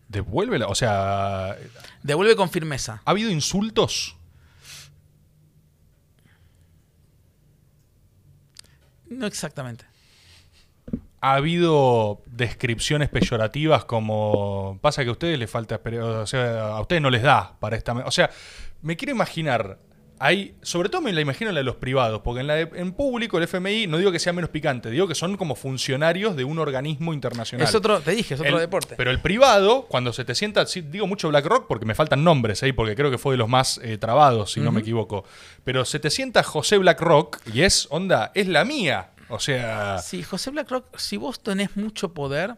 [0.09, 0.67] Devuélvela.
[0.67, 1.55] O sea,
[2.03, 3.01] Devuelve con firmeza.
[3.05, 4.17] ¿ha habido insultos?
[9.10, 9.86] No exactamente.
[11.22, 17.02] ¿Ha habido descripciones peyorativas como pasa que a ustedes les falta o sea, a ustedes
[17.02, 18.30] no les da para esta, o sea,
[18.81, 19.80] me quiero imaginar
[20.19, 22.69] hay, sobre todo me la imagino en la de los privados, porque en la de-
[22.75, 26.35] en público el FMI no digo que sea menos picante, digo que son como funcionarios
[26.35, 27.65] de un organismo internacional.
[27.67, 28.95] Es otro, te dije, es otro El- deporte.
[28.97, 32.61] Pero el privado, cuando se te sienta, sí, digo mucho BlackRock porque me faltan nombres
[32.63, 35.23] ahí, porque creo que fue de los más eh, trabados, si no me equivoco.
[35.63, 39.11] Pero se te sienta José BlackRock y es, onda, es la mía.
[39.29, 42.55] O sea, Sí, José BlackRock, si vos tenés mucho poder,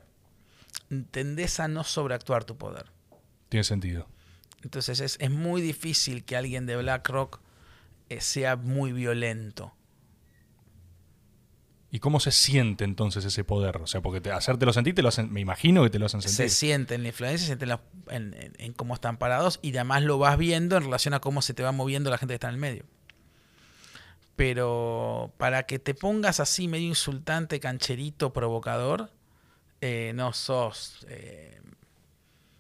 [1.12, 2.86] tendés a no sobreactuar tu poder.
[3.50, 4.08] tiene sentido.
[4.64, 7.40] Entonces es, es muy difícil que alguien de BlackRock
[8.20, 9.74] sea muy violento.
[11.94, 13.78] ¿Y cómo se siente entonces ese poder?
[13.78, 16.22] O sea, porque te, hacértelo sentir, te lo hacen, me imagino que te lo hacen
[16.22, 16.50] Se sentir.
[16.50, 19.70] siente en la influencia, se siente en, la- en- en- en cómo están parados y
[19.76, 22.36] además lo vas viendo en relación a cómo se te va moviendo la gente que
[22.36, 22.86] está en el medio.
[24.36, 29.12] Pero para que te pongas así medio insultante, cancherito, provocador,
[29.82, 31.06] eh, no sos...
[31.10, 31.60] eh,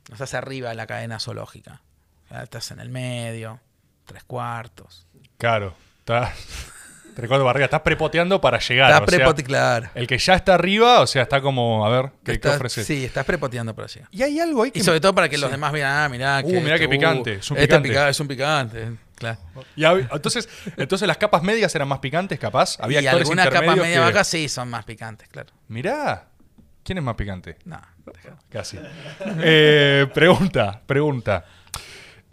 [0.10, 1.82] no estás arriba de la cadena zoológica.
[2.26, 3.62] O sea, estás en el medio,
[4.06, 5.08] tres cuartos.
[5.42, 5.74] Claro.
[6.00, 6.32] Está,
[7.16, 8.92] te recuerdo, Barriga, estás prepoteando para llegar.
[8.92, 9.90] Estás o sea, prepote- claro.
[9.96, 12.88] el que ya está arriba, o sea, está como, a ver, ¿qué, qué Estás- ofreces?
[12.88, 14.08] Sí, estás prepoteando para llegar.
[14.12, 14.80] Y hay algo ahí que...
[14.80, 17.34] Y sobre todo para que los demás vean, ah, mirá, Uh, mirá qué este, picante,
[17.36, 17.90] es un este picante.
[17.90, 18.92] pica- es un picante.
[19.16, 19.38] Claro.
[19.76, 22.78] Y hab- entonces, entonces las capas medias eran más picantes, capaz.
[22.80, 25.50] Había y actores algunas capas media que- bajas sí son más picantes, claro.
[25.68, 26.26] Mirá,
[26.84, 27.58] ¿quién es más picante?
[27.66, 27.80] No.
[28.50, 28.80] Casi.
[29.44, 31.46] Eh, pregunta, pregunta.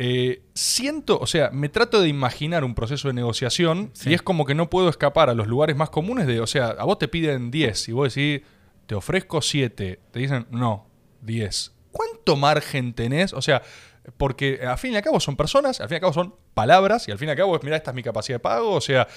[0.01, 4.11] Eh, siento, o sea, me trato de imaginar un proceso de negociación Sí.
[4.11, 6.69] y es como que no puedo escapar a los lugares más comunes de, o sea,
[6.69, 8.43] a vos te piden 10 y vos decís,
[8.87, 10.87] te ofrezco 7, te dicen, no,
[11.23, 11.73] 10.
[11.91, 13.33] ¿Cuánto margen tenés?
[13.33, 13.61] O sea,
[14.17, 17.09] porque al fin y al cabo son personas, al fin y al cabo son palabras
[17.09, 18.81] y al fin y al cabo es, mira, esta es mi capacidad de pago, o
[18.81, 19.09] sea,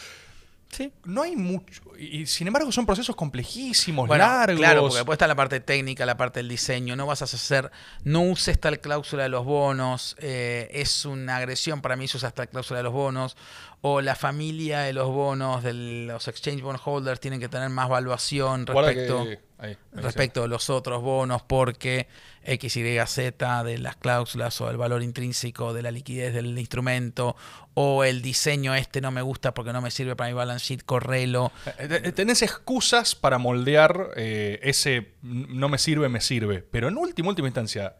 [0.71, 0.91] Sí.
[1.03, 1.81] no hay mucho.
[1.99, 4.57] Y, y sin embargo son procesos complejísimos, Bueno, largos.
[4.59, 6.95] claro, porque después está la parte técnica, la parte del diseño.
[6.95, 7.71] No vas a hacer,
[8.03, 10.15] no uses tal cláusula de los bonos.
[10.19, 13.35] eh, es una agresión para mí si usas tal cláusula de los bonos.
[13.81, 17.89] O la familia de los bonos, de los exchange bond holders, tienen que tener más
[17.89, 19.23] valuación Guarda respecto.
[19.25, 22.07] que- ahí, ahí respecto de los otros bonos porque
[22.43, 27.35] X, Y, Z de las cláusulas o el valor intrínseco de la liquidez del instrumento
[27.75, 30.83] o el diseño este no me gusta porque no me sirve para mi balance sheet,
[30.83, 31.51] correlo.
[31.77, 36.59] Eh, eh, Tenés excusas para moldear eh, ese "n- no me sirve, me sirve.
[36.63, 37.95] Pero en última, última instancia,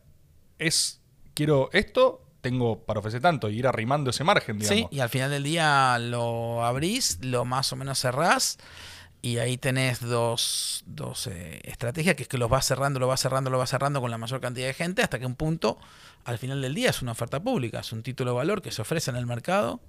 [0.60, 1.02] es
[1.34, 4.94] quiero esto, tengo para ofrecer tanto, y ir arrimando ese margen, Sí, digamos.
[4.94, 8.58] y al final del día lo abrís, lo más o menos cerrás
[9.22, 13.20] y ahí tenés dos, dos eh, estrategias que es que los vas cerrando, lo vas
[13.20, 15.78] cerrando, lo vas cerrando con la mayor cantidad de gente hasta que un punto
[16.26, 18.82] al final del día es una oferta pública, es un título de valor que se
[18.82, 19.80] ofrece en el mercado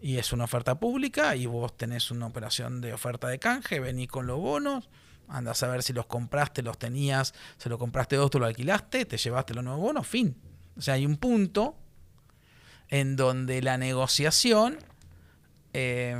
[0.00, 4.08] y es una oferta pública y vos tenés una operación de oferta de canje, venís
[4.08, 4.88] con los bonos,
[5.28, 9.04] andas a ver si los compraste, los tenías, se lo compraste dos, tú lo alquilaste,
[9.04, 10.36] te llevaste los nuevos bonos, fin.
[10.76, 11.76] O sea, hay un punto
[12.88, 14.78] en donde la negociación
[15.78, 16.16] eh,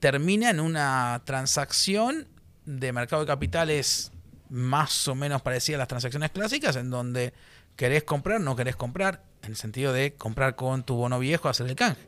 [0.00, 2.28] termina en una transacción
[2.66, 4.12] de mercado de capitales
[4.50, 7.32] más o menos parecida a las transacciones clásicas, en donde
[7.74, 11.66] querés comprar, no querés comprar, en el sentido de comprar con tu bono viejo, hacer
[11.68, 12.02] el canje.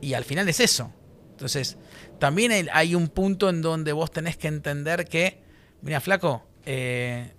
[0.00, 0.92] Y al final es eso.
[1.32, 1.76] Entonces,
[2.20, 5.42] también hay, hay un punto en donde vos tenés que entender que,
[5.82, 7.32] mira, flaco, eh,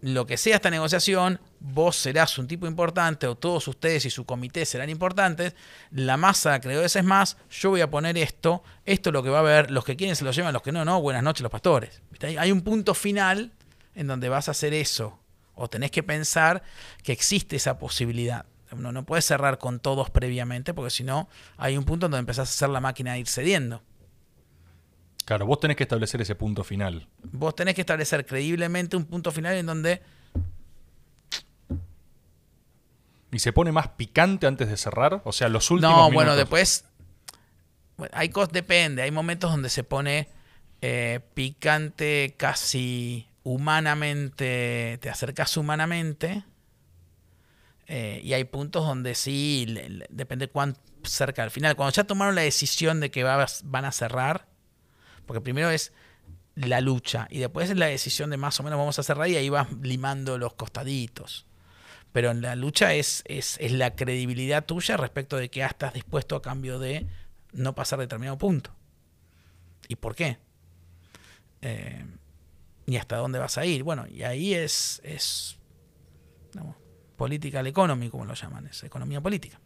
[0.00, 4.24] lo que sea esta negociación, vos serás un tipo importante o todos ustedes y su
[4.24, 5.54] comité serán importantes,
[5.92, 9.30] la masa creo que es más, yo voy a poner esto, esto es lo que
[9.30, 11.42] va a haber, los que quieren se lo llevan, los que no, no, buenas noches
[11.42, 12.02] los pastores.
[12.38, 13.52] Hay un punto final
[13.94, 15.20] en donde vas a hacer eso,
[15.54, 16.62] o tenés que pensar
[17.04, 18.46] que existe esa posibilidad.
[18.76, 21.28] No, no puedes cerrar con todos previamente, porque si no,
[21.58, 23.82] hay un punto en donde empezás a hacer la máquina a ir cediendo.
[25.26, 27.06] Claro, vos tenés que establecer ese punto final.
[27.22, 30.02] Vos tenés que establecer creíblemente un punto final en donde
[33.32, 35.22] ¿Y se pone más picante antes de cerrar?
[35.24, 36.14] O sea, los últimos No, minutos.
[36.14, 36.84] bueno, después.
[38.12, 39.02] hay cosas, depende.
[39.02, 40.28] Hay momentos donde se pone
[40.82, 44.98] eh, picante casi humanamente.
[45.00, 46.44] Te acercas humanamente.
[47.88, 51.74] eh, y hay puntos donde sí, le- le- depende cuán cerca al final.
[51.76, 54.46] Cuando ya tomaron la decisión de que va- van a cerrar,
[55.26, 55.92] porque primero es
[56.54, 59.36] la lucha y después es la decisión de más o menos vamos a cerrar y
[59.36, 61.44] ahí vas limando los costaditos.
[62.12, 65.94] Pero en la lucha es, es, es la credibilidad tuya respecto de que ah, estás
[65.94, 67.06] dispuesto a cambio de
[67.52, 68.70] no pasar determinado punto.
[69.88, 70.38] ¿Y por qué?
[71.62, 72.04] Eh,
[72.86, 73.82] ¿Y hasta dónde vas a ir?
[73.82, 75.58] Bueno, y ahí es, es
[76.52, 76.76] digamos,
[77.16, 79.58] political economy, como lo llaman, es economía política.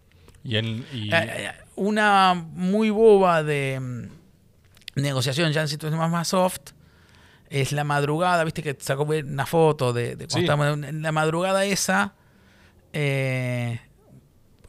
[0.45, 6.73] Y, Eh, eh, una muy boba de mm, negociación ya en situaciones más soft
[7.49, 10.47] es la madrugada, viste que sacó una foto de, Sí.
[10.47, 12.15] en la madrugada esa.
[12.99, 13.79] Eh,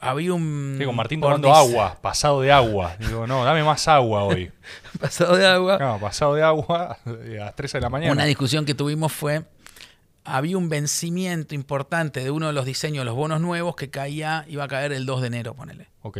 [0.00, 0.76] había un.
[0.78, 2.94] Sí, con Martín tomando agua, pasado de agua.
[3.00, 4.52] Digo, no, dame más agua hoy.
[5.00, 5.78] Pasado de agua.
[5.78, 8.12] No, pasado de agua eh, a las 3 de la mañana.
[8.12, 9.44] Una discusión que tuvimos fue.
[10.24, 14.64] Había un vencimiento importante de uno de los diseños los bonos nuevos que caía, iba
[14.64, 15.88] a caer el 2 de enero, ponele.
[16.02, 16.18] Ok.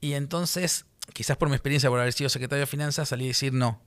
[0.00, 3.52] Y entonces, quizás por mi experiencia, por haber sido secretario de Finanzas, salí a decir
[3.52, 3.82] no.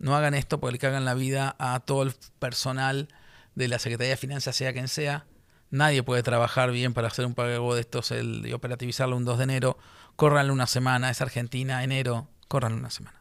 [0.00, 3.08] No hagan esto porque le cagan la vida a todo el personal
[3.54, 5.26] de la Secretaría de Finanzas, sea quien sea.
[5.72, 9.38] Nadie puede trabajar bien para hacer un pago de estos el, y operativizarlo un 2
[9.38, 9.78] de enero.
[10.14, 13.20] Córranle una semana, es Argentina, enero, córranle una semana.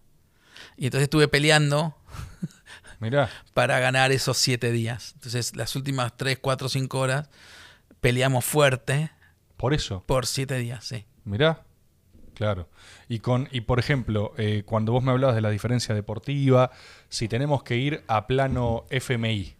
[0.78, 1.96] Y entonces estuve peleando
[3.00, 3.30] Mirá.
[3.54, 5.14] para ganar esos siete días.
[5.16, 7.30] Entonces, las últimas 3, 4, 5 horas
[8.02, 9.12] peleamos fuerte
[9.58, 10.04] Por eso.
[10.06, 11.06] por siete días, sí.
[11.24, 11.64] Mirá.
[12.34, 12.68] Claro.
[13.08, 16.72] Y con, y por ejemplo, eh, cuando vos me hablabas de la diferencia deportiva,
[17.08, 19.56] si tenemos que ir a plano FMI,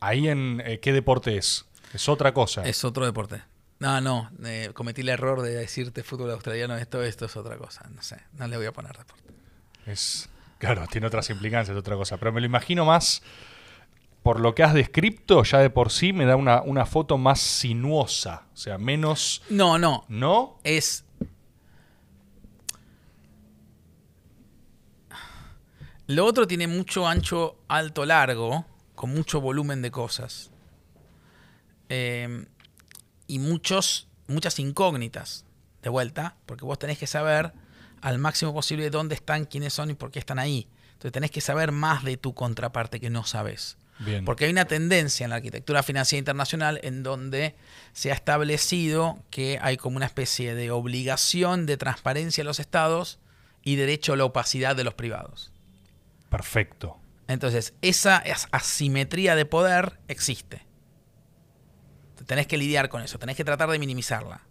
[0.00, 1.66] ahí en eh, qué deporte es?
[1.92, 2.62] Es otra cosa.
[2.62, 3.42] Es otro deporte.
[3.78, 7.88] No, no, eh, cometí el error de decirte fútbol australiano, esto, esto es otra cosa.
[7.94, 9.32] No sé, no le voy a poner deporte.
[9.86, 10.28] Es,
[10.58, 12.18] claro, tiene otras implicancias, otra cosa.
[12.18, 13.22] Pero me lo imagino más,
[14.22, 17.40] por lo que has descrito, ya de por sí me da una, una foto más
[17.40, 18.44] sinuosa.
[18.52, 19.42] O sea, menos.
[19.48, 20.58] No, no, ¿No?
[20.62, 21.04] es...
[26.06, 28.66] Lo otro tiene mucho ancho, alto, largo,
[29.00, 30.50] con mucho volumen de cosas.
[31.88, 32.44] Eh,
[33.26, 35.46] y muchos, muchas incógnitas
[35.80, 37.54] de vuelta, porque vos tenés que saber
[38.02, 40.68] al máximo posible dónde están, quiénes son y por qué están ahí.
[40.92, 43.78] Entonces tenés que saber más de tu contraparte que no sabes.
[44.00, 44.26] Bien.
[44.26, 47.56] Porque hay una tendencia en la arquitectura financiera internacional en donde
[47.94, 53.18] se ha establecido que hay como una especie de obligación de transparencia de los estados
[53.62, 55.52] y derecho a la opacidad de los privados.
[56.28, 56.99] Perfecto.
[57.30, 60.66] Entonces, esa as- asimetría de poder existe.
[62.26, 64.42] Tenés que lidiar con eso, tenés que tratar de minimizarla.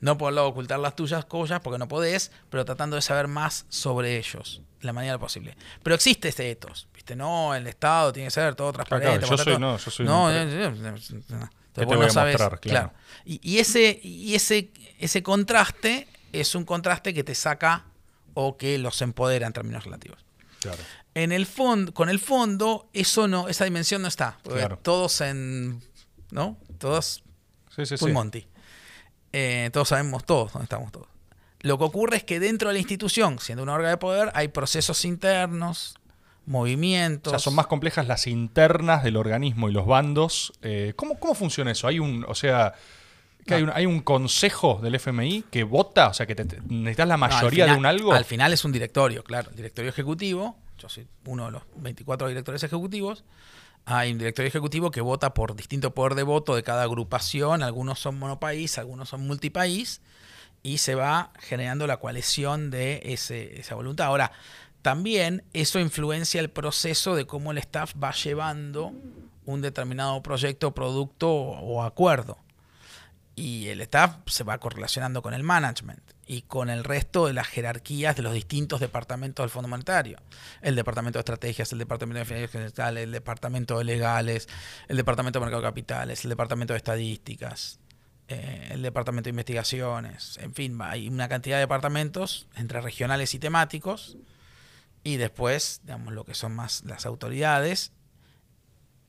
[0.00, 3.64] No por lado ocultar las tuyas cosas, porque no podés, pero tratando de saber más
[3.68, 5.56] sobre ellos, de la manera posible.
[5.82, 7.16] Pero existe este etos, ¿viste?
[7.16, 9.18] No, el Estado tiene que ser todo transparente.
[9.20, 10.70] claro, yo soy- no, yo soy No, un- eh, eh, eh, no.
[10.76, 12.60] ¿Qué Entonces te voy no a sabes, mostrar?
[12.60, 12.92] Claro.
[13.24, 17.84] Y, y ese, y ese, ese contraste es un contraste que te saca
[18.34, 20.24] o que los empodera en términos relativos.
[20.60, 20.82] Claro.
[21.16, 24.38] En el fondo, con el fondo, eso no, esa dimensión no está.
[24.44, 24.78] Claro.
[24.82, 25.80] todos en.
[26.30, 26.58] ¿No?
[26.78, 27.22] Todos
[27.74, 28.06] Sí, sí, sí.
[28.12, 28.46] Monty.
[29.32, 31.08] Eh, todos sabemos todos dónde estamos todos.
[31.60, 34.48] Lo que ocurre es que dentro de la institución, siendo una órgano de poder, hay
[34.48, 35.94] procesos internos,
[36.46, 37.30] O movimientos.
[37.32, 40.52] sea, son más complejas las internas del organismo y los bandos.
[40.62, 41.86] Eh, ¿cómo, ¿Cómo funciona eso?
[41.88, 42.74] Hay un, o sea,
[43.46, 46.60] que hay, un, hay un consejo del FMI que vota, o sea, que te- te-
[46.68, 48.12] necesitas la No, mayoría final- de un algo.
[48.12, 49.50] Al final es un directorio, claro.
[49.50, 53.24] El directorio ejecutivo, yo soy uno de los 24 directores ejecutivos.
[53.84, 57.62] Hay un directorio ejecutivo que vota por distinto poder de voto de cada agrupación.
[57.62, 60.00] Algunos son monopaís, algunos son multipaís.
[60.62, 64.06] Y se va generando la coalición de ese- esa voluntad.
[64.06, 64.32] Ahora,
[64.82, 68.92] también eso influencia el proceso de cómo el staff va llevando
[69.44, 72.38] un determinado proyecto, producto o acuerdo
[73.36, 76.00] y el staff se va correlacionando con el management.
[76.26, 80.18] Y con el resto de las jerarquías de los distintos departamentos del Fondo Monetario.
[80.60, 84.48] El Departamento de Estrategias, el Departamento de Finanzas Generales, el Departamento de Legales,
[84.88, 87.78] el Departamento de Mercado de Capitales, el Departamento de Estadísticas,
[88.28, 93.38] eh, el Departamento de Investigaciones, en fin, hay una cantidad de departamentos entre regionales y
[93.38, 94.16] temáticos
[95.04, 97.92] y después, digamos, lo que son más las autoridades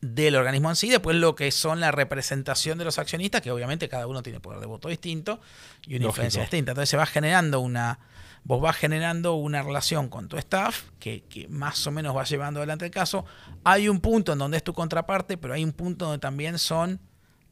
[0.01, 3.89] del organismo en sí, después lo que son la representación de los accionistas, que obviamente
[3.89, 5.39] cada uno tiene poder de voto distinto
[5.85, 6.71] y una influencia distinta.
[6.71, 7.99] Entonces se va generando una,
[8.43, 12.85] vos vas generando una relación con tu staff que, más o menos va llevando adelante
[12.85, 13.25] el caso.
[13.63, 16.99] Hay un punto en donde es tu contraparte, pero hay un punto donde también son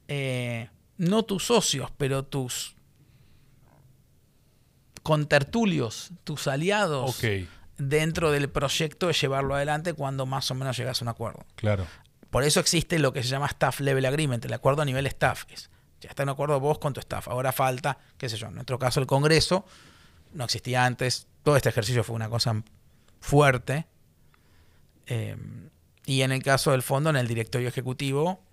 [0.07, 2.75] eh, no tus socios, pero tus
[5.01, 7.21] contertulios, tus aliados.
[7.77, 11.45] dentro del proyecto de llevarlo adelante cuando más o menos llegas a un acuerdo.
[11.55, 11.85] Claro.
[12.35, 15.45] Por eso existe lo que se llama Staff Level Agreement, el acuerdo a nivel staff.
[16.01, 17.29] ya está en acuerdo vos con tu staff.
[17.29, 19.65] Ahora falta, qué sé yo, en nuestro caso el Congreso,
[20.33, 21.27] no existía antes.
[21.43, 22.61] Todo este ejercicio fue una cosa
[23.21, 23.87] fuerte.
[25.05, 25.37] Eh,
[26.05, 28.43] y en el caso del fondo, en el directorio ejecutivo,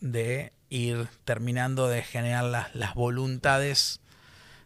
[0.00, 4.00] de ir terminando de generar las, voluntades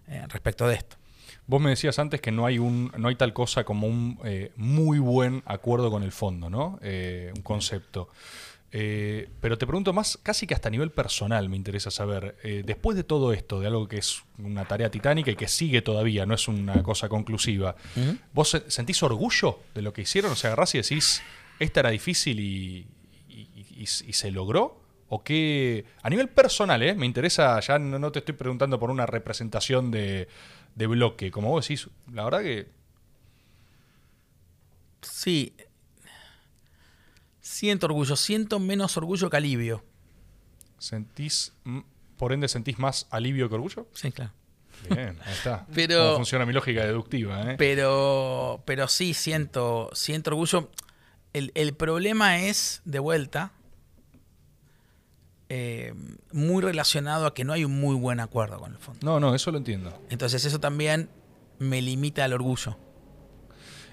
[0.06, 0.96] eh, respecto de esto.
[1.46, 4.52] Vos me decías antes que no hay un, no hay tal cosa como un eh,
[4.56, 6.78] muy buen acuerdo con el fondo, ¿no?
[6.82, 8.08] un concepto.
[8.76, 12.64] Eh, pero te pregunto más, casi que hasta a nivel personal me interesa saber, eh,
[12.66, 16.26] después de todo esto, de algo que es una tarea titánica y que sigue todavía,
[16.26, 17.76] no es una cosa conclusiva,
[18.32, 20.32] ¿vos sentís orgullo de lo que hicieron?
[20.32, 21.22] O sea, agarrás y decís,
[21.60, 22.86] esta era difícil y,
[23.86, 24.82] se logró.
[25.08, 25.84] ¿O qué?
[26.02, 26.94] A nivel personal, ¿eh?
[26.94, 30.26] Me interesa, ya no, te estoy preguntando por una representación de,
[30.74, 32.68] de bloque, como vos decís, la verdad que...
[35.02, 35.54] Sí,
[37.44, 39.84] Siento orgullo, siento menos orgullo que alivio.
[40.78, 41.52] ¿Sentís,
[42.16, 43.86] por ende, sentís más alivio que orgullo?
[43.92, 44.32] Sí, claro.
[44.88, 45.66] Bien, ahí está.
[45.74, 47.52] Pero, ¿Cómo funciona mi lógica deductiva?
[47.52, 47.56] Eh?
[47.58, 50.70] Pero, pero sí, siento, siento orgullo.
[51.34, 53.52] El, problema es, de vuelta,
[55.48, 55.94] eh,
[56.32, 59.00] muy relacionado a que no hay un muy buen acuerdo con el fondo.
[59.02, 59.92] No, no, eso lo entiendo.
[60.10, 61.10] Entonces eso también
[61.58, 62.76] me limita al orgullo.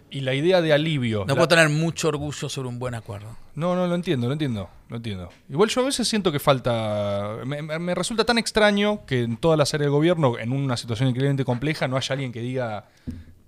[0.10, 1.24] Y la idea de alivio.
[1.26, 3.38] No puedo tener mucho orgullo sobre un buen acuerdo.
[3.56, 5.30] No, no, lo entiendo, lo entiendo, lo entiendo.
[5.50, 7.38] Igual yo a veces siento que falta.
[7.46, 11.46] Me, resulta tan extraño que en toda la serie de gobierno, en una situación increíblemente
[11.46, 12.90] compleja, no haya alguien que diga.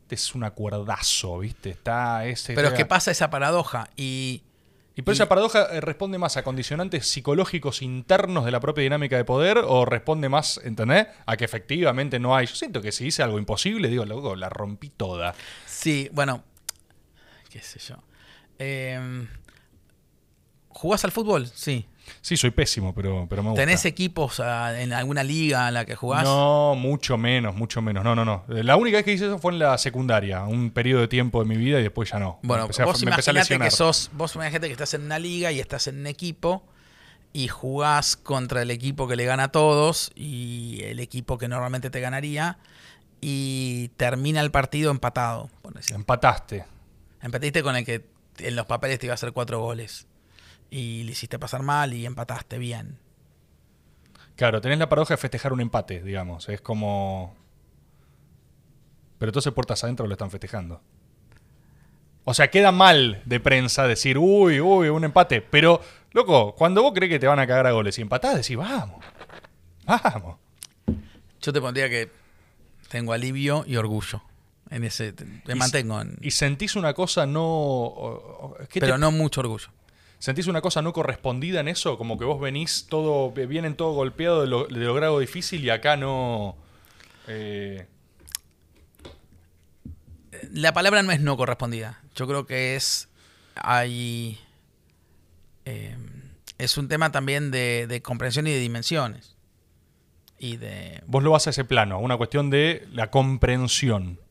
[0.04, 1.72] Este es un acuerdazo, ¿viste?
[1.72, 2.54] Está ese.
[2.54, 4.44] Pero es que pasa esa paradoja y.
[4.96, 9.18] ¿Y por esa paradoja eh, responde más a condicionantes psicológicos internos de la propia dinámica
[9.18, 11.08] de poder o responde más, ¿entendés?
[11.26, 12.46] A que efectivamente no hay.
[12.46, 15.34] Yo siento que si hice algo imposible, digo, luego la rompí toda.
[15.66, 16.44] Sí, bueno,
[17.50, 17.96] qué sé yo.
[18.60, 19.28] Eh,
[20.70, 21.48] ¿Jugás al fútbol?
[21.48, 21.88] Sí.
[22.22, 23.62] Sí, soy pésimo, pero, pero me gusta.
[23.62, 26.24] ¿Tenés equipos ah, en alguna liga en la que jugás?
[26.24, 28.04] No, mucho menos, mucho menos.
[28.04, 28.46] No, no, no.
[28.48, 31.50] La única vez que hice eso fue en la secundaria, un periodo de tiempo de
[31.50, 32.40] mi vida y después ya no.
[32.44, 36.00] Bueno, vos imaginate que sos, vos imaginate que estás en una liga y estás en
[36.00, 36.64] un equipo
[37.34, 41.90] y jugás contra el equipo que le gana a todos y el equipo que normalmente
[41.90, 42.58] te ganaría
[43.20, 45.50] y termina el partido empatado.
[45.90, 46.66] Empataste.
[47.22, 48.06] Empatiste con el que
[48.38, 50.08] en los papeles te iba a hacer cuatro goles.
[50.76, 52.98] Y le hiciste pasar mal y empataste bien.
[54.36, 56.50] Claro, tenés la paradoja de festejar un empate, digamos.
[56.50, 57.36] Es como.
[59.20, 60.82] Pero entonces puertas adentro lo están festejando.
[62.24, 65.44] O sea, queda mal de prensa decir, uy, uy, un empate.
[65.44, 65.80] Pero,
[66.12, 69.06] loco, cuando vos crees que te van a cagar a goles y empatás, decís, vamos,
[69.86, 70.38] vamos.
[71.40, 72.10] Yo te pondría que
[72.90, 74.24] tengo alivio y orgullo
[74.72, 75.14] en ese
[75.46, 76.18] me mantengo en...
[76.22, 79.70] y sentís una cosa no pero no mucho orgullo
[80.24, 84.40] sentís una cosa no correspondida en eso como que vos venís todo vienen todo golpeado
[84.40, 86.56] de lo, de difícil y acá no
[87.28, 87.88] eh,
[90.54, 92.02] la palabra no es no correspondida.
[92.16, 93.10] Yo creo que es
[93.56, 94.40] hay
[95.66, 95.98] eh,
[96.58, 99.36] es un tema también de, de comprensión y de dimensiones.
[100.40, 104.22] Y de vos lo vas a ese plano una cuestión de la comprensión.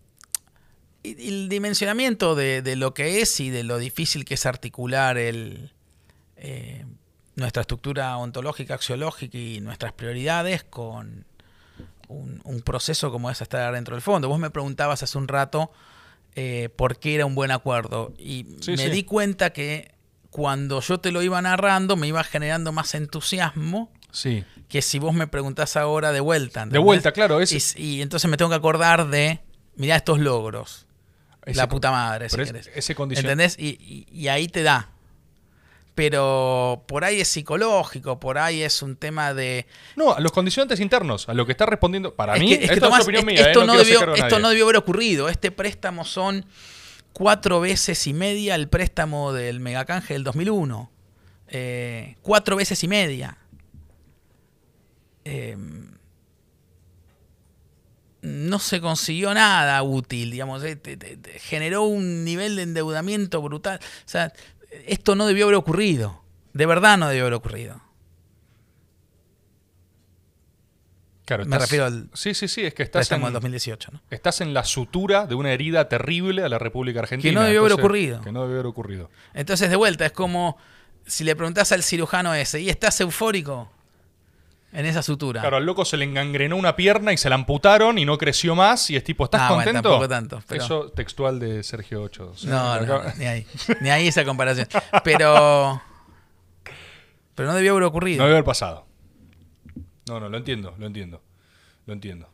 [1.04, 5.72] El dimensionamiento de, lo que es y de lo difícil que es articular el,
[6.44, 6.84] eh,
[7.36, 11.24] nuestra estructura ontológica, axiológica y nuestras prioridades con
[12.08, 14.28] un, proceso como es estar dentro del fondo.
[14.28, 15.70] Vos me preguntabas hace un rato
[16.34, 19.94] eh, por qué era un buen acuerdo y me di cuenta que
[20.30, 23.90] cuando yo te lo iba narrando me iba generando más entusiasmo.
[24.10, 24.44] Sí.
[24.68, 26.66] Que si vos me preguntás ahora de vuelta.
[26.66, 27.40] De vuelta, claro.
[27.40, 27.76] Es...
[27.76, 29.40] y entonces me tengo que acordar de,
[29.76, 30.86] mirá estos logros
[31.46, 32.94] la puta madre, si Ese.
[32.98, 33.56] ¿Entendés?
[33.58, 34.90] Y, ahí te da.
[35.94, 39.66] Pero por ahí es psicológico, por ahí es un tema de...
[39.96, 42.14] No, a los condicionantes internos, a lo que está respondiendo.
[42.14, 43.66] Para Es mí, que- es que, esto Tomás, es opinión es- mía, esto, ¿eh?
[43.66, 45.28] no, debió, esto no debió haber ocurrido.
[45.28, 46.46] Este préstamo son
[47.12, 50.90] cuatro veces y media el préstamo del megacanje del 2001.
[51.48, 53.36] Eh, cuatro veces y media.
[55.26, 55.56] Eh,
[58.22, 60.78] no se consiguió nada útil, digamos, eh,
[61.40, 63.80] generó un nivel de endeudamiento brutal.
[63.82, 64.32] O sea,
[64.86, 66.22] esto no debió haber ocurrido.
[66.52, 67.80] De verdad no debió haber ocurrido.
[71.24, 74.00] Claro, Me estás- refiero al Sí, sí, sí, es que estás en, del 2018, ¿no?
[74.10, 77.32] estás en la sutura de una herida terrible a la República Argentina.
[77.40, 78.20] no debió haber ocurrido.
[78.22, 79.08] Que no debió haber ocurrido.
[79.32, 80.58] Entonces, de vuelta, es como
[81.06, 83.70] si le preguntás al cirujano ese, ¿y estás eufórico
[84.72, 85.40] en esa sutura?
[85.40, 88.54] Claro, al loco se le engangrenó una pierna y se la amputaron y no creció
[88.54, 88.88] más.
[88.90, 89.88] Y es tipo, ¿estás Ah, bueno, contento?
[89.90, 92.32] tampoco tanto, pero- Eso textual de Sergio Ocho.
[92.44, 93.46] no, no, no, ni ahí.
[93.80, 94.66] Ni ahí esa comparación.
[95.04, 95.80] Pero.
[97.34, 98.22] Pero no debió haber No ocurrido.
[98.24, 98.86] debe haber pasado.
[100.08, 101.22] No, no, lo entiendo, lo entiendo.
[101.86, 102.28] Lo entiendo.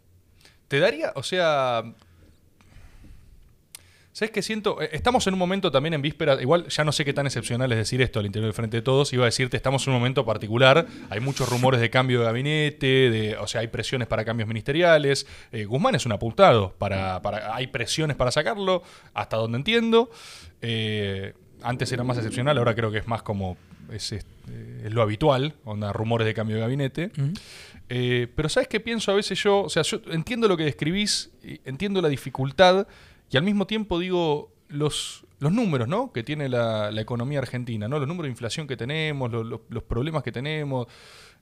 [0.69, 1.83] Te daría, o sea.
[4.19, 4.83] ¿Sabes qué siento?
[4.83, 6.43] Eh, Estamos en un momento también en víspera.
[6.43, 8.83] Igual ya no sé qué tan excepcional es decir esto al interior del Frente de
[8.83, 9.13] Todos.
[9.13, 10.89] Iba a decirte, estamos en un momento particular.
[11.09, 15.25] Hay muchos rumores de cambio de gabinete, de, o sea, hay presiones para cambios ministeriales.
[15.53, 16.75] Eh, Guzmán es un apuntado.
[16.79, 18.83] Para, para, hay presiones para sacarlo,
[19.15, 20.11] hasta donde entiendo.
[20.63, 23.57] Eh, antes era más excepcional, ahora creo que es más como.
[23.93, 24.27] Es, este,
[24.85, 27.13] es lo habitual, onda rumores de cambio de gabinete.
[27.89, 29.61] Eh, pero ¿sabes qué pienso a veces yo?
[29.61, 31.31] O sea, yo entiendo lo que describís,
[31.65, 32.89] entiendo la dificultad
[33.31, 36.13] y al mismo tiempo digo los, los números, ¿no?
[36.13, 37.99] Que tiene la, la economía argentina, ¿no?
[37.99, 40.87] Los números de inflación que tenemos, lo- lo- los problemas que tenemos.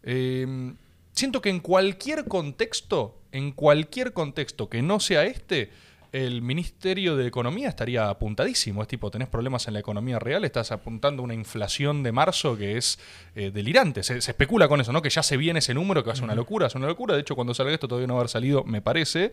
[0.03, 0.75] Eh,
[1.13, 5.71] siento que en cualquier contexto, en cualquier contexto que no sea este,
[6.13, 8.81] el Ministerio de Economía estaría apuntadísimo.
[8.83, 12.57] Es tipo, tenés problemas en la economía real, estás apuntando a una inflación de marzo
[12.57, 12.99] que es
[13.35, 14.03] eh, delirante.
[14.03, 15.03] Se, se especula con eso, ¿no?
[15.03, 17.15] Que ya se viene ese número, que va a ser una locura, es una locura.
[17.15, 19.33] De hecho, cuando salga esto todavía no va a haber salido, me parece.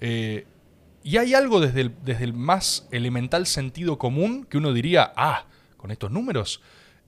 [0.00, 0.46] Eh,
[1.02, 5.46] y hay algo desde el, desde el más elemental sentido común que uno diría, ah,
[5.76, 6.60] con estos números,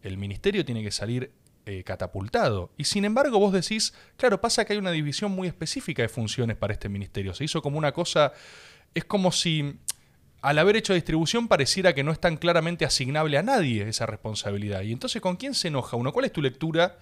[0.03, 1.33] el ministerio tiene que salir
[1.67, 2.71] eh, catapultado.
[2.77, 6.57] Y sin embargo vos decís, claro, pasa que hay una división muy específica de funciones
[6.57, 7.35] para este ministerio.
[7.35, 8.33] Se hizo como una cosa,
[8.95, 9.79] es como si
[10.41, 14.83] al haber hecho distribución pareciera que no es tan claramente asignable a nadie esa responsabilidad.
[14.83, 16.13] Y entonces, ¿con quién se enoja uno?
[16.13, 16.99] ¿Cuál es tu lectura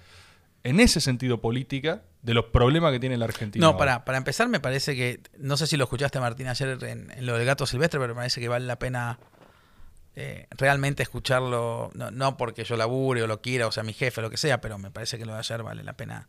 [0.64, 3.64] en ese sentido política de los problemas que tiene la Argentina?
[3.64, 5.20] No, para, para empezar, me parece que.
[5.38, 8.20] No sé si lo escuchaste, Martín, ayer en, en lo del gato silvestre, pero me
[8.20, 9.18] parece que vale la pena
[10.16, 11.90] eh, realmente escucharlo.
[11.94, 14.60] No, no porque yo labure o lo quiera, o sea, mi jefe, lo que sea,
[14.60, 16.28] pero me parece que lo de ayer vale la pena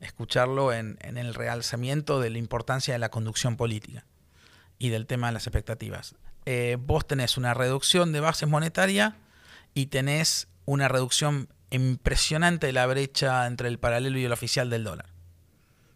[0.00, 4.04] escucharlo en, en el realzamiento de la importancia de la conducción política
[4.78, 6.14] y del tema de las expectativas.
[6.44, 9.16] Eh, vos tenés una reducción de bases monetaria
[9.74, 15.06] y tenés una reducción impresionante la brecha entre el paralelo y el oficial del dólar.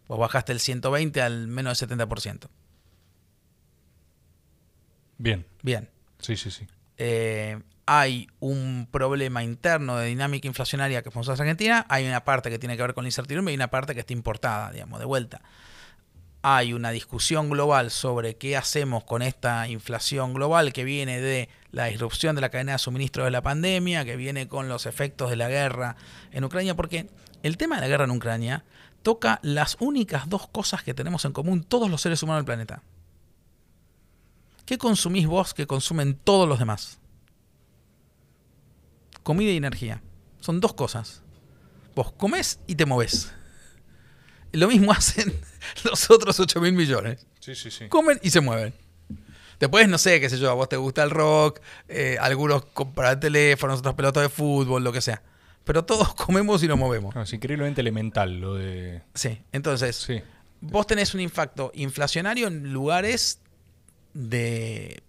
[0.07, 2.49] Vos bajaste el 120 al menos del 70%.
[5.17, 5.89] Bien, Bien.
[6.19, 6.67] sí, sí, sí.
[6.97, 11.85] Eh, hay un problema interno de dinámica inflacionaria que es Argentina.
[11.89, 14.13] Hay una parte que tiene que ver con la incertidumbre y una parte que está
[14.13, 15.41] importada, digamos, de vuelta.
[16.41, 21.85] Hay una discusión global sobre qué hacemos con esta inflación global que viene de la
[21.85, 25.35] disrupción de la cadena de suministro de la pandemia, que viene con los efectos de
[25.35, 25.95] la guerra
[26.31, 27.09] en Ucrania, porque
[27.43, 28.65] el tema de la guerra en Ucrania
[29.03, 32.83] toca las únicas dos cosas que tenemos en común todos los seres humanos del planeta.
[34.65, 36.99] ¿Qué consumís vos que consumen todos los demás?
[39.23, 40.01] Comida y energía.
[40.39, 41.21] Son dos cosas.
[41.95, 43.33] Vos comés y te movés.
[44.51, 45.33] Lo mismo hacen
[45.83, 47.25] los otros 8 mil millones.
[47.39, 47.87] Sí, sí, sí.
[47.89, 48.73] Comen y se mueven.
[49.61, 53.17] Después, no sé, qué sé yo, a vos te gusta el rock, eh, algunos compran
[53.21, 55.21] teléfonos, otros pelotas de fútbol, lo que sea.
[55.63, 57.15] Pero todos comemos y nos movemos.
[57.15, 59.01] No, es increíblemente elemental lo de...
[59.13, 60.21] Sí, entonces, Sí.
[60.59, 63.39] vos tenés un impacto inflacionario en lugares
[64.13, 65.03] de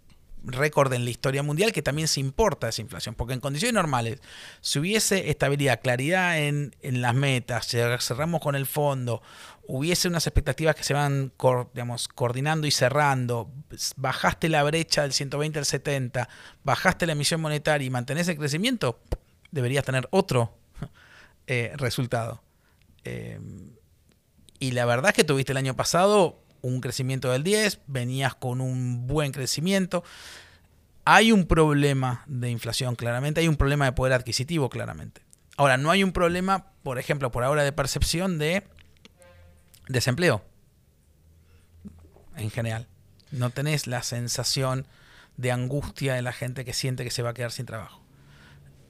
[0.44, 4.20] récord en la historia mundial que también se importa esa inflación, porque en condiciones normales,
[4.60, 9.22] si hubiese estabilidad, claridad en, en las metas, cer- cerramos con el fondo,
[9.74, 11.32] hubiese unas expectativas que se van
[11.72, 13.50] digamos, coordinando y cerrando,
[13.96, 16.28] bajaste la brecha del 120 al 70,
[16.62, 19.00] bajaste la emisión monetaria y mantenés el crecimiento,
[19.50, 20.58] deberías tener otro
[21.46, 22.42] eh, resultado.
[23.04, 23.40] Eh,
[24.58, 28.60] y la verdad es que tuviste el año pasado un crecimiento del 10, venías con
[28.60, 30.04] un buen crecimiento.
[31.06, 35.22] Hay un problema de inflación, claramente, hay un problema de poder adquisitivo, claramente.
[35.56, 38.64] Ahora, no hay un problema, por ejemplo, por ahora de percepción de
[39.88, 40.44] desempleo,
[42.36, 42.86] en general.
[43.30, 44.86] No tenés la sensación
[45.36, 48.02] de angustia de la gente que siente que se va a quedar sin trabajo.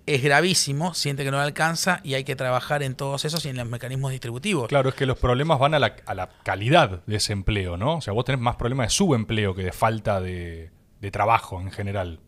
[0.06, 3.50] es gravísimo, siente que no le alcanza y hay que trabajar en todos esos y
[3.50, 4.68] en los mecanismos distributivos.
[4.68, 7.98] Claro, es que los problemas van a la, a la calidad de ese empleo, ¿no?
[7.98, 10.70] O sea, vos tenés más problemas de subempleo que de falta de,
[11.00, 12.20] de trabajo en general.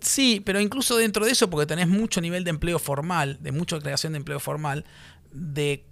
[0.00, 3.78] Sí, pero incluso dentro de eso, porque tenés mucho nivel de empleo formal, de mucha
[3.78, 4.84] creación de empleo formal,
[5.30, 5.84] de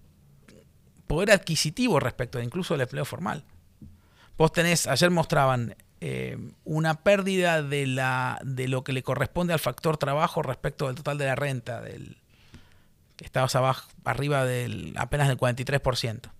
[1.06, 3.44] poder adquisitivo respecto de incluso del empleo formal.
[4.36, 9.60] Vos tenés, ayer mostraban eh, una pérdida de, la, de lo que le corresponde al
[9.60, 12.18] factor trabajo respecto del total de la renta, del,
[13.16, 16.30] que estabas abajo, arriba del apenas del 43%.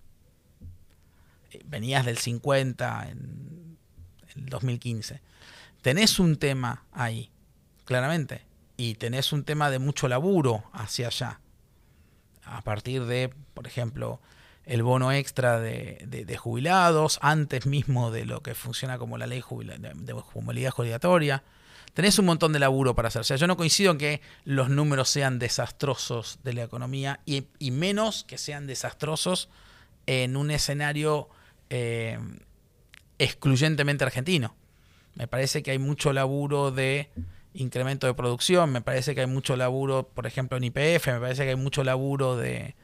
[1.51, 3.77] Eh, venías del 50% en
[4.35, 5.21] el 2015.
[5.81, 7.31] Tenés un tema ahí,
[7.85, 8.43] claramente,
[8.77, 11.39] y tenés un tema de mucho laburo hacia allá.
[12.43, 14.19] A partir de, por ejemplo,
[14.65, 20.13] el bono extra de, jubilados, antes mismo de lo que funciona como la ley de,
[20.33, 21.43] movilidad jubilatoria.
[21.93, 23.21] Tenés un montón de laburo para hacer.
[23.21, 27.45] O sea, yo no coincido en que los números sean desastrosos de la economía y,
[27.71, 29.49] menos que sean desastrosos
[30.07, 31.29] en un escenario
[31.69, 32.19] eh,
[33.17, 34.55] excluyentemente argentino.
[35.13, 37.09] Me parece que hay mucho laburo de
[37.53, 41.43] incremento de producción, me parece que hay mucho laburo, por ejemplo, en IPF, me parece
[41.43, 42.75] que hay mucho laburo de,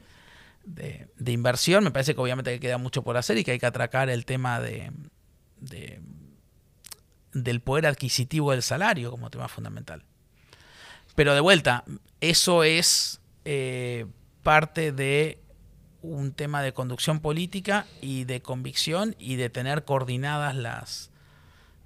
[0.64, 4.10] de, inversión, me parece que obviamente queda mucho por hacer y que hay que atracar
[4.10, 4.92] el tema de,
[7.32, 10.04] del poder adquisitivo del salario como tema fundamental.
[11.14, 11.84] Pero de vuelta,
[12.20, 14.06] eso es eh,
[14.42, 15.38] parte de
[16.02, 21.10] un tema de conducción política y de convicción y de tener coordinadas las,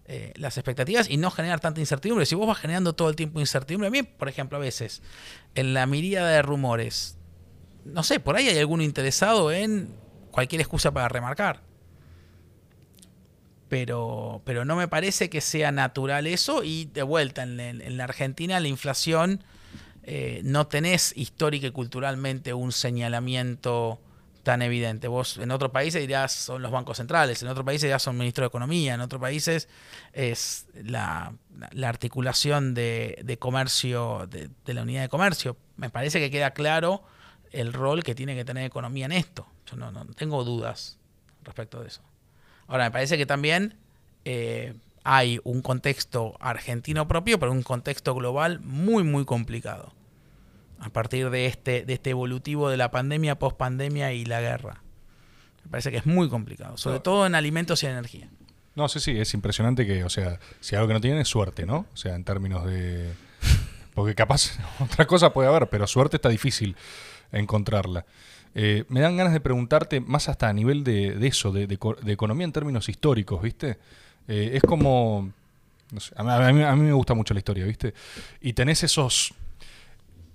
[0.06, 2.26] eh, las expectativas y no generar tanta incertidumbre.
[2.26, 5.02] Si vos vas generando todo el tiempo incertidumbre, a mí, por ejemplo, a veces,
[5.54, 7.18] en la miríada de rumores,
[7.86, 9.94] no sé, por ahí hay alguno interesado en
[10.30, 11.62] cualquier excusa para remarcar.
[13.68, 18.60] Pero, pero no me parece que sea natural eso y de vuelta, en, la Argentina
[18.60, 19.42] la inflación
[20.04, 24.00] eh, no tenés histórica y culturalmente un señalamiento
[24.44, 25.08] tan evidente.
[25.08, 28.44] Vos en otros países dirás son los bancos centrales, en otros países ya son ministros
[28.44, 29.68] de Economía, en otros países
[30.12, 31.32] es la,
[31.82, 35.56] articulación de, comercio, de, de, la unidad de comercio.
[35.76, 37.02] Me parece que queda claro
[37.56, 39.46] el rol que tiene que tener economía en esto.
[39.70, 40.98] Yo no, tengo dudas
[41.42, 42.02] respecto de eso.
[42.66, 43.74] Ahora, me parece que también
[44.24, 44.74] eh,
[45.04, 49.92] hay un contexto argentino propio, pero un contexto global muy, muy complicado.
[50.78, 54.82] A partir de este, de este evolutivo de la pandemia, post-pandemia y la guerra.
[55.64, 58.28] Me parece que es muy complicado, sobre todo en alimentos y energía.
[58.74, 61.64] No, sí, sí, es impresionante que, o sea, si algo que no tienen es suerte,
[61.64, 61.86] ¿no?
[61.92, 63.14] O sea, en términos de...
[63.94, 66.76] Porque capaz otra cosa puede haber, pero suerte está difícil
[67.38, 68.04] encontrarla.
[68.58, 71.64] Eh, me dan ganas de preguntarte más hasta a nivel de, eso, de,
[72.06, 73.76] economía en términos históricos, ¿viste?
[74.28, 75.30] Eh, es como...
[76.16, 77.92] a, mí, me gusta mucho la historia, ¿viste?
[78.40, 79.34] Y tenés esos...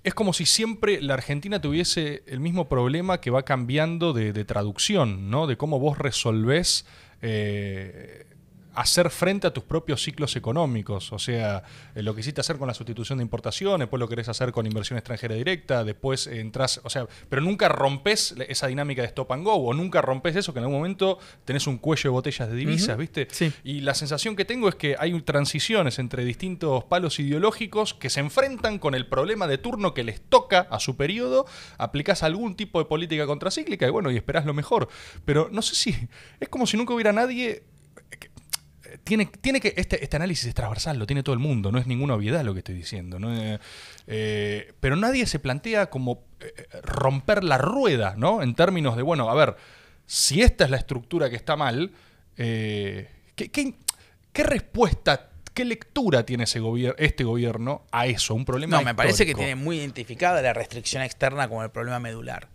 [0.04, 5.28] Es como si siempre la Argentina tuviese el mismo problema que va cambiando de, traducción,
[5.28, 5.48] ¿no?
[5.48, 6.86] De cómo vos resolvés
[7.22, 8.26] eh,
[8.74, 11.12] hacer frente a tus propios ciclos económicos.
[11.12, 11.62] O sea,
[11.94, 14.66] eh, lo que hiciste hacer con la sustitución de importación, después lo querés hacer con
[14.66, 19.44] inversión extranjera directa, después entras, o sea, pero nunca rompes esa dinámica de stop and
[19.44, 22.56] go, o nunca rompes eso que en algún momento tenés un cuello de botellas de
[22.56, 23.28] divisas, ¿viste?
[23.64, 28.20] Y la sensación que tengo es que hay transiciones entre distintos palos ideológicos que se
[28.20, 31.46] enfrentan con el problema de turno que les toca a su periodo,
[31.78, 34.88] aplicás algún tipo de política contracíclica y bueno, y esperás lo mejor.
[35.24, 36.08] Pero no sé si
[36.40, 37.62] es como si nunca hubiera nadie
[39.04, 39.74] tiene, tiene que.
[39.76, 42.52] Este, este, análisis es transversal, lo tiene todo el mundo, no es ninguna obviedad lo
[42.52, 43.18] que estoy diciendo.
[43.30, 43.58] Eh,
[44.06, 48.42] eh, pero nadie se plantea como eh, romper la rueda, ¿no?
[48.42, 49.56] En términos de, bueno, a ver,
[50.06, 51.92] si esta es la estructura que está mal,
[52.36, 56.62] ¿qué, qué, respuesta ¿Qué lectura tiene ese
[56.96, 58.34] este gobierno a eso?
[58.34, 58.78] Un problema.
[58.78, 62.48] No, me parece que tiene muy identificada la restricción externa como el problema medular.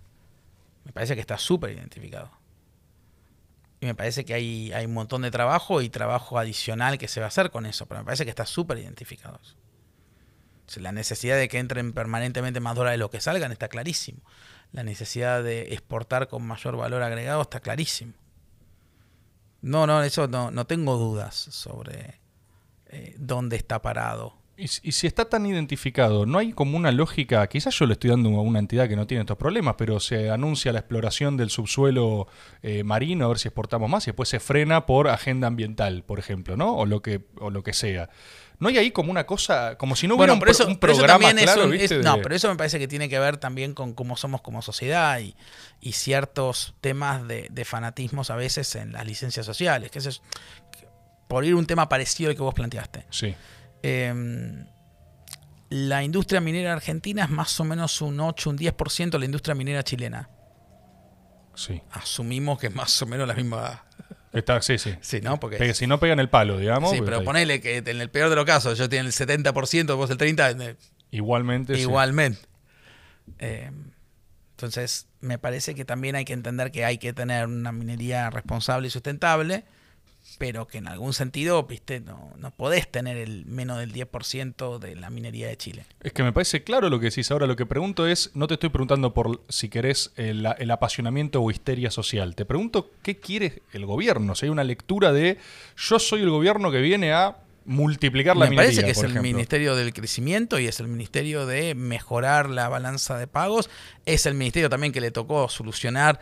[0.83, 2.31] Me parece que está súper identificado.
[3.79, 7.19] Y me parece que hay, hay un montón de trabajo y trabajo adicional que se
[7.19, 9.39] va a hacer con eso, pero me parece que está súper identificado.
[10.77, 14.21] la necesidad de que entren permanentemente más dólares de lo que salgan está clarísimo.
[14.71, 18.13] La necesidad de exportar con mayor valor agregado está clarísimo.
[19.61, 22.19] No, no, eso no, no tengo dudas sobre
[22.87, 27.45] eh, dónde está parado y, si está tan identificado, ¿no hay como una lógica?
[27.47, 30.31] Quizás yo le estoy dando a una entidad que no tiene estos problemas, pero se
[30.31, 32.27] anuncia la exploración del subsuelo
[32.63, 36.17] eh, marino a ver si exportamos más y después se frena por agenda ambiental, por
[36.17, 36.75] ejemplo, ¿no?
[36.75, 38.09] O lo que, o lo que sea.
[38.59, 41.67] ¿No hay ahí como una cosa, como si no hubiera un, programa claro,
[42.01, 45.19] No, pero eso me parece que tiene que ver también con cómo somos como sociedad
[45.19, 49.91] y, ciertos temas de, fanatismos a veces en las licencias sociales.
[49.91, 50.23] Que eso es,
[51.27, 53.05] por ir un tema parecido al que vos planteaste.
[53.11, 53.35] Sí.
[53.83, 54.65] Em,
[55.69, 59.55] la industria minera argentina es más o menos un 8, un 10% de la industria
[59.55, 60.29] minera chilena.
[61.55, 61.81] Sí.
[61.91, 63.85] Asumimos que es más o menos la misma.
[64.31, 64.95] Está, sí, sí.
[65.01, 65.39] Sí, ¿no?
[65.39, 65.73] Porque.
[65.73, 66.91] Si no pegan el palo, digamos.
[66.91, 69.95] sí, pues pero ponele que en el peor de los casos, yo tiene el 70%,
[69.95, 70.75] vos el 30%, eh,
[71.11, 71.75] Igualmente.
[71.75, 71.81] sí.
[71.81, 72.41] igualmente.
[73.39, 73.71] Eh,
[74.51, 78.87] entonces, me parece que también hay que entender que hay que tener una minería responsable
[78.87, 79.65] y sustentable,
[80.37, 84.95] pero que en algún sentido, viste, no, no podés tener el menos del 10% de
[84.95, 85.85] la minería de Chile.
[86.01, 87.31] Es que me parece claro lo que decís.
[87.31, 91.41] Ahora lo que pregunto es, no te estoy preguntando por si querés el, el apasionamiento
[91.41, 92.35] o histeria social.
[92.35, 94.35] Te pregunto qué quiere el gobierno.
[94.35, 95.37] Si hay una lectura de
[95.75, 98.69] yo soy el gobierno que viene a multiplicar la Me minería.
[98.69, 99.23] parece que es el ejemplo.
[99.23, 103.69] Ministerio del Crecimiento y es el Ministerio de mejorar la balanza de pagos.
[104.05, 106.19] Es el ministerio también que le tocó solucionar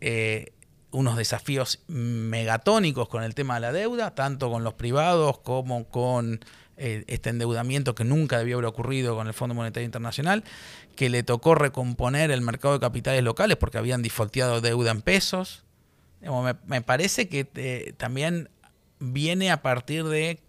[0.00, 0.52] eh,
[0.96, 6.40] unos desafíos megatónicos con el tema de la deuda, tanto con los privados como con
[6.78, 10.42] eh, este endeudamiento que nunca debió haber ocurrido con el Fondo Monetario Internacional,
[10.96, 15.64] que le tocó recomponer el mercado de capitales locales porque habían defaulteado deuda en pesos.
[16.66, 18.48] Me parece que eh, también
[18.98, 20.40] viene a partir de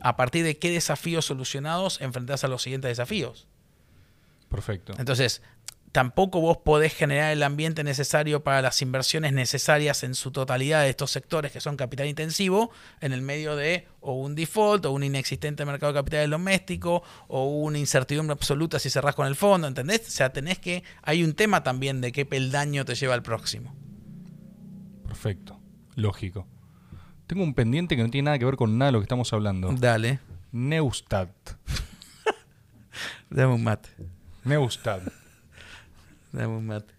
[0.00, 3.48] a partir de qué desafíos solucionados enfrentás a los siguientes desafíos.
[4.48, 4.94] Perfecto.
[4.98, 5.42] Entonces,
[5.98, 10.90] tampoco vos podés generar el ambiente necesario para las inversiones necesarias en su totalidad de
[10.90, 12.70] estos sectores que son capital intensivo
[13.00, 17.46] en el medio de o un default o un inexistente mercado de capitales doméstico o
[17.46, 20.06] una incertidumbre absoluta si cerrás con el fondo, ¿entendés?
[20.06, 23.74] O sea, tenés que hay un tema también de qué peldaño te lleva al próximo.
[25.04, 25.58] Perfecto.
[25.96, 26.46] Lógico.
[27.26, 29.32] Tengo un pendiente que no tiene nada que ver con nada de lo que estamos
[29.32, 29.72] hablando.
[29.72, 30.20] Dale,
[30.52, 31.56] Neustadt.
[33.30, 33.88] dame un mate.
[34.44, 35.02] Neustadt.
[36.38, 36.94] Dame un mate.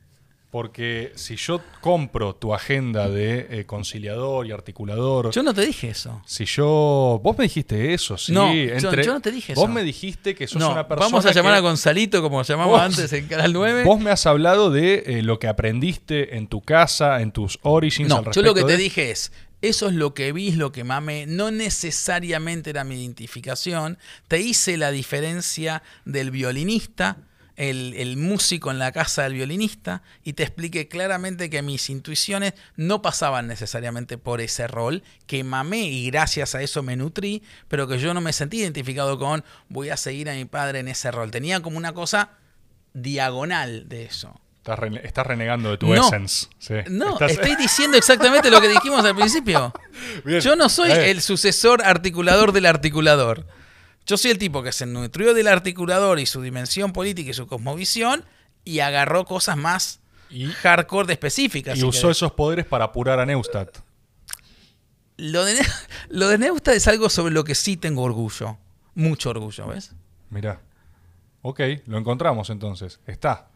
[0.52, 5.90] Porque si yo compro tu agenda de eh, conciliador y articulador, Yo no te dije
[5.90, 6.24] eso.
[6.26, 7.22] si yo.
[7.24, 8.32] Vos me dijiste eso, sí.
[8.32, 9.72] No, yo- yo no te dije Vos eso.
[9.74, 11.06] me dijiste que sos No, una persona.
[11.11, 13.84] vamos a llamar que- a Gonzalito como llamamos Vos- antes en Canal 9.
[13.84, 18.11] Vos me has hablado de eh, lo que aprendiste en tu casa, en tus origins.
[18.11, 20.57] al No, yo lo que respecto te dije es, eso es lo que vi, es
[20.57, 27.18] lo que mamé, no necesariamente era mi identificación, te hice la diferencia del violinista,
[27.60, 32.53] el, el músico en la casa del violinista, y te expliqué claramente que mis intuiciones
[32.77, 37.86] no pasaban necesariamente por ese rol, que mamé y gracias a eso me nutrí, pero
[37.88, 41.11] que yo no me sentí identificado con voy a seguir a mi padre en ese
[41.11, 41.31] rol.
[41.31, 42.31] Tenía como una cosa
[42.94, 44.40] diagonal de eso.
[44.57, 46.06] Estás, rene- estás renegando de tu No.
[46.06, 46.48] essence.
[46.60, 46.73] sí.
[46.90, 49.73] No, Estás- estoy diciendo exactamente lo que dijimos al principio.
[50.26, 50.41] Bien.
[50.41, 53.45] Yo no soy el sucesor articulador del articulador.
[54.10, 57.45] Yo soy el tipo que se nutrió del articulador y su dimensión política y su
[57.45, 58.26] cosmovisión
[58.65, 59.99] y agarró cosas más
[60.31, 61.77] Y- hardcore de específicas.
[61.77, 62.18] Y si usó querés.
[62.18, 63.77] esos poderes para apurar a Neustadt.
[65.18, 65.61] Lo de,
[66.10, 68.57] lo de Neusta es algo sobre lo que sí tengo orgullo.
[68.95, 69.91] Mucho orgullo, ¿ves?
[70.31, 70.60] Mirá.
[71.44, 72.99] Ok, lo encontramos entonces.
[73.06, 73.48] Está.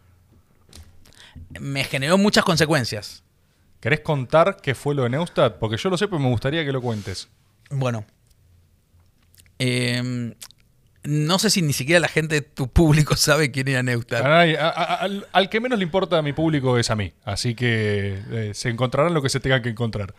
[1.59, 3.23] Me generó muchas consecuencias.
[3.80, 5.57] ¿Querés contar qué fue lo de Neustadt?
[5.57, 7.27] Porque yo lo sé, pero me gustaría que lo cuentes.
[7.71, 8.05] Bueno.
[9.65, 10.34] Eh,
[11.06, 14.26] no sé si ni siquiera la gente de tu público sabe quién era Neustadt.
[14.26, 17.14] Ay, a- a- al, al que menos le importa a mi público es a mí.
[17.26, 20.14] Así que eh, se encontrarán lo que se tengan que encontrar.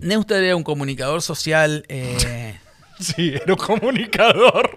[0.00, 1.84] Neustadt era un comunicador social.
[1.88, 2.58] eh,
[2.98, 4.70] Sí, era un comunicador.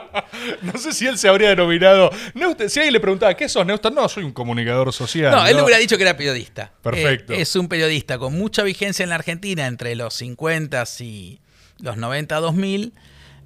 [0.62, 2.10] no sé si él se habría denominado.
[2.32, 3.92] Neustadt, si alguien le preguntaba, ¿qué sos Neustadt?
[3.92, 5.30] No, soy un comunicador social.
[5.32, 6.72] no, él hubiera dicho que era periodista.
[6.82, 7.34] Perfecto.
[7.34, 11.40] Eh, es un periodista con mucha vigencia en la Argentina entre los 50 y
[11.82, 12.94] los 90 2000.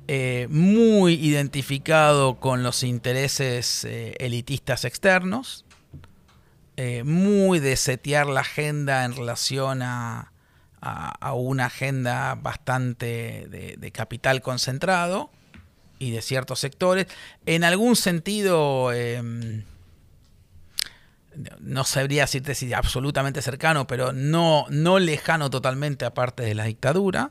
[0.09, 5.65] eh, muy identificado con los intereses eh, elitistas externos.
[6.77, 10.31] eh, muy de setear la agenda en relación a,
[10.81, 15.31] a- una agenda bastante de, de capital concentrado
[15.99, 17.07] y de ciertos sectores.
[17.47, 19.65] En algún sentido, em,
[21.61, 27.31] no sabría decirte si absolutamente cercano, pero no, no lejano totalmente aparte de la dictadura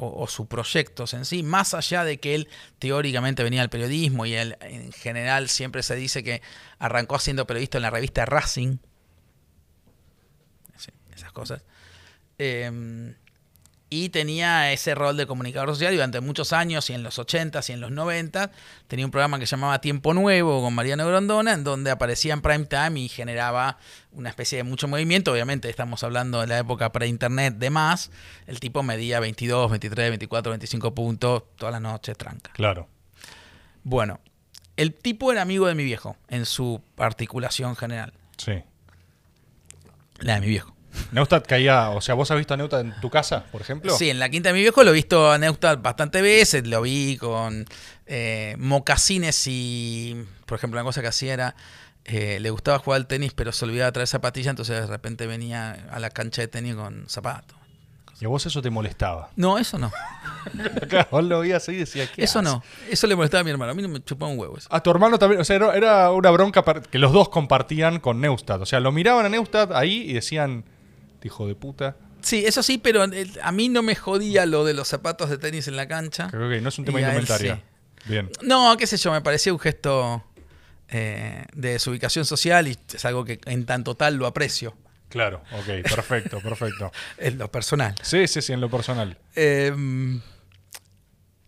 [0.00, 2.48] o, o sus proyectos en sí, más allá de que él
[2.78, 6.40] teóricamente venía del periodismo y él en general siempre se dice que
[6.78, 8.78] arrancó siendo periodista en la revista Racing,
[11.14, 11.62] esas cosas,
[12.38, 13.14] Eh,
[13.92, 17.72] y tenía ese rol de comunicador social durante muchos años, y en los 80s y
[17.72, 18.52] en los 90
[18.86, 22.40] tenía un programa que se llamaba Tiempo Nuevo con Mariano Grondona, en donde aparecía en
[22.40, 23.78] prime time y generaba
[24.12, 25.32] una especie de mucho movimiento.
[25.32, 28.12] Obviamente estamos hablando de la época pre-internet de más.
[28.46, 32.52] El tipo medía 22, 23, 24, 25 puntos todas las noches, tranca.
[32.52, 32.88] Claro.
[33.82, 34.20] Bueno,
[34.76, 38.12] el tipo era amigo de mi viejo en su articulación general.
[38.36, 38.62] Sí.
[40.20, 40.76] La de mi viejo.
[41.12, 43.96] Neustadt caía, o sea, ¿vos has visto a Neustadt en tu casa, por ejemplo?
[43.96, 46.82] Sí, en la quinta de mi viejo lo he visto a Neustadt bastante veces, lo
[46.82, 47.64] vi con
[48.06, 51.54] eh, mocasines y, por ejemplo, una cosa que hacía era,
[52.04, 55.26] eh, le gustaba jugar al tenis, pero se olvidaba de traer zapatillas, entonces de repente
[55.26, 57.56] venía a la cancha de tenis con zapatos.
[58.20, 59.30] Y a vos eso te molestaba.
[59.36, 59.90] No, eso no.
[60.88, 62.52] Claro, vos lo veías ahí y decías, ¿qué Eso haces?
[62.52, 62.62] no.
[62.90, 63.72] Eso le molestaba a mi hermano.
[63.72, 64.68] A mí no me chupaba un huevo eso.
[64.70, 68.60] A tu hermano también, o sea, era- una bronca que los dos compartían con Neustadt.
[68.60, 70.64] O sea, lo miraban a Neustadt ahí y decían,
[71.22, 71.96] hijo de puta.
[72.22, 75.38] Sí, eso sí, pero eh, a mí no me jodía lo de los zapatos de
[75.38, 76.28] tenis en la cancha.
[76.30, 77.56] Creo que no es un tema de indumentaria.
[77.56, 77.62] sí.
[78.10, 78.30] Bien.
[78.42, 80.24] No, qué sé yo, me parecía un gesto
[80.88, 84.74] eh, de desubicación social y es algo que en tanto tal lo aprecio,
[85.10, 86.92] Claro, ok, perfecto, perfecto.
[87.18, 87.94] en lo personal.
[88.02, 89.18] Sí, sí, sí, en lo personal.
[89.34, 89.72] Eh,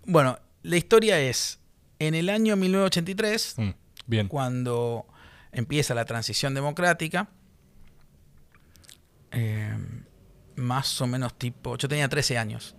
[0.05, 1.59] bueno, la historia es,
[1.99, 3.71] en el año 1983, Mm,
[4.07, 4.29] bien.
[4.29, 5.07] cuando
[5.53, 7.29] empieza la transición democrática,
[9.33, 9.77] eh,
[10.57, 12.75] más o menos tipo, yo tenía 13 años,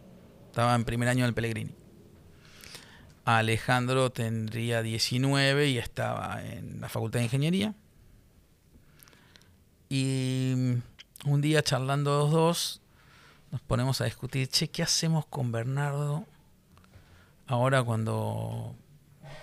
[0.47, 1.75] estaba en primer año del Pellegrini.
[3.25, 7.73] Alejandro tendría 19 y estaba en la Facultad de Ingeniería.
[9.89, 10.53] Y
[11.25, 12.81] un día charlando los dos,
[13.51, 16.25] nos ponemos a discutir, che, ¿qué hacemos con Bernardo
[17.47, 18.75] ahora cuando,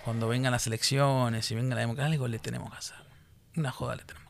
[0.03, 2.11] cuando vengan las elecciones y venga la democracia?
[2.11, 2.97] Algo le tenemos que hacer.
[3.55, 4.20] Una joda le tenemos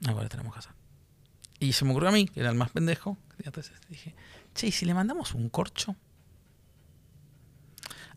[0.00, 0.72] le tenemos que hacer.
[1.58, 4.14] Y se me ocurrió a mí, que era el más pendejo, tenía 13, dije,
[4.54, 5.96] che, ¿y si le mandamos un corcho?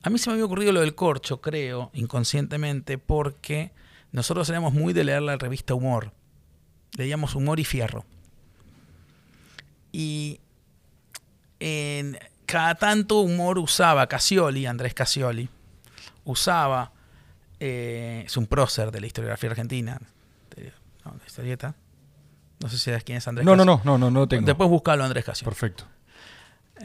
[0.01, 3.71] A mí se me había ocurrido lo del corcho, creo, inconscientemente, porque
[4.11, 6.13] nosotros éramos muy de leer la revista Humor.
[6.97, 8.05] Leíamos Humor y Fierro.
[9.91, 10.39] Y
[11.59, 15.49] en, cada tanto Humor usaba Casioli, Andrés Casioli,
[16.23, 16.91] usaba,
[17.59, 19.99] eh, es un prócer de la historiografía argentina,
[21.39, 21.75] historieta.
[22.61, 23.81] No sé si sabes quién es Andrés No, no, Casioli.
[23.85, 24.45] no, no, no, no tengo.
[24.45, 25.45] Después buscalo Andrés Casioli.
[25.49, 25.85] Perfecto.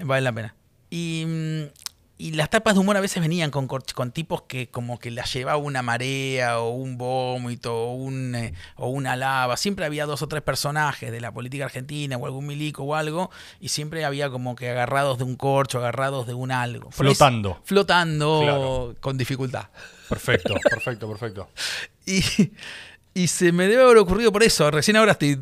[0.05, 0.55] Vale la pena.
[0.91, 1.63] Y, mm,
[2.17, 5.33] y las tapas de humor a veces venían con, con tipos que como que las
[5.33, 9.57] llevaba una marea o un vómito o, un, eh, o una lava.
[9.57, 13.31] Siempre había dos o tres personajes de la política argentina o algún milico o algo
[13.59, 16.93] y siempre había como que agarrados de un corcho, agarrados de un algo.
[16.93, 17.61] Flotando.
[17.65, 18.97] flotando Claro.
[19.01, 19.67] con dificultad.
[20.09, 21.49] Perfecto, perfecto, perfecto.
[22.07, 22.23] Y,
[23.15, 24.71] y se me debe haber ocurrido por eso.
[24.71, 25.41] Recién ahora estoy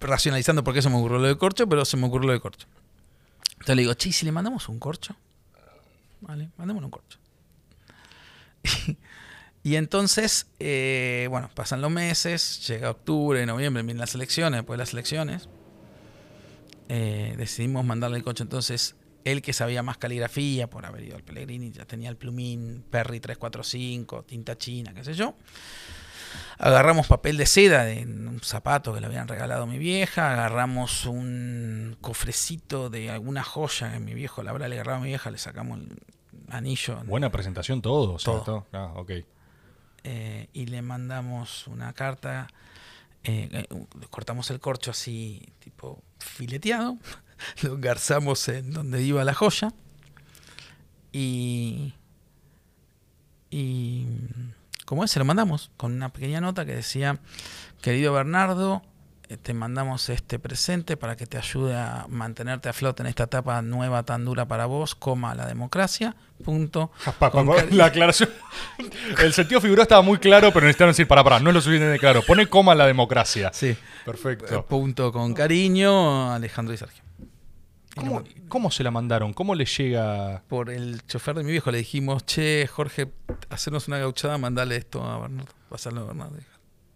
[0.00, 2.40] racionalizando por qué se me ocurrió lo de corcho, pero se me ocurrió lo de
[2.40, 2.66] corcho.
[3.52, 5.16] Entonces le digo, che, ¿y si le mandamos un corcho?
[6.20, 7.18] Vale, mandémosle un corcho.
[9.64, 14.82] y entonces, eh, bueno, pasan los meses, llega octubre, noviembre, vienen las elecciones, después de
[14.82, 15.48] las elecciones.
[16.88, 18.42] eh, decidimos mandarle el corcho.
[18.44, 22.84] Entonces, él que sabía más caligrafía por haber ido al Pellegrini, ya tenía el plumín
[22.90, 25.34] Perry 345, tinta china, qué sé yo.
[26.58, 31.06] Agarramos papel de seda de un zapato que le habían regalado a mi vieja, agarramos
[31.06, 35.30] un cofrecito de alguna joya que mi viejo le habrá le agarrado a mi vieja,
[35.30, 35.98] le sacamos el
[36.50, 38.18] anillo Buena presentación todo.
[38.72, 39.10] Ah, ok.
[40.04, 42.48] eh, y le mandamos una carta,
[43.24, 43.66] eh, eh,
[44.10, 46.96] cortamos el corcho así, tipo fileteado,
[47.62, 49.72] lo engarzamos en donde iba la joya
[51.12, 51.94] y,
[53.50, 54.06] y
[54.88, 57.18] como es, se lo mandamos con una pequeña nota que decía,
[57.82, 58.80] querido Bernardo,
[59.28, 63.24] eh, te mandamos este presente para que te ayude a mantenerte a flote en esta
[63.24, 66.90] etapa nueva tan dura para vos, coma la democracia, punto.
[67.18, 68.30] Pa- Con pa- cari- la aclaración.
[69.22, 72.00] El sentido figurado estaba muy claro, pero necesitaron decir, para, para, no es lo suficientemente
[72.00, 72.22] claro.
[72.22, 73.50] Pone coma la democracia.
[73.52, 73.76] Sí.
[74.06, 74.64] Perfecto.
[74.64, 77.02] Punto con cariño, Alejandro y Sergio.
[77.98, 79.32] ¿Cómo, no- cómo se la mandaron?
[79.34, 80.42] ¿Cómo le llega?
[80.48, 83.08] por el chofer de mi viejo le dijimos, che, Jorge,
[83.50, 86.36] hacernos una gauchada, mandale esto a Bernardo, pasarlo a Bernardo.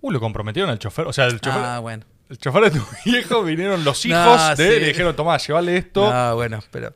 [0.01, 1.07] Uh, lo comprometieron al chofer.
[1.07, 2.05] O sea, el chofer, Ah, bueno.
[2.29, 4.81] el chofer de tu viejo vinieron los hijos No, de él y sí.
[4.81, 6.11] le dijeron, tomá, llévale esto.
[6.13, 6.93] Ah, bueno, pero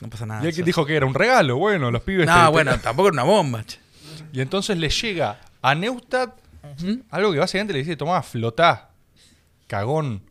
[0.00, 0.42] no pasa nada.
[0.44, 1.56] y él dijo que era un regalo.
[1.56, 2.26] Bueno, los pibes.
[2.26, 3.64] No, te- te- bueno, tampoco era una bomba.
[3.64, 3.78] che.
[4.32, 6.38] Y entonces le llega a Neustadt
[7.10, 8.90] algo que básicamente le dice, tomá, flotá.
[9.66, 10.22] Cagón.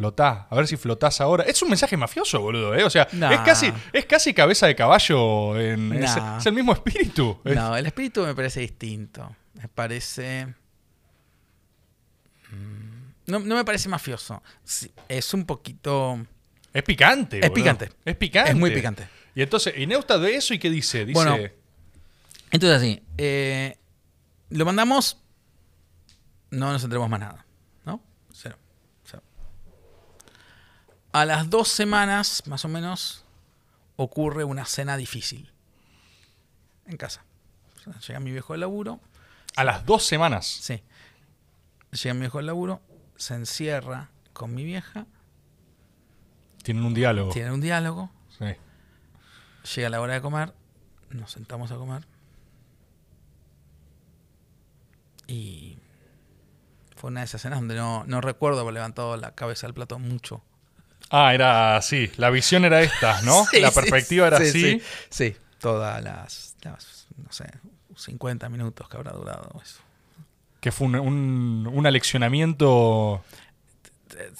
[0.00, 0.46] Flotá.
[0.48, 1.44] A ver si flotás ahora.
[1.44, 2.84] Es un mensaje mafioso, boludo, ¿eh?
[2.84, 3.34] O sea, Nah.
[3.34, 5.60] es, casi, es casi cabeza de caballo.
[5.60, 6.38] En, es, Nah.
[6.38, 7.38] es el mismo espíritu.
[7.44, 9.36] Es- No, el espíritu me parece distinto.
[9.54, 10.46] Me parece...
[12.50, 14.42] Mm, No, no me parece mafioso.
[15.06, 16.18] Es un poquito...
[16.72, 17.36] Es picante.
[17.38, 17.54] Es boludo.
[17.54, 17.90] picante.
[18.04, 18.50] Es picante.
[18.52, 19.06] Es muy picante.
[19.34, 21.04] Y entonces, ¿y Neustadt ve eso y qué dice?
[21.04, 21.12] Dice.
[21.12, 21.36] Bueno,
[22.50, 23.76] Entonces así, eh,
[24.48, 25.20] lo mandamos,
[26.50, 27.44] no nos enteramos más nada,
[27.84, 28.02] ¿no?
[28.32, 28.56] Cero.
[29.04, 29.22] Cero.
[31.12, 33.24] A las dos semanas, más o menos,
[33.96, 35.50] ocurre una cena difícil
[36.86, 37.24] en casa.
[38.06, 39.00] Llega mi viejo del laburo,
[39.56, 40.46] a las dos semanas.
[40.46, 40.82] sí.
[41.92, 42.80] Llega mi viejo del laburo,
[43.16, 45.06] se encierra con mi vieja,
[46.62, 47.32] Tienen un diálogo.
[47.32, 48.44] tienen un diálogo, Sí.
[49.74, 50.54] llega la hora de comer,
[51.10, 52.06] nos sentamos a comer
[55.26, 55.78] y
[56.96, 59.98] fue una de esas cenas donde no, no recuerdo haber levantado la cabeza del plato
[59.98, 60.42] mucho.
[61.10, 62.10] Ah, era así.
[62.16, 63.44] La visión era esta, ¿no?
[63.50, 64.62] Sí, la sí, perspectiva era sí, así.
[64.62, 67.46] Sí, sí, todas las, las, no sé,
[67.96, 69.80] 50 minutos que habrá durado eso.
[70.60, 73.22] Que fue un, un, un aleccionamiento.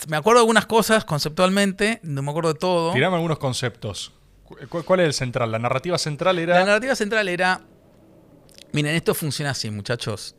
[0.08, 2.92] Me acuerdo de algunas cosas conceptualmente, no me acuerdo de todo.
[2.92, 4.12] Tirame algunos conceptos.
[4.44, 5.50] Cu- ¿Cuál es el central?
[5.52, 6.64] La narrativa central La era.
[6.64, 7.60] narrativa central era.
[8.72, 10.34] Miren, esto funciona así, muchachos.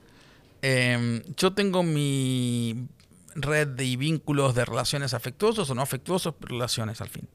[0.61, 2.87] Eh, yo tengo mi
[3.35, 7.27] red de vínculos de relaciones afectuosos o no afectuosos, pero relaciones al fin.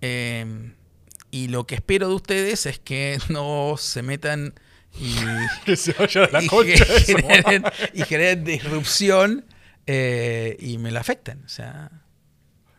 [0.00, 0.72] Eh,
[1.30, 4.54] y lo que espero de ustedes es que no se metan
[4.98, 5.14] y,
[5.64, 9.44] que se vaya la y concha generen, y generen disrupción
[9.86, 11.42] eh, y me la afecten.
[11.44, 11.90] O sea,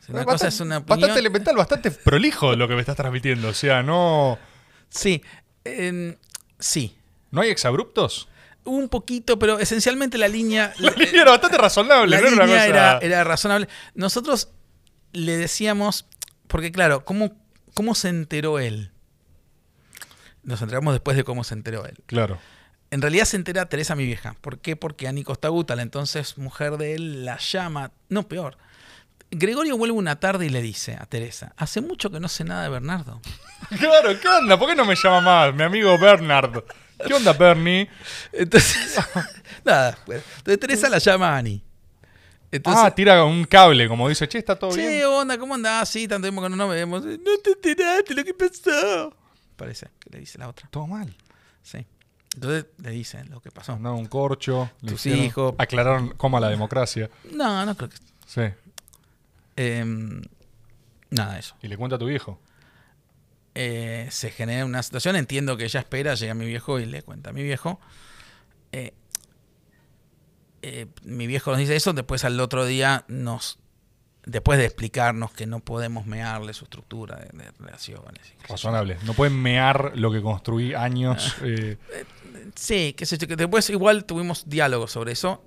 [0.10, 1.00] una bastante, cosa es una opinión.
[1.02, 3.50] bastante elemental, bastante prolijo lo que me estás transmitiendo.
[3.50, 4.40] O sea, no.
[4.90, 5.22] Sí,
[5.66, 6.18] eh,
[6.60, 6.96] sí.
[7.30, 8.30] ¿No hay exabruptos?
[8.68, 10.74] Un poquito, pero esencialmente la línea.
[10.80, 12.70] La línea era bastante razonable, la no era una línea cosa.
[12.70, 13.68] era, era razonable.
[13.96, 14.50] Nosotros
[15.14, 16.06] le decíamos,
[16.48, 17.32] porque claro, ¿cómo,
[17.74, 18.92] ¿cómo se enteró él?
[20.44, 21.98] Nos enteramos después de cómo se enteró él.
[22.06, 22.40] Claro.
[22.92, 24.36] En realidad se entera Teresa, mi vieja.
[24.42, 24.76] ¿Por qué?
[24.76, 27.92] Porque Ani Costaguta, la entonces mujer de él, la llama.
[28.10, 28.58] No, peor.
[29.30, 32.64] Gregorio vuelve una tarde y le dice a Teresa: Hace mucho que no sé nada
[32.64, 33.22] de Bernardo.
[33.80, 34.58] Claro, ¿qué onda?
[34.58, 35.54] ¿Por qué no me llama más?
[35.54, 36.64] Mi amigo Bernard.
[37.06, 37.90] ¿Qué onda, Bernie?
[38.32, 38.98] Entonces,
[39.66, 39.98] nada.
[40.06, 40.22] bueno.
[40.38, 41.44] Entonces Teresa la llama a.
[42.50, 45.06] Entonces, ah, tira un cable, como dice, che, está todo Che, bien.
[45.06, 45.90] onda, ¿cómo andás?
[45.90, 47.04] Sí, tanto tiempo que no nos vemos.
[47.04, 49.14] No te enteraste lo que pasó.
[49.58, 50.68] Parece que le dice la otra.
[50.72, 51.14] Todo mal.
[51.62, 51.86] Sí.
[52.36, 53.74] Entonces le dice lo que pasó.
[53.74, 54.70] Mandaron un corcho.
[54.86, 55.56] Tus hijos.
[55.58, 57.10] Aclararon cómo a la democracia.
[57.34, 57.98] No, no creo que.
[58.26, 58.42] Sí.
[59.58, 60.22] em,
[61.10, 61.56] nada de eso.
[61.62, 62.40] Y le cuenta a tu viejo.
[63.60, 65.16] Eh, se genera una situación.
[65.16, 67.80] Entiendo que ella espera, llega mi viejo y le cuenta a mi viejo.
[68.72, 68.94] Eh,
[70.62, 71.92] eh, mi viejo nos dice eso.
[71.94, 73.58] Después al otro día nos.
[74.28, 78.32] Después de explicarnos que no podemos mearle su estructura de, de relaciones.
[78.48, 78.98] Razonable.
[79.06, 81.36] No pueden mear lo que construí años.
[81.40, 81.46] Ah.
[81.46, 81.78] eh,
[82.54, 85.44] Sí, qué sé yo, que después igual tuvimos diálogo sobre eso.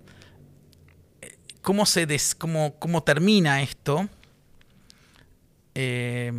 [1.62, 4.09] ¿Cómo se des, cómo, cómo termina esto?
[5.77, 6.32] Eh,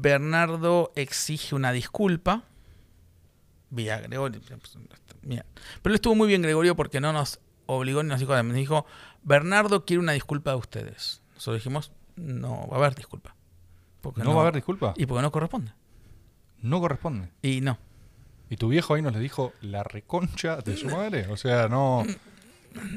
[0.00, 2.44] Bernardo exige una disculpa.
[3.70, 4.40] Vía Gregorio.
[5.22, 5.44] Mira.
[5.82, 8.86] Pero estuvo muy bien, Gregorio, porque no nos obligó ni nos dijo, nos dijo,
[9.22, 11.22] Bernardo quiere una disculpa de ustedes.
[11.34, 13.36] Nosotros dijimos, no va a haber disculpa.
[14.00, 14.94] Porque ¿No va a haber disculpa?
[14.96, 15.72] Y porque no corresponde.
[16.60, 17.30] No corresponde.
[17.42, 17.78] Y no.
[18.50, 21.28] ¿Y tu viejo ahí nos le dijo la reconcha de su madre?
[21.28, 22.04] O sea, no,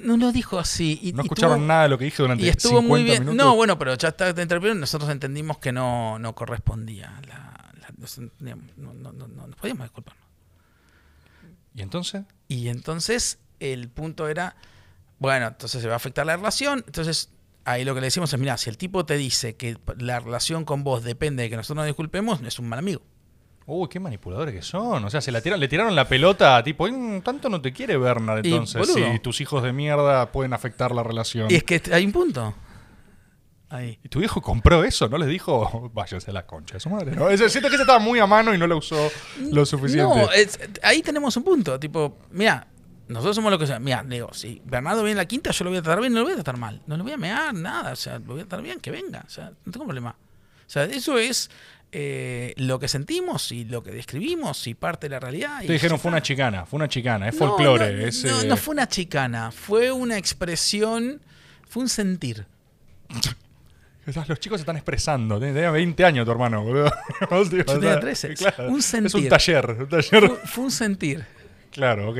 [0.03, 0.99] No lo dijo así.
[1.01, 3.03] Y, no y escucharon tuvo- nada de lo que dije durante Y estuvo 50 muy
[3.03, 3.19] bien.
[3.23, 3.37] minutos.
[3.45, 7.19] No, bueno, pero ya está del nosotros entendimos que no, no correspondía.
[7.27, 7.71] La,
[8.77, 10.25] no, no, no- no podíamos disculparnos.
[11.73, 12.23] ¿Y entonces?
[12.47, 14.55] Y entonces el punto era,
[15.19, 16.83] bueno, entonces se va a afectar la relación.
[16.85, 17.29] Entonces
[17.65, 20.65] ahí lo que le decimos es, mira, si el tipo te dice que la relación
[20.65, 23.01] con vos depende de que nosotros nos disculpemos, es un mal amigo.
[23.67, 25.03] Uy, qué manipuladores que son.
[25.05, 27.97] O sea, se la tiran, le tiraron la pelota, tipo, "Mm, tanto no te quiere
[27.97, 28.87] Bernard entonces.
[29.13, 31.49] Si tus hijos de mierda pueden afectar la relación.
[31.49, 32.53] Y es que hay un punto.
[33.69, 33.97] Ahí.
[34.03, 35.09] ¿Y tu viejo compró eso?
[35.09, 37.13] ¿No les dijo, váyanse a la concha de su madre?
[37.49, 39.09] siento que ese estaba muy a mano y no lo usó
[39.51, 40.03] lo suficiente.
[40.15, 41.79] No, es- ahí tenemos un punto.
[41.79, 42.67] Tipo, mira,
[43.07, 43.79] nosotros somos lo que sea.
[43.79, 46.19] Mira, digo, si Bernardo viene a la quinta, yo lo voy a tratar bien, no
[46.19, 46.83] lo voy a tratar mal.
[46.85, 47.93] No le voy a mear nada.
[47.93, 49.23] O sea, lo voy a tratar bien, que venga.
[49.25, 50.11] O sea, no tengo problema.
[50.11, 51.49] O sea, eso es
[51.97, 55.61] eh, lo que sentimos y lo que describimos y parte de la realidad.
[55.65, 57.93] Te dijeron, fue una chicana, fue una chicana, es No, folclore.
[57.93, 61.21] No, es, no, eh, no fue una chicana, fue una expresión,
[61.69, 62.45] fue un sentir.
[64.27, 65.39] Los chicos se están expresando.
[65.39, 66.91] Tenía 20 años tu hermano, boludo.
[67.49, 68.35] Yo tenía 13.
[68.67, 69.77] Un Es un taller.
[69.79, 70.27] Un taller.
[70.27, 71.25] Fue, fue un sentir.
[71.71, 72.17] Claro, ok.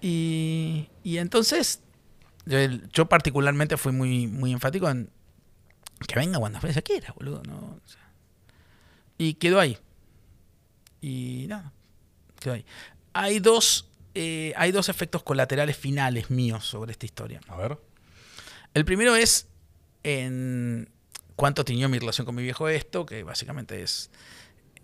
[0.00, 1.80] Y, y entonces,
[2.46, 2.56] yo,
[2.92, 5.10] yo particularmente fui muy, muy enfático en
[6.06, 7.42] que venga cuando veces quiera, boludo.
[7.48, 7.56] ¿no?
[7.56, 8.09] O sea,
[9.20, 9.76] y quedó ahí.
[11.02, 11.74] Y nada,
[12.40, 12.64] quedó ahí.
[13.12, 17.38] Hay dos, eh, hay dos efectos colaterales finales míos sobre esta historia.
[17.48, 17.78] A ver.
[18.72, 19.46] El primero es
[20.04, 20.88] en
[21.36, 24.10] cuánto tiñó mi relación con mi viejo esto, que básicamente es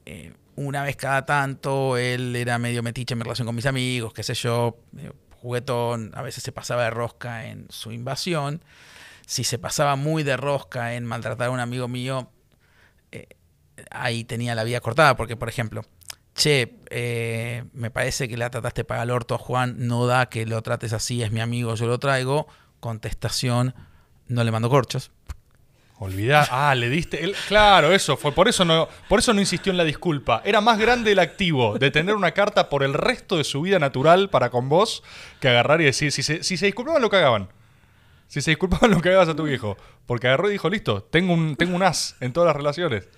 [0.04, 4.12] eh, una vez cada tanto, él era medio metiche en mi relación con mis amigos,
[4.12, 4.76] qué sé yo,
[5.40, 8.62] juguetón, a veces se pasaba de rosca en su invasión,
[9.26, 12.30] si se pasaba muy de rosca en maltratar a un amigo mío,
[13.90, 15.82] ahí tenía la vida cortada, porque por ejemplo,
[16.34, 20.46] che, eh, me parece que la trataste para el orto a Juan, no da que
[20.46, 22.46] lo trates así, es mi amigo, yo lo traigo,
[22.80, 23.74] contestación,
[24.28, 25.10] no le mando corchos.
[25.98, 26.46] Olvidá.
[26.50, 27.32] Ah, le diste.
[27.48, 28.32] claro, eso fue.
[28.32, 30.42] Por eso, no, por eso no insistió en la disculpa.
[30.44, 33.78] Era más grande el activo de tener una carta por el resto de su vida
[33.78, 35.02] natural para con vos
[35.40, 36.12] que agarrar y decir.
[36.12, 37.48] Si se, si se disculpaban, lo cagaban.
[38.28, 39.78] Si se disculpaban, lo cagabas a tu viejo.
[40.04, 43.08] Porque agarró y dijo: Listo, tengo un, tengo un as en todas las relaciones.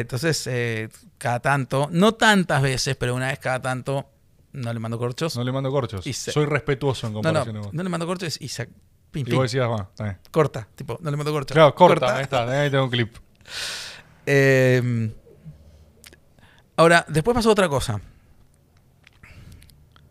[0.00, 0.88] Entonces, eh,
[1.18, 4.08] cada tanto, no tantas veces, pero una vez cada tanto,
[4.52, 5.36] no le mando corchos.
[5.36, 6.06] No le mando corchos.
[6.06, 7.74] Y se- Soy respetuoso en No, no, comparación a vos.
[7.74, 8.68] no le mando corchos y se.
[9.10, 9.90] Pim, Y vos decías, va,
[10.30, 11.54] corta, tipo, no le mando corchos.
[11.54, 13.14] Claro, corta, ahí está, ahí tengo un clip.
[14.24, 15.12] Eh,
[16.76, 18.00] ahora, después pasó otra cosa.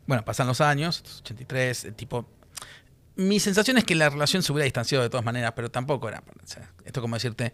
[0.06, 2.28] Bueno, pasan los años, 83, eh, tipo...
[3.16, 6.20] Mi sensación es que la relación se hubiera distanciado de todas maneras, pero tampoco era...
[6.20, 7.54] o sea, esto es como decirte,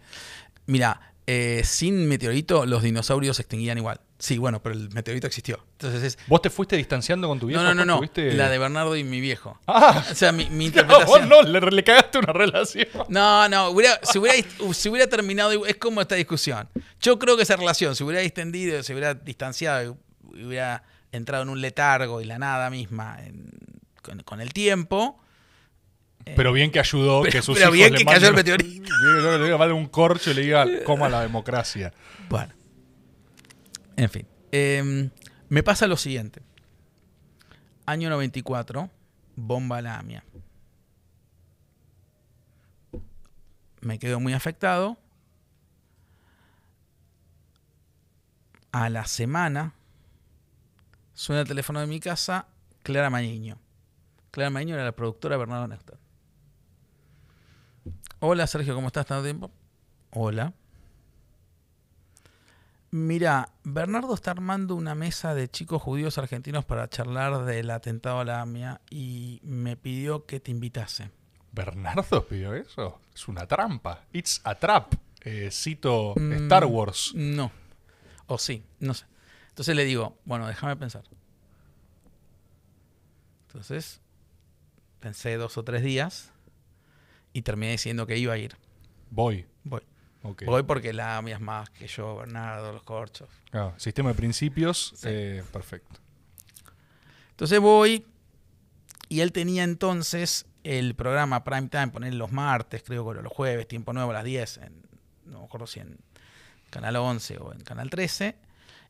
[0.66, 4.00] mira, eh, sin meteorito los dinosaurios se extinguían igual.
[4.20, 5.64] Sí, bueno, pero el meteorito existió.
[5.74, 6.18] Entonces es...
[6.28, 7.62] ¿Vos te fuiste distanciando con tu viejo?
[7.62, 8.00] No, no, no, no.
[8.00, 9.60] ¿Tuviste- La de Bernardo y mi viejo.
[9.68, 11.30] Ah, O sea, mi, mi no, interpretación...
[11.30, 12.88] vos no, le, le cagaste una relación.
[13.10, 14.38] No, no, hubiera, se, hubiera,
[14.74, 16.68] se hubiera terminado, es como esta discusión.
[17.00, 19.98] Yo creo que esa relación se hubiera distendido, se hubiera distanciado
[20.34, 20.82] y hubiera
[21.12, 23.52] entrado en un letargo y la nada misma en-
[24.02, 25.20] con, con el tiempo.
[26.36, 28.88] Pero bien que ayudó Pero- que sus pero hijos bien le que cayó el meteorito.
[29.38, 31.94] Le diga, vale un corcho y le diga, coma la democracia.
[32.30, 32.54] Bueno,
[33.96, 34.28] en fin.
[34.52, 35.10] Eh,
[35.50, 36.42] me pasa lo siguiente.
[37.86, 38.90] Año 94,
[39.36, 40.24] bomba la AMIA.
[43.82, 44.98] Me quedo muy afectado.
[48.72, 49.74] A la semana
[51.14, 52.48] suena el teléfono de mi casa,
[52.84, 53.60] Clara Mañiño.
[54.32, 55.98] Clara Mañiño era la productora de Bernardo Néctar.
[58.20, 59.06] Hola Sergio, ¿cómo estás?
[59.06, 59.52] ¿Tanto tiempo?
[60.12, 60.54] Hola.
[62.90, 68.26] Mira, Bernardo está armando una mesa de chicos judíos argentinos para charlar del atentado a
[68.26, 71.12] la AMIA y me pidió que te invitase.
[71.52, 73.00] ¿Bernardo pidió eso?
[73.14, 74.06] Es una trampa.
[74.14, 74.94] It's a trap.
[75.22, 77.12] Eh, cito Mm, Star Wars.
[77.14, 77.52] No.
[78.28, 79.06] O sí, no sé.
[79.50, 81.04] Entonces le digo, bueno, déjame pensar.
[83.48, 84.02] Entonces,
[85.00, 86.32] pensé dos o tres días
[87.38, 88.58] y terminé diciendo que iba a ir.
[89.12, 89.46] Voy.
[89.64, 89.82] Voy.
[90.24, 93.30] Voy porque la es más que yo, Bernardo, los corchos.
[93.54, 94.94] Ah, sistema de principios.
[94.96, 95.08] Sí.
[95.08, 96.00] eh, perfecto.
[97.30, 98.04] Entonces voy
[99.08, 103.68] y él tenía entonces el programa Prime Time, poner los martes, creo que los jueves,
[103.68, 104.82] tiempo nuevo a las 10, en,
[105.26, 106.00] no me acuerdo si en
[106.72, 108.36] Canal 11 o en Canal 13.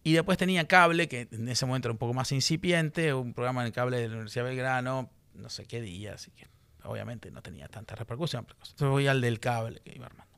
[0.05, 3.59] Y después tenía cable, que en ese momento era un poco más incipiente, un programa
[3.59, 6.47] en el cable de la Universidad de Belgrano, no sé qué día, así que
[6.87, 8.45] obviamente no tenía tanta repercusión.
[8.45, 8.57] pero.
[8.57, 10.33] Entonces voy al del cable que iba armando.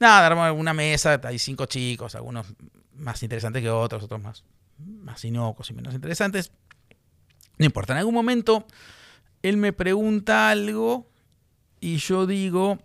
[0.00, 2.46] Nada, armamos una mesa, hay cinco chicos, algunos
[2.94, 4.44] más interesantes que otros, otros más,
[4.78, 6.52] más inocuos y menos interesantes.
[7.58, 8.66] No importa, en algún momento
[9.42, 11.10] él me pregunta algo
[11.80, 12.78] y yo digo,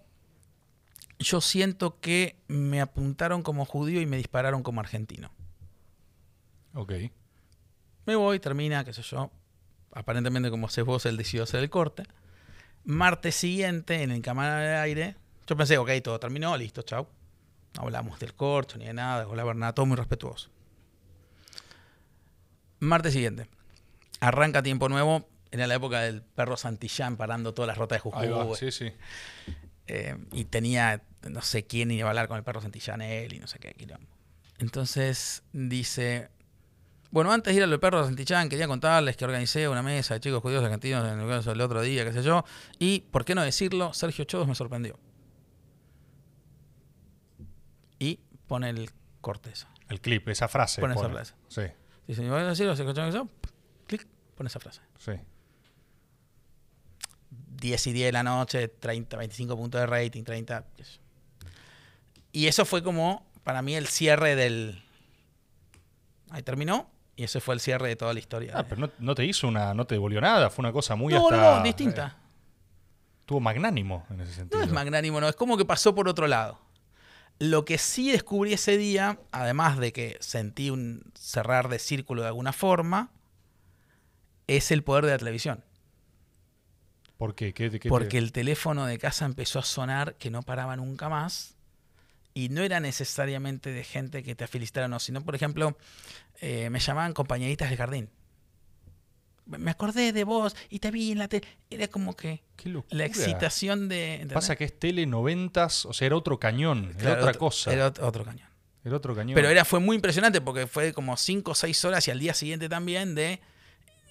[1.19, 5.31] yo siento que me apuntaron como judío y me dispararon como argentino.
[6.73, 6.93] Ok.
[8.05, 9.31] Me voy, termina, qué sé yo.
[9.91, 12.03] Aparentemente, como haces vos, él decidió hacer el corte.
[12.85, 15.15] Martes siguiente, en el cámara de aire,
[15.47, 17.07] yo pensé, ok, todo terminó, listo, chau.
[17.75, 20.49] No hablamos del corcho ni de nada, hola Bernardo, todo muy respetuoso.
[22.79, 23.47] Martes siguiente,
[24.19, 27.99] arranca tiempo nuevo, era la época del perro Santillán parando todas las rotas de.
[28.01, 28.55] Jujuy.
[28.57, 28.91] Sí, sí.
[29.87, 33.39] Eh, y tenía, no sé quién iba a hablar con el perro Santillán, él y
[33.39, 33.73] no sé qué.
[33.73, 34.07] quilombo.
[34.59, 36.29] Entonces dice,
[37.13, 40.19] bueno, antes de ir al perro de Santillán, quería contarles que organicé una mesa de
[40.19, 42.43] chicos judíos argentinos en el, el otro día, qué sé yo.
[42.79, 43.93] Y, ¿por qué no decirlo?
[43.93, 44.97] Sergio Chodos me sorprendió.
[47.99, 48.89] Y pone el
[49.21, 49.67] corte eso.
[49.89, 50.81] El clip, esa frase.
[50.81, 51.13] Pon esa pone.
[51.13, 51.35] frase.
[51.49, 51.61] Sí,
[52.07, 52.75] Dice, ¿voy a decirlo?
[52.75, 53.29] Sergio Chodos me.
[53.85, 54.81] Clic, pone esa frase.
[54.97, 55.11] sí.
[57.61, 60.65] 10 y 10 de la noche, 30, 25 puntos de rating, 30.
[60.75, 61.49] qué sé yo.
[62.31, 64.83] Y eso fue como, para mí, el cierre del.
[66.31, 66.89] Ahí terminó.
[67.15, 68.53] Y ese fue el cierre de toda la historia.
[68.55, 70.95] Ah, de- pero no, no te hizo una, no te devolvió nada, fue una cosa
[70.95, 71.57] muy no, hasta.
[71.59, 72.17] no, distinta.
[72.19, 72.23] eh,
[73.21, 74.59] Estuvo magnánimo en ese sentido.
[74.59, 76.59] No es magnánimo, no, es como que pasó por otro lado.
[77.39, 82.27] Lo que sí descubrí ese día, además de que sentí un cerrar de círculo de
[82.29, 83.11] alguna forma,
[84.47, 85.63] es el poder de la televisión.
[87.17, 87.53] ¿Por qué?
[87.53, 91.09] ¿Qué, qué te- Porque el teléfono de casa empezó a sonar que no paraba nunca
[91.09, 91.52] más.
[92.33, 95.77] Y no era necesariamente de gente que te felicitara o no, sino, por ejemplo,
[96.41, 98.09] eh, me llamaban compañeritas del jardín.
[99.45, 101.45] Me acordé de vos y te vi en la tele.
[101.69, 102.97] Era como que Qué locura.
[102.97, 104.13] la excitación de.
[104.13, 104.33] ¿entendés?
[104.35, 107.73] Pasa que es tele noventas, o sea, era otro cañón, era otra otro- cosa.
[107.73, 108.47] Era Era, ot- otro cañón.
[108.89, 109.35] otro cañón.
[109.35, 112.33] Pero era, fue muy impresionante porque fue como 5 o 6 horas y al día
[112.33, 113.41] siguiente también de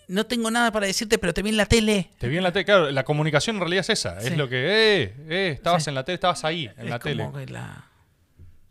[0.06, 2.10] no tengo nada para decirte, pero te vi en la tele.
[2.18, 4.20] Te vi en la tele, claro, la comunicación en realidad es esa.
[4.20, 4.28] Sí.
[4.28, 4.56] Es lo que,
[5.02, 5.90] eh, eh, estabas Sí.
[5.90, 7.24] en la tele, estabas ahí, en es la tele.
[7.24, 7.88] como que la-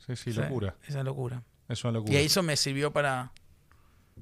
[0.05, 0.75] Sí, sí, locura.
[0.87, 1.43] Esa locura.
[1.69, 2.13] Es una locura.
[2.13, 3.31] Y eso me sirvió para.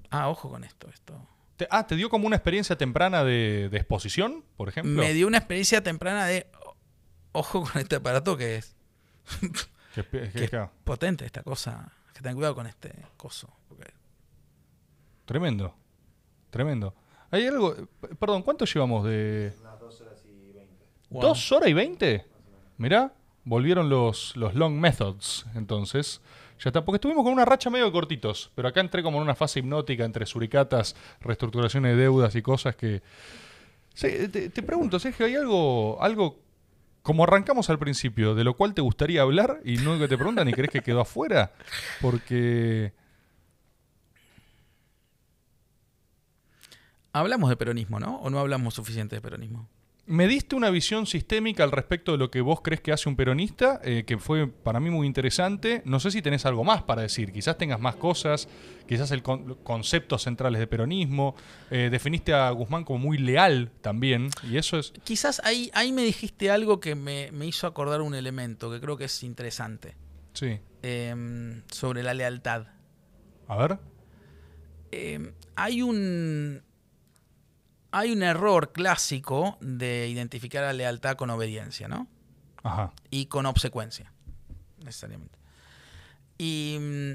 [0.10, 0.89] Ah, ojo con esto.
[0.89, 1.27] esto.
[1.57, 5.01] Te- ah, ¿te dio como una experiencia temprana de, de exposición, por ejemplo?
[5.01, 6.47] Me dio una experiencia temprana de.
[7.31, 8.76] Ojo con este aparato que es,
[9.95, 10.51] Que- que- que es
[10.84, 11.91] potente esta cosa.
[12.14, 13.49] Que ten cuidado con este coso.
[13.68, 13.91] porque-
[15.26, 15.76] Tremendo.
[16.49, 16.95] Tremendo.
[17.31, 17.76] Hay algo.
[18.19, 19.53] Perdón, ¿cuánto llevamos de.
[21.10, 21.22] Wow.
[21.22, 22.26] ¿Dos horas y veinte?
[22.77, 23.14] Mirá,
[23.49, 26.21] volvieron los, los long methods, entonces.
[26.59, 29.34] Ya está, porque estuvimos con una racha medio cortitos, pero acá entré como en una
[29.34, 33.01] fase hipnótica entre suricatas, reestructuraciones de deudas y cosas que...
[33.99, 36.39] Te, te pregunto, Sergio, ¿hay algo, algo
[37.01, 40.47] como arrancamos al principio, de lo cual te gustaría hablar y no que te preguntan
[40.47, 41.53] y crees que quedó afuera?
[42.01, 42.93] Porque...
[47.13, 48.17] Hablamos de peronismo, ¿no?
[48.17, 49.67] ¿O no hablamos suficiente de peronismo?
[50.10, 53.15] Me diste una visión sistémica al respecto de lo que vos crees que hace un
[53.15, 55.84] peronista, eh, que fue para mí muy interesante.
[55.86, 58.48] No sé si tenés algo más para decir, quizás tengas más cosas,
[58.88, 61.36] quizás el con- conceptos centrales de peronismo.
[61.69, 64.94] Eh, definiste a Guzmán como muy leal también, y eso es...
[65.03, 68.98] Quizás ahí, ahí me dijiste algo que me, me hizo acordar un elemento que creo
[68.98, 69.95] que es interesante.
[70.34, 70.60] Sí.
[70.81, 72.65] em, sobre la lealtad.
[73.48, 73.77] A ver.
[74.91, 76.64] Em, hay un.
[77.91, 82.07] Hay un error clásico de identificar la lealtad con obediencia, ¿no?
[82.61, 82.91] Ajá.
[83.10, 84.11] y con obsecuencia,
[84.84, 85.40] necesariamente.
[86.38, 87.11] Y, mm,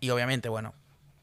[0.00, 0.74] y obviamente, bueno,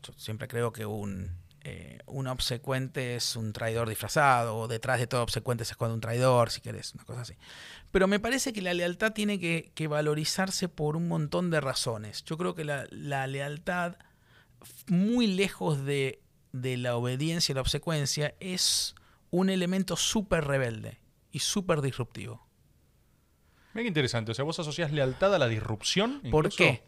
[0.02, 1.32] yo siempre creo que un,
[1.66, 6.02] eh, un obsecuente es un traidor disfrazado, o detrás de todo obsecuente se esconde un
[6.02, 7.36] traidor, si querés, una cosa así.
[7.91, 12.24] Pero me parece que la lealtad tiene que, que valorizarse por un montón de razones.
[12.26, 13.95] Yo creo que la, la lealtad,
[14.88, 16.23] muy lejos de,
[16.53, 18.95] de la obediencia y la obsecuencia, es
[19.31, 20.99] un elemento súper rebelde
[21.31, 22.47] y súper disruptivo.
[23.73, 24.31] Mira qué interesante.
[24.31, 26.21] O sea, vos asociás lealtad a la disrupción.
[26.31, 26.84] ¿Por qué?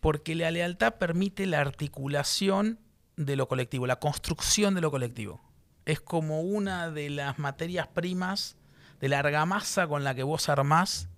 [0.00, 2.80] Porque la lealtad permite la articulación
[3.16, 5.40] de lo colectivo, la construcción de lo colectivo.
[5.84, 8.56] Es como una de las materias primas
[9.00, 11.08] de la argamasa con la que vos armás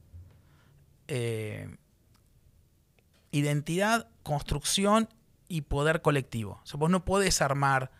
[1.08, 1.76] eh,
[3.30, 5.08] identidad, construcción
[5.50, 6.62] y poder colectivo.
[6.72, 7.90] O vos no podés armar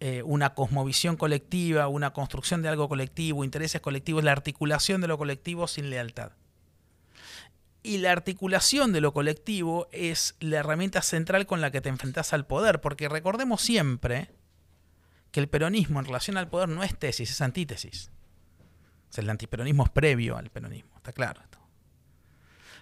[0.00, 5.18] eh, una cosmovisión colectiva, una construcción de algo colectivo, intereses colectivos, la articulación de lo
[5.18, 6.32] colectivo sin lealtad.
[7.82, 12.32] Y la articulación de lo colectivo es la herramienta central con la que te enfrentás
[12.32, 14.30] al poder, porque recordemos siempre
[15.32, 18.10] que el peronismo en relación al poder no es tesis, es antítesis.
[19.10, 21.42] O sea, el antiperonismo es previo al peronismo, está claro.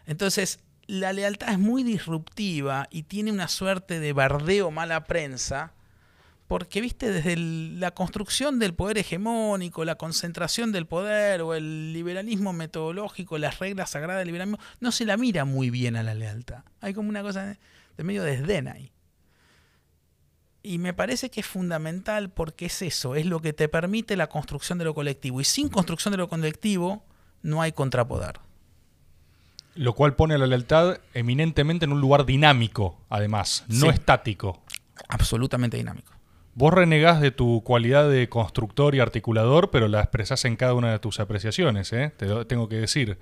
[0.07, 0.61] Entonces,
[0.93, 5.73] la lealtad es muy disruptiva y tiene una suerte de bardeo mala prensa,
[6.49, 12.53] porque, viste, desde la construcción del poder hegemónico, la concentración del poder o el liberalismo
[12.53, 16.63] metodológico, las reglas sagradas del liberalismo, no se la mira muy bien a la lealtad.
[16.83, 17.59] Hay como una cosa de,
[17.97, 18.93] de medio desdén ahí.
[20.63, 24.27] Y me parece que es fundamental porque es eso, es lo que te permite la
[24.27, 25.41] construcción de lo colectivo.
[25.41, 27.03] Y sin construcción de lo colectivo
[27.41, 28.41] no hay contrapoder.
[29.75, 33.89] Lo cual pone a la lealtad eminentemente en un lugar dinámico, además, no Sí.
[33.89, 34.63] estático.
[35.09, 36.13] Absolutamente dinámico.
[36.55, 40.93] Vos renegás de tu cualidad de constructor y articulador, pero la expresás en cada una
[40.93, 42.13] de tus apreciaciones, ¿eh?
[42.17, 43.19] Te lo tengo que decir.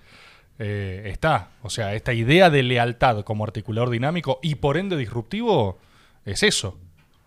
[0.58, 1.50] Eh, está.
[1.62, 5.78] O sea, esta idea de lealtad como articulador dinámico y por ende disruptivo
[6.24, 6.76] es eso.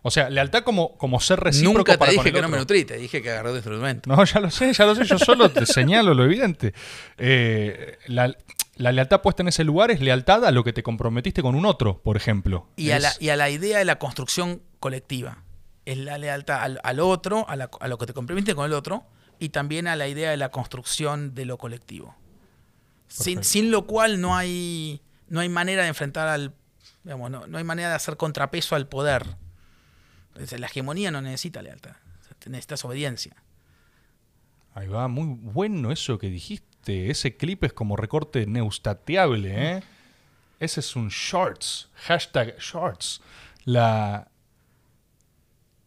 [0.02, 2.58] O sea, lealtad como, como ser recíproco Nunca te para dije el que no me
[2.58, 4.10] nutrí, te dije que agarré tu instrumento.
[4.14, 5.06] No, ya lo sé, ya lo sé.
[5.06, 6.74] Yo solo te señalo lo evidente.
[7.18, 8.36] Eh, la,
[8.76, 11.66] la lealtad puesta en ese lugar es lealtad a lo que te comprometiste con un
[11.66, 12.68] otro, por ejemplo.
[12.76, 15.44] Y a, la, y a la idea de la construcción colectiva.
[15.86, 18.74] Es la lealtad al, al otro, a, la- a lo que te comprometiste con el
[18.74, 19.06] otro,
[19.40, 22.16] y también a la idea de la construcción de lo colectivo.
[23.08, 26.54] Sin, lo cual no hay, no hay manera de enfrentar al.
[27.04, 29.36] digamos, no, no hay manera de hacer contrapeso al poder.
[30.58, 31.96] La hegemonía no necesita lealtad.
[32.48, 33.36] Necesitas obediencia.
[34.74, 37.10] Ahí va, muy bueno eso que dijiste.
[37.10, 39.84] Ese clip es como recorte neustateable, ¿eh?
[40.60, 41.90] Ese es un shorts.
[41.96, 43.22] Hashtag shorts.
[43.66, 44.30] La,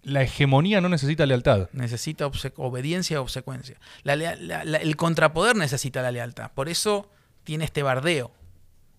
[0.03, 1.69] la hegemonía no necesita lealtad.
[1.73, 2.27] Necesita
[2.57, 3.79] obediencia o obsecuencia.
[4.05, 6.53] La- el contrapoder necesita la lealtad.
[6.53, 7.11] Por eso
[7.45, 8.33] tiene este bardeo.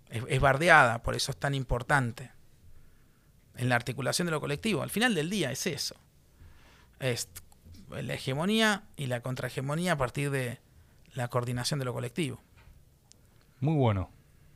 [0.09, 2.31] Es, es bardeada, por eso es tan importante.
[3.55, 4.83] En la articulación de lo colectivo.
[4.83, 5.95] Al final del día es eso.
[6.99, 7.29] Es
[7.89, 10.59] la hegemonía y la contrahegemonía a partir de
[11.13, 12.41] la coordinación de lo colectivo.
[13.59, 14.09] Muy bueno.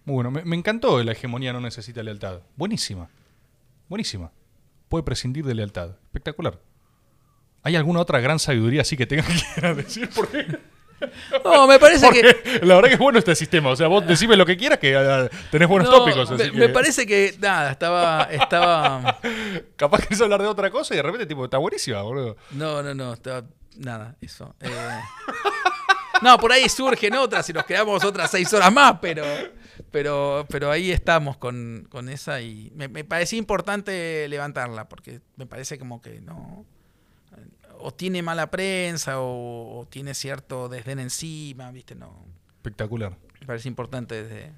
[0.05, 0.31] Muy bueno.
[0.31, 2.41] Me, encantó la hegemonía no necesita lealtad.
[2.55, 3.09] Buenísima.
[3.87, 4.31] Buenísima.
[4.89, 5.91] Puede prescindir de lealtad.
[6.05, 6.59] Espectacular.
[7.63, 10.09] ¿Hay alguna otra gran sabiduría así que tengas que decir?
[10.15, 10.59] Porque,
[11.43, 12.59] No, me parece que.
[12.65, 13.69] la verdad que es bueno este sistema.
[13.69, 16.29] O sea, vos decime lo que quieras que ah, tenés buenos no, tópicos.
[16.29, 17.35] me, así me que parece que.
[17.39, 18.23] Nada, estaba.
[18.23, 19.19] Estaba.
[19.75, 22.37] Capaz querés hablar de otra cosa y de repente, tipo, está buenísima, boludo.
[22.51, 23.13] No, no, no.
[23.13, 23.43] Estaba,
[23.77, 24.55] nada, eso.
[24.59, 24.69] Eh,
[26.21, 29.23] no, por ahí surgen otras y nos quedamos otras seis horas más, pero.
[29.89, 35.47] Pero, pero ahí estamos con, con esa y me, me parecía importante levantarla porque me
[35.47, 36.65] parece como que no.
[37.83, 41.95] O tiene mala prensa o, o tiene cierto desdén encima, ¿viste?
[41.95, 42.25] No.
[42.57, 43.17] Espectacular.
[43.39, 44.51] Me parece importante desde,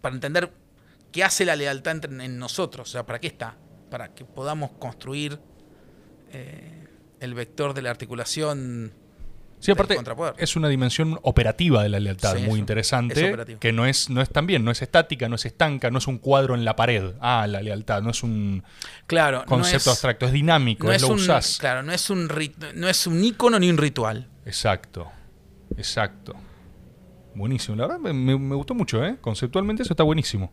[0.00, 0.52] para entender
[1.12, 3.56] qué hace la lealtad entre- en nosotros, o sea, para qué está,
[3.90, 5.40] para que podamos construir
[6.30, 6.86] eh,
[7.20, 8.92] el vector de la articulación.
[9.60, 9.98] Sí, aparte,
[10.38, 13.30] es una dimensión operativa de la lealtad Sí, muy es- interesante.
[13.52, 16.06] es que no es, no es también, no es estática, no es estanca, no es
[16.06, 17.14] un cuadro en la pared.
[17.20, 18.62] Ah, la lealtad, no es un
[19.08, 21.58] Claro, concepto no es, abstracto, es dinámico, no es lo un, usás.
[21.58, 24.28] claro, no es un rit- no es un ícono ni un ritual.
[24.46, 25.10] Exacto,
[25.76, 26.34] exacto.
[27.34, 29.16] Buenísimo, la verdad me, gustó mucho, ¿eh?
[29.20, 30.52] Conceptualmente eso está buenísimo.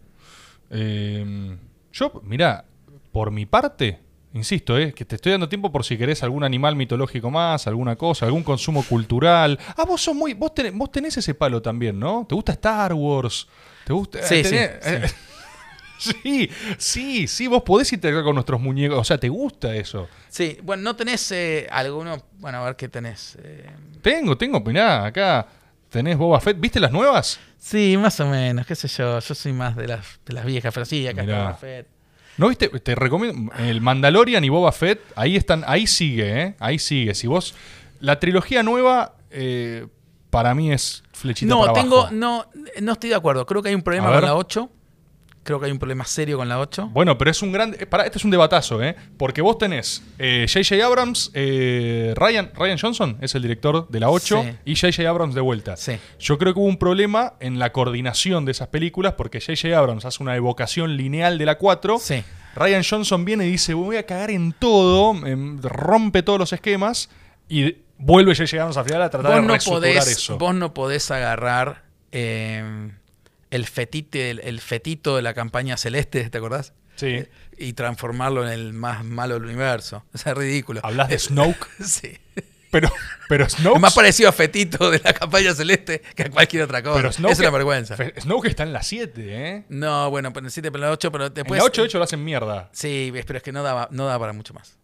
[0.69, 1.57] Eh,
[1.93, 2.65] yo, mira,
[3.11, 3.99] por mi parte,
[4.35, 4.93] insisto, ¿eh?
[4.93, 8.43] que te estoy dando tiempo por si querés algún animal mitológico más, alguna cosa, algún
[8.43, 9.57] consumo cultural.
[9.77, 12.25] Ah, vos sos muy, vos tenés, vos tenés ese palo también, ¿no?
[12.27, 13.47] ¿Te gusta Star Wars?
[13.85, 14.21] ¿Te gusta?
[14.21, 15.05] Sí, eh, sí, eh,
[15.97, 20.09] sí, sí, sí, vos podés interactuar con nuestros muñecos, o sea, ¿te gusta eso?
[20.27, 23.37] Sí, bueno, no tenés eh, alguno, bueno, a ver qué tenés.
[24.01, 25.47] Tengo, tengo, mirá, acá
[25.89, 26.59] tenés Boba Fett.
[26.59, 27.39] ¿Viste las nuevas?
[27.57, 30.73] Sí, más o menos, qué sé yo, yo soy más de las, de las viejas,
[30.73, 31.35] pero sí, acá Mirá.
[31.35, 31.94] está Boba Fett.
[32.37, 32.67] ¿No viste?
[32.67, 33.53] Te recomiendo.
[33.57, 36.55] El Mandalorian y Boba Fett, ahí están, ahí sigue, ¿eh?
[36.59, 37.13] Ahí sigue.
[37.15, 37.53] Si vos.
[38.01, 39.87] La trilogía nueva, eh,
[40.29, 42.13] para mí es flechita No, para tengo, abajo.
[42.13, 42.45] no,
[42.81, 43.45] no estoy de acuerdo.
[43.45, 44.69] Creo que hay un problema con la 8.
[45.45, 46.89] Creo que hay un problema serio con la 8.
[46.91, 47.75] Bueno, pero es un gran.
[47.79, 48.95] eh, Pará, este es un debatazo, ¿eh?
[49.15, 50.83] Porque vos tenés eh, J.J.
[50.83, 54.55] Abrams, eh, Ryan, Ryan Johnson es el director de la 8 Sí.
[54.65, 55.07] y J.J.
[55.07, 55.77] Abrams de vuelta.
[55.77, 55.97] Sí.
[56.19, 59.77] Yo creo que hubo un problema en la coordinación de esas películas porque J.J.
[59.77, 61.99] Abrams hace una evocación lineal de la 4.
[61.99, 62.23] Sí.
[62.55, 67.09] Ryan Johnson viene y dice, voy a cagar en todo, em, rompe todos los esquemas
[67.47, 68.55] y vuelve J.J.
[68.57, 70.37] Abrams al final a tratar Vos de no, podés, eso.
[70.39, 72.89] vos no podés agarrar eh,
[73.51, 76.73] el, fetite, el, el fetito de la campaña celeste, ¿te acordás?
[76.95, 77.25] Sí.
[77.57, 80.05] Y transformarlo en el más malo del universo.
[80.13, 80.81] O sea, es ridículo.
[80.83, 82.17] Hablas de Es- Snoke, Sí.
[82.71, 82.89] pero,
[83.29, 83.75] pero Snoke...
[83.75, 86.95] Es más parecido a Fetito de la campaña celeste que a cualquier otra cosa.
[86.95, 87.97] pero Snoke es una vergüenza.
[88.21, 89.65] Snoke está en la 7, ¿eh?
[89.69, 91.57] No, bueno, pero en el 7, pero en la 8, pero En después.
[91.59, 92.69] la 8 de hecho lo hacen mierda.
[92.73, 94.77] Sí, pero es que no daba, no daba para mucho más.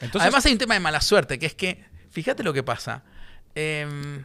[0.00, 3.04] Entonces, Además hay un tema de mala suerte, que es que, fíjate lo que pasa.
[3.54, 4.24] Em,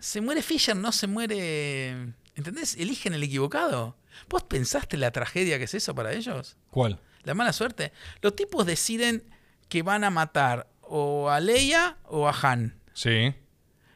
[0.00, 2.12] se muere Fisher, no se muere...
[2.36, 2.76] ¿Entendés?
[2.76, 3.96] Eligen el equivocado.
[4.28, 6.56] ¿Vos pensaste la tragedia que es eso para ellos?
[6.70, 7.00] ¿cuál?
[7.24, 7.92] La mala suerte.
[8.20, 9.24] Los tipos deciden
[9.68, 12.78] que van a matar o a Leia o a Han.
[12.92, 13.34] Sí.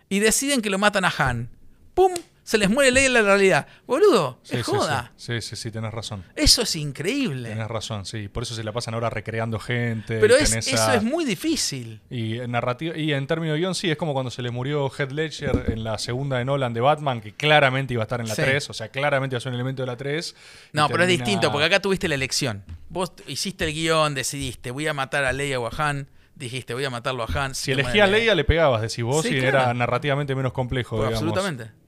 [0.09, 1.51] Y deciden que lo matan a Han.
[1.95, 2.13] ¡Pum!
[2.51, 3.69] Se les muere Leia en la realidad.
[3.87, 5.13] Boludo, Sí, es sí, joda.
[5.17, 6.25] sí, sí, sí, tenés razón.
[6.35, 7.49] Eso es increíble.
[7.49, 8.27] Tenés razón, sí.
[8.27, 10.19] Por eso se la pasan ahora recreando gente.
[10.19, 12.01] Pero y es, tenés eso a- es muy difícil.
[12.11, 14.91] Y en narrativa y en términos de guion, sí, es como cuando se le murió
[14.91, 18.27] Heath Ledger en la segunda de Nolan de Batman, que claramente iba a estar en
[18.27, 18.43] la Sí.
[18.43, 20.35] 3, o sea, claramente iba a ser un elemento de la 3.
[20.73, 22.65] y No, pero es distinto, porque acá tuviste la elección.
[22.89, 26.09] Vos hiciste el guion, decidiste, voy a matar a Leia o a Han.
[26.35, 27.55] Dijiste, voy a matarlo a Han.
[27.55, 29.59] Si elegía a Leia, le pegabas, decís vos, Sí, y claro.
[29.61, 31.23] era narrativamente menos complejo, Pues digamos.
[31.39, 31.80] absolutamente.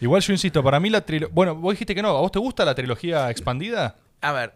[0.00, 1.34] Igual yo insisto, para mí la trilogía...
[1.34, 3.96] Bueno, vos dijiste que no, ¿a vos te gusta la trilogía expandida?
[4.20, 4.54] A ver,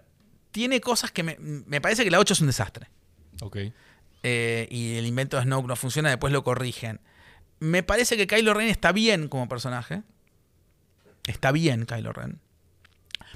[0.51, 2.89] tiene cosas que me, me parece que la 8 es un desastre.
[3.41, 3.57] Ok.
[4.23, 7.01] Eh, y el invento de Snoke no funciona, después lo corrigen.
[7.59, 10.03] Me parece que Kylo Ren está bien como personaje.
[11.27, 12.41] Está bien Kylo Ren.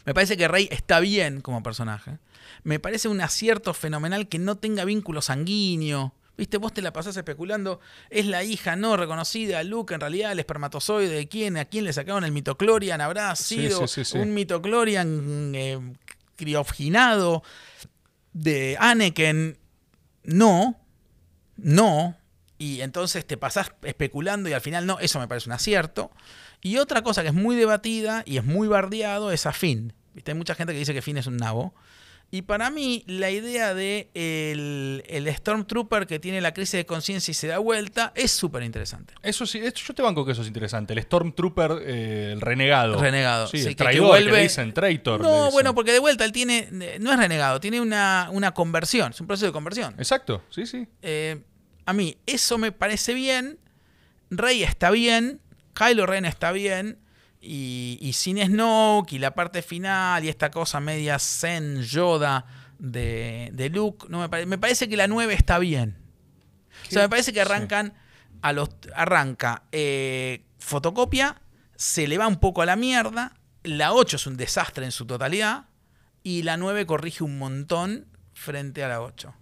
[0.04, 2.18] Me parece que Rey está bien como personaje.
[2.62, 6.14] Me parece un acierto fenomenal que no tenga vínculo sanguíneo.
[6.36, 7.80] Viste, vos te la pasás especulando,
[8.10, 11.92] es la hija no reconocida, Luke, en realidad el espermatozoide de quién, a quién le
[11.92, 14.18] sacaron el mitoclorian, habrá sido sí, sí, sí.
[14.18, 15.80] un mitoclorian eh,
[16.34, 17.44] criogenado
[18.32, 19.58] de Anakin.
[20.24, 20.80] No,
[21.56, 22.16] no.
[22.58, 26.10] Y entonces te pasás especulando y al final no, eso me parece un acierto.
[26.60, 29.92] Y otra cosa que es muy debatida y es muy bardeado es a Finn.
[30.14, 30.32] ¿Viste?
[30.32, 31.74] Hay mucha gente que dice que Finn es un nabo.
[32.30, 37.30] Y para mí, la idea de el, el Stormtrooper que tiene la crisis de conciencia
[37.30, 39.14] y se da vuelta es súper interesante.
[39.22, 40.94] Eso sí, yo te banco que eso es interesante.
[40.94, 43.00] El Stormtrooper, eh, el renegado.
[43.00, 43.46] Renegado.
[43.46, 45.20] Sí, Sí, el que- traidor, que vuelve- le dicen, traitor.
[45.20, 45.52] le No, dicen.
[45.52, 46.68] bueno, porque de vuelta él tiene.
[46.98, 49.12] No es renegado, tiene una, una conversión.
[49.12, 49.94] Es un proceso de conversión.
[49.98, 50.88] Exacto, sí, sí.
[51.02, 51.40] Eh,
[51.86, 53.60] a mí, eso me parece bien.
[54.30, 55.40] Rey está bien.
[55.74, 56.98] Kylo Ren está bien.
[57.46, 62.46] Y, y sin Snoke y la parte final y esta cosa media Zen Yoda
[62.78, 65.98] de, de Luke, no me, pare- me parece que la 9 está bien.
[66.88, 67.92] O sea, me parece que arrancan
[68.42, 71.40] a los arranca eh, fotocopia,
[71.76, 75.06] se le va un poco a la mierda, la 8 es un desastre en su
[75.06, 75.66] totalidad
[76.22, 79.34] y la 9 corrige un montón frente a la 8.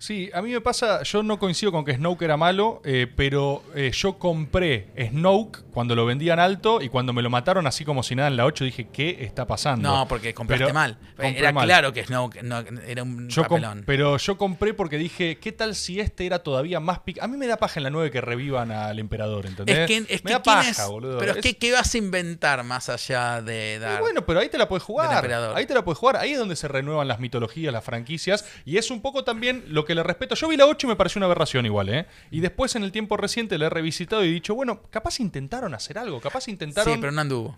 [0.00, 3.64] Sí, a mí me pasa, yo no coincido con que Snoke era malo, eh, pero
[3.74, 8.04] eh, yo compré Snoke cuando lo vendían alto y cuando me lo mataron así como
[8.04, 9.88] si nada en la 8 dije, ¿qué está pasando?
[9.88, 10.98] No, porque compraste Pero mal.
[11.18, 11.66] Era mal.
[11.66, 13.82] claro que Snoke no, era un Yo papelón.
[13.86, 17.20] pero yo compré porque dije, ¿qué tal si este era todavía más pic?
[17.20, 19.78] A mí me da paja en la 9 que revivan al emperador, ¿entendés?
[19.78, 20.88] Es que, es me que da ¿quién paja, es?
[20.88, 21.18] boludo.
[21.18, 24.00] Pero es que, ¿qué vas a inventar más allá de dar?
[24.00, 25.26] bueno, pero ahí te la puedes jugar.
[25.56, 26.18] Ahí te la puedes jugar.
[26.18, 28.44] Ahí es donde se renuevan las mitologías, las franquicias.
[28.64, 30.34] Y es un poco también lo que le respeto.
[30.34, 32.06] Yo vi la 8 y me pareció una aberración igual, ¿eh?
[32.30, 35.74] Y después en el tiempo reciente la he revisitado y he dicho, bueno, capaz intentaron
[35.74, 36.20] hacer algo.
[36.20, 36.92] Capaz intentaron.
[36.94, 37.56] sí, pero no anduvo.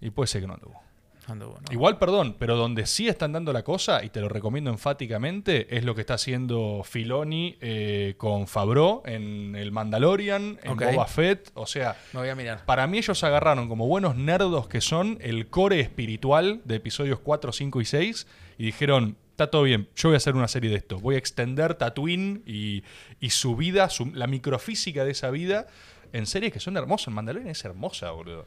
[0.00, 0.80] Y puede ser que no anduvo.
[1.28, 1.72] No anduvo, no.
[1.72, 5.84] Igual, perdón, pero donde sí están dando la cosa, y te lo recomiendo enfáticamente, es
[5.84, 10.76] lo que está haciendo Filoni eh, con Fabro en el Mandalorian, en.
[10.76, 11.52] Boba Fett.
[11.54, 12.64] O sea, Me voy a mirar.
[12.64, 17.52] para mí ellos agarraron como buenos nerdos que son el core espiritual de episodios 4,
[17.52, 18.26] 5 y 6
[18.58, 21.18] y dijeron, está todo bien, yo voy a hacer una serie de esto, voy a
[21.18, 22.84] extender Tatooine y,
[23.20, 25.66] y su vida, su- la microfísica de esa vida
[26.12, 27.12] en series que son hermosas.
[27.12, 28.46] Mandalorian es hermosa, boludo.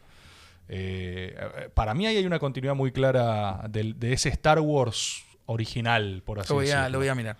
[0.68, 1.36] Eh,
[1.74, 6.50] para mí ahí hay una continuidad muy clara de, ese Star Wars original, por así
[6.50, 6.90] Lo voy, a, decirlo.
[6.90, 7.38] lo voy a mirar.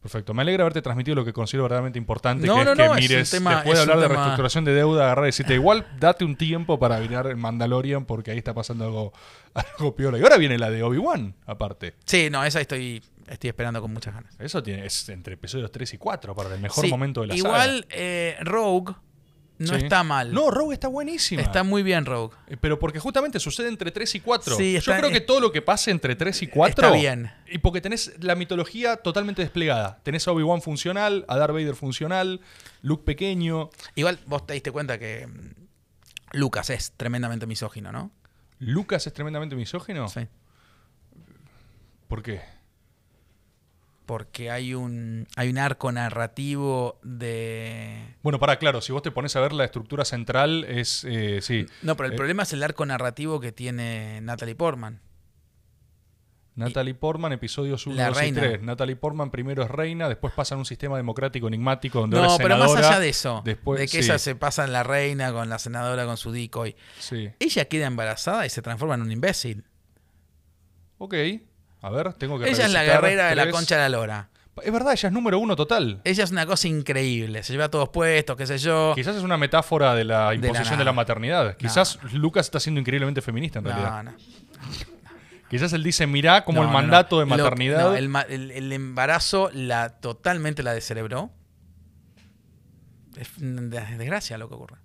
[0.00, 0.32] Perfecto.
[0.32, 2.94] Me alegra haberte transmitido lo que considero verdaderamente importante, No, que no, es que no,
[2.94, 5.86] es mires, tema- después de hablar de tema- reestructuración de deuda, agarrar y decirte, igual
[5.98, 9.12] date un tiempo para mirar el Mandalorian porque ahí está pasando algo,
[9.54, 10.18] algo piola.
[10.18, 11.94] Y ahora viene la de Obi-Wan, aparte.
[12.04, 14.34] Sí, no, esa estoy, estoy esperando con muchas ganas.
[14.38, 17.34] Eso tiene, es entre episodios 3 y 4, para el mejor Sí, momento de la
[17.36, 18.94] Igual eh, Rogue
[19.58, 19.68] no.
[19.68, 19.74] Sí.
[19.76, 20.32] está mal.
[20.32, 21.42] No, Rogue está buenísima.
[21.42, 22.34] está muy bien Rogue.
[22.46, 24.56] Eh, Pero porque justamente sucede entre 3 y 4.
[24.56, 26.86] Sí, Yo creo que todo lo que pase entre 3 y 4.
[26.86, 27.30] Está bien.
[27.50, 30.00] Y porque tenés la mitología totalmente desplegada.
[30.02, 32.40] Tenés a Obi-Wan funcional, a Darth Vader funcional,
[32.82, 33.70] Luke pequeño.
[33.94, 38.10] Igual vos te diste cuenta que mm, Lucas es tremendamente misógino, ¿no?
[38.58, 40.08] ¿Lucas es tremendamente misógino?
[40.08, 40.26] Sí.
[42.08, 42.40] ¿Por qué?
[44.08, 48.16] Porque hay un, hay un arco narrativo de...
[48.22, 51.04] Bueno, para claro, si vos te pones a ver la estructura central, es.
[51.06, 51.66] eh, sí.
[51.82, 55.02] No, pero el Eh, problema es el arco narrativo que tiene Natalie Portman.
[56.54, 58.40] Natalie Portman, episodios 1, La 2 y reina.
[58.40, 58.62] 3.
[58.62, 62.34] Natalie Portman primero es reina, después pasa a un sistema democrático enigmático donde ahora No,
[62.36, 64.72] es pero más senadora, allá de eso, Después, de que sí, ella se pasa en
[64.72, 66.74] la reina con la senadora con su decoy.
[66.98, 67.28] sí.
[67.38, 69.64] Ella queda embarazada y se transforma en un imbécil.
[70.96, 71.14] Ok.
[71.82, 74.28] A ver, tengo que Ella es la guerrera de la concha de la lora.
[74.64, 76.00] Es verdad, ella es número uno total.
[76.02, 77.44] Ella es una cosa increíble.
[77.44, 78.92] Se lleva a todos puestos, qué sé yo.
[78.96, 81.56] Quizás es una metáfora de la imposición de la, maternidad.
[81.56, 84.02] Quizás Lucas está siendo increíblemente feminista en realidad.
[84.02, 84.16] No, no.
[85.48, 87.96] Quizás él dice, mirá como el mandato de maternidad...
[87.96, 91.30] el, ma- el- el embarazo la totalmente la descerebró.
[93.16, 94.76] Es una desgracia lo que ocurre.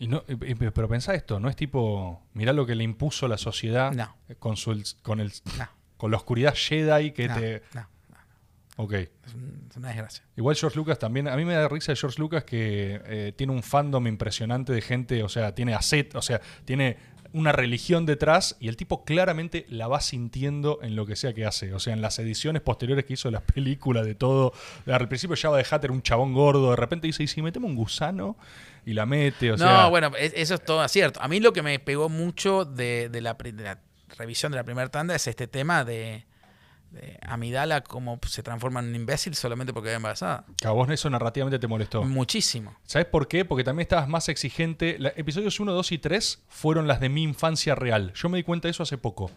[0.00, 3.38] Y no, y- pero pensá esto, no es tipo, mirá lo que le impuso la
[3.38, 4.16] sociedad No.
[4.40, 7.62] con, su, con, el, No, con la oscuridad Jedi que no, te...
[7.74, 7.86] no, no.
[8.84, 8.92] Ok.
[8.94, 10.24] Es, un- es una desgracia.
[10.36, 13.52] Igual George Lucas también, a mí me da risa de George Lucas que eh, tiene
[13.52, 16.96] un fandom impresionante de gente, o sea, tiene aset, o sea, tiene
[17.32, 21.44] una religión detrás y el tipo claramente la va sintiendo en lo que sea que
[21.46, 21.72] hace.
[21.74, 24.52] O sea, en las ediciones posteriores que hizo de las películas, de todo.
[24.86, 27.68] Al principio ya va de Hatter un chabón gordo, de repente dice, ¿y si metemos
[27.70, 28.36] un gusano?
[28.86, 29.86] Y la mete, o no, sea...
[29.88, 31.20] bueno, es- eso es todo cierto.
[31.22, 33.78] A mí lo que me pegó mucho de, de la, de la
[34.16, 36.24] revisión de la primera tanda es este tema de,
[36.90, 40.44] de Amidala cómo se transforma en un imbécil solamente porque queda embarazada.
[40.64, 42.02] A vos eso narrativamente te molestó.
[42.02, 42.76] Muchísimo.
[42.84, 43.44] ¿Sabes por qué?
[43.44, 44.96] Porque también estabas más exigente.
[44.98, 48.12] La- episodios 1, 2 y 3 fueron las de mi infancia real.
[48.14, 49.30] Yo me di cuenta de eso hace poco.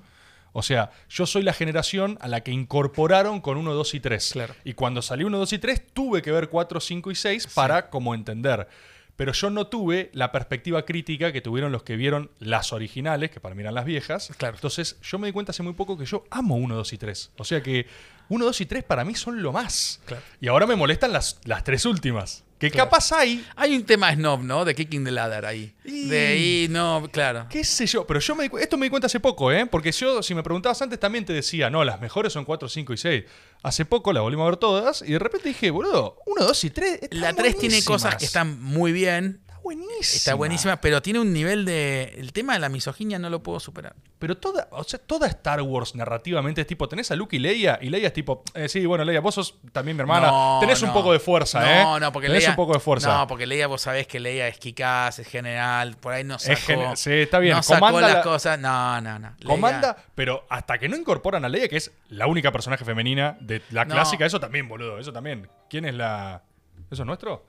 [0.56, 4.30] O sea, yo soy la generación a la que incorporaron con 1, 2 y 3.
[4.34, 4.56] Claro.
[4.64, 7.90] Y cuando salió 1, 2 y 3 tuve que ver 4, 5 y 6 para
[7.90, 8.68] como entender.
[9.15, 13.40] Pero yo no tuve la perspectiva crítica que tuvieron los que vieron las originales, que
[13.40, 14.31] para mí eran las viejas.
[14.38, 14.56] Claro.
[14.56, 17.31] Entonces yo me di cuenta hace muy poco que yo amo 1, 2 y 3.
[17.38, 17.85] O sea que
[18.30, 20.02] 1, 2 y 3 para mí son lo más.
[20.06, 20.23] Claro.
[20.41, 22.44] Y ahora me molestan las, las tres últimas.
[22.64, 22.90] Que Claro.
[22.90, 24.64] capaz hay Hay un tema snob, ¿no?
[24.64, 25.73] De Kicking the Ladder ahí.
[25.84, 27.45] Y- De ahí, no, claro.
[27.49, 28.07] ¿Qué sé yo?
[28.07, 29.65] Pero yo me di esto me di cuenta hace poco, ¿eh?
[29.65, 32.94] Porque yo, si me preguntabas antes, también te decía, no, las mejores son 4, 5
[32.94, 33.23] y 6.
[33.64, 36.69] Hace poco las volvimos a ver todas y de repente dije, boludo, 1, 2 y
[36.69, 36.99] 3.
[37.11, 39.41] La 3 tiene cosas que están muy bien.
[39.64, 39.99] Buenísima.
[40.02, 42.14] Está buenísima, pero tiene un nivel de.
[42.18, 43.95] El tema de la misoginia no lo puedo superar.
[44.19, 47.77] Pero toda, o sea, toda Star Wars narrativamente es tipo, tenés a Luke y Leia,
[47.81, 50.81] y Leia es tipo, eh, sí, bueno, Leia, vos sos también mi hermana, No, tenés
[50.81, 50.94] un no.
[50.94, 51.84] poco de fuerza, ¿eh?
[51.84, 52.52] No, no, porque tenés Leia.
[52.52, 53.18] un poco de fuerza.
[53.18, 56.56] No, porque Leia, vos sabés que Leia es quicaz, es general, por ahí no sacó.
[56.61, 58.60] gene- sí, está bien, No sacó comanda las la- cosas.
[58.60, 59.30] No, no, no.
[59.40, 63.38] Leia- Comanda, pero hasta que no incorporan a Leia, que es la única personaje femenina
[63.41, 63.94] de la No.
[63.95, 65.49] clásica, eso también, boludo, eso también.
[65.69, 66.44] ¿Quién es la...?
[66.91, 67.45] ¿Eso es nuestro?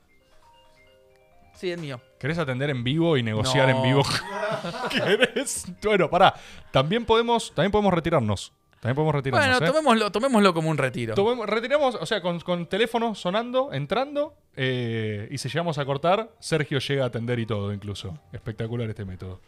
[1.55, 2.01] Sí, es mío.
[2.18, 3.76] ¿Querés atender en vivo y negociar No.
[3.76, 4.02] en vivo?
[4.90, 5.66] ¿Querés?
[5.82, 6.35] Bueno, pará.
[6.70, 8.52] También podemos, también podemos retirarnos.
[8.81, 9.48] También podemos retirarnos.
[9.48, 9.70] Bueno, ¿eh?
[9.70, 11.14] tomémoslo, tomémoslo como un retiro.
[11.14, 16.31] Tomemos- retiramos, o sea, con, con teléfono sonando, entrando, eh, y si llegamos a cortar,
[16.39, 18.18] Sergio llega a atender y todo, incluso.
[18.32, 19.40] Espectacular este método.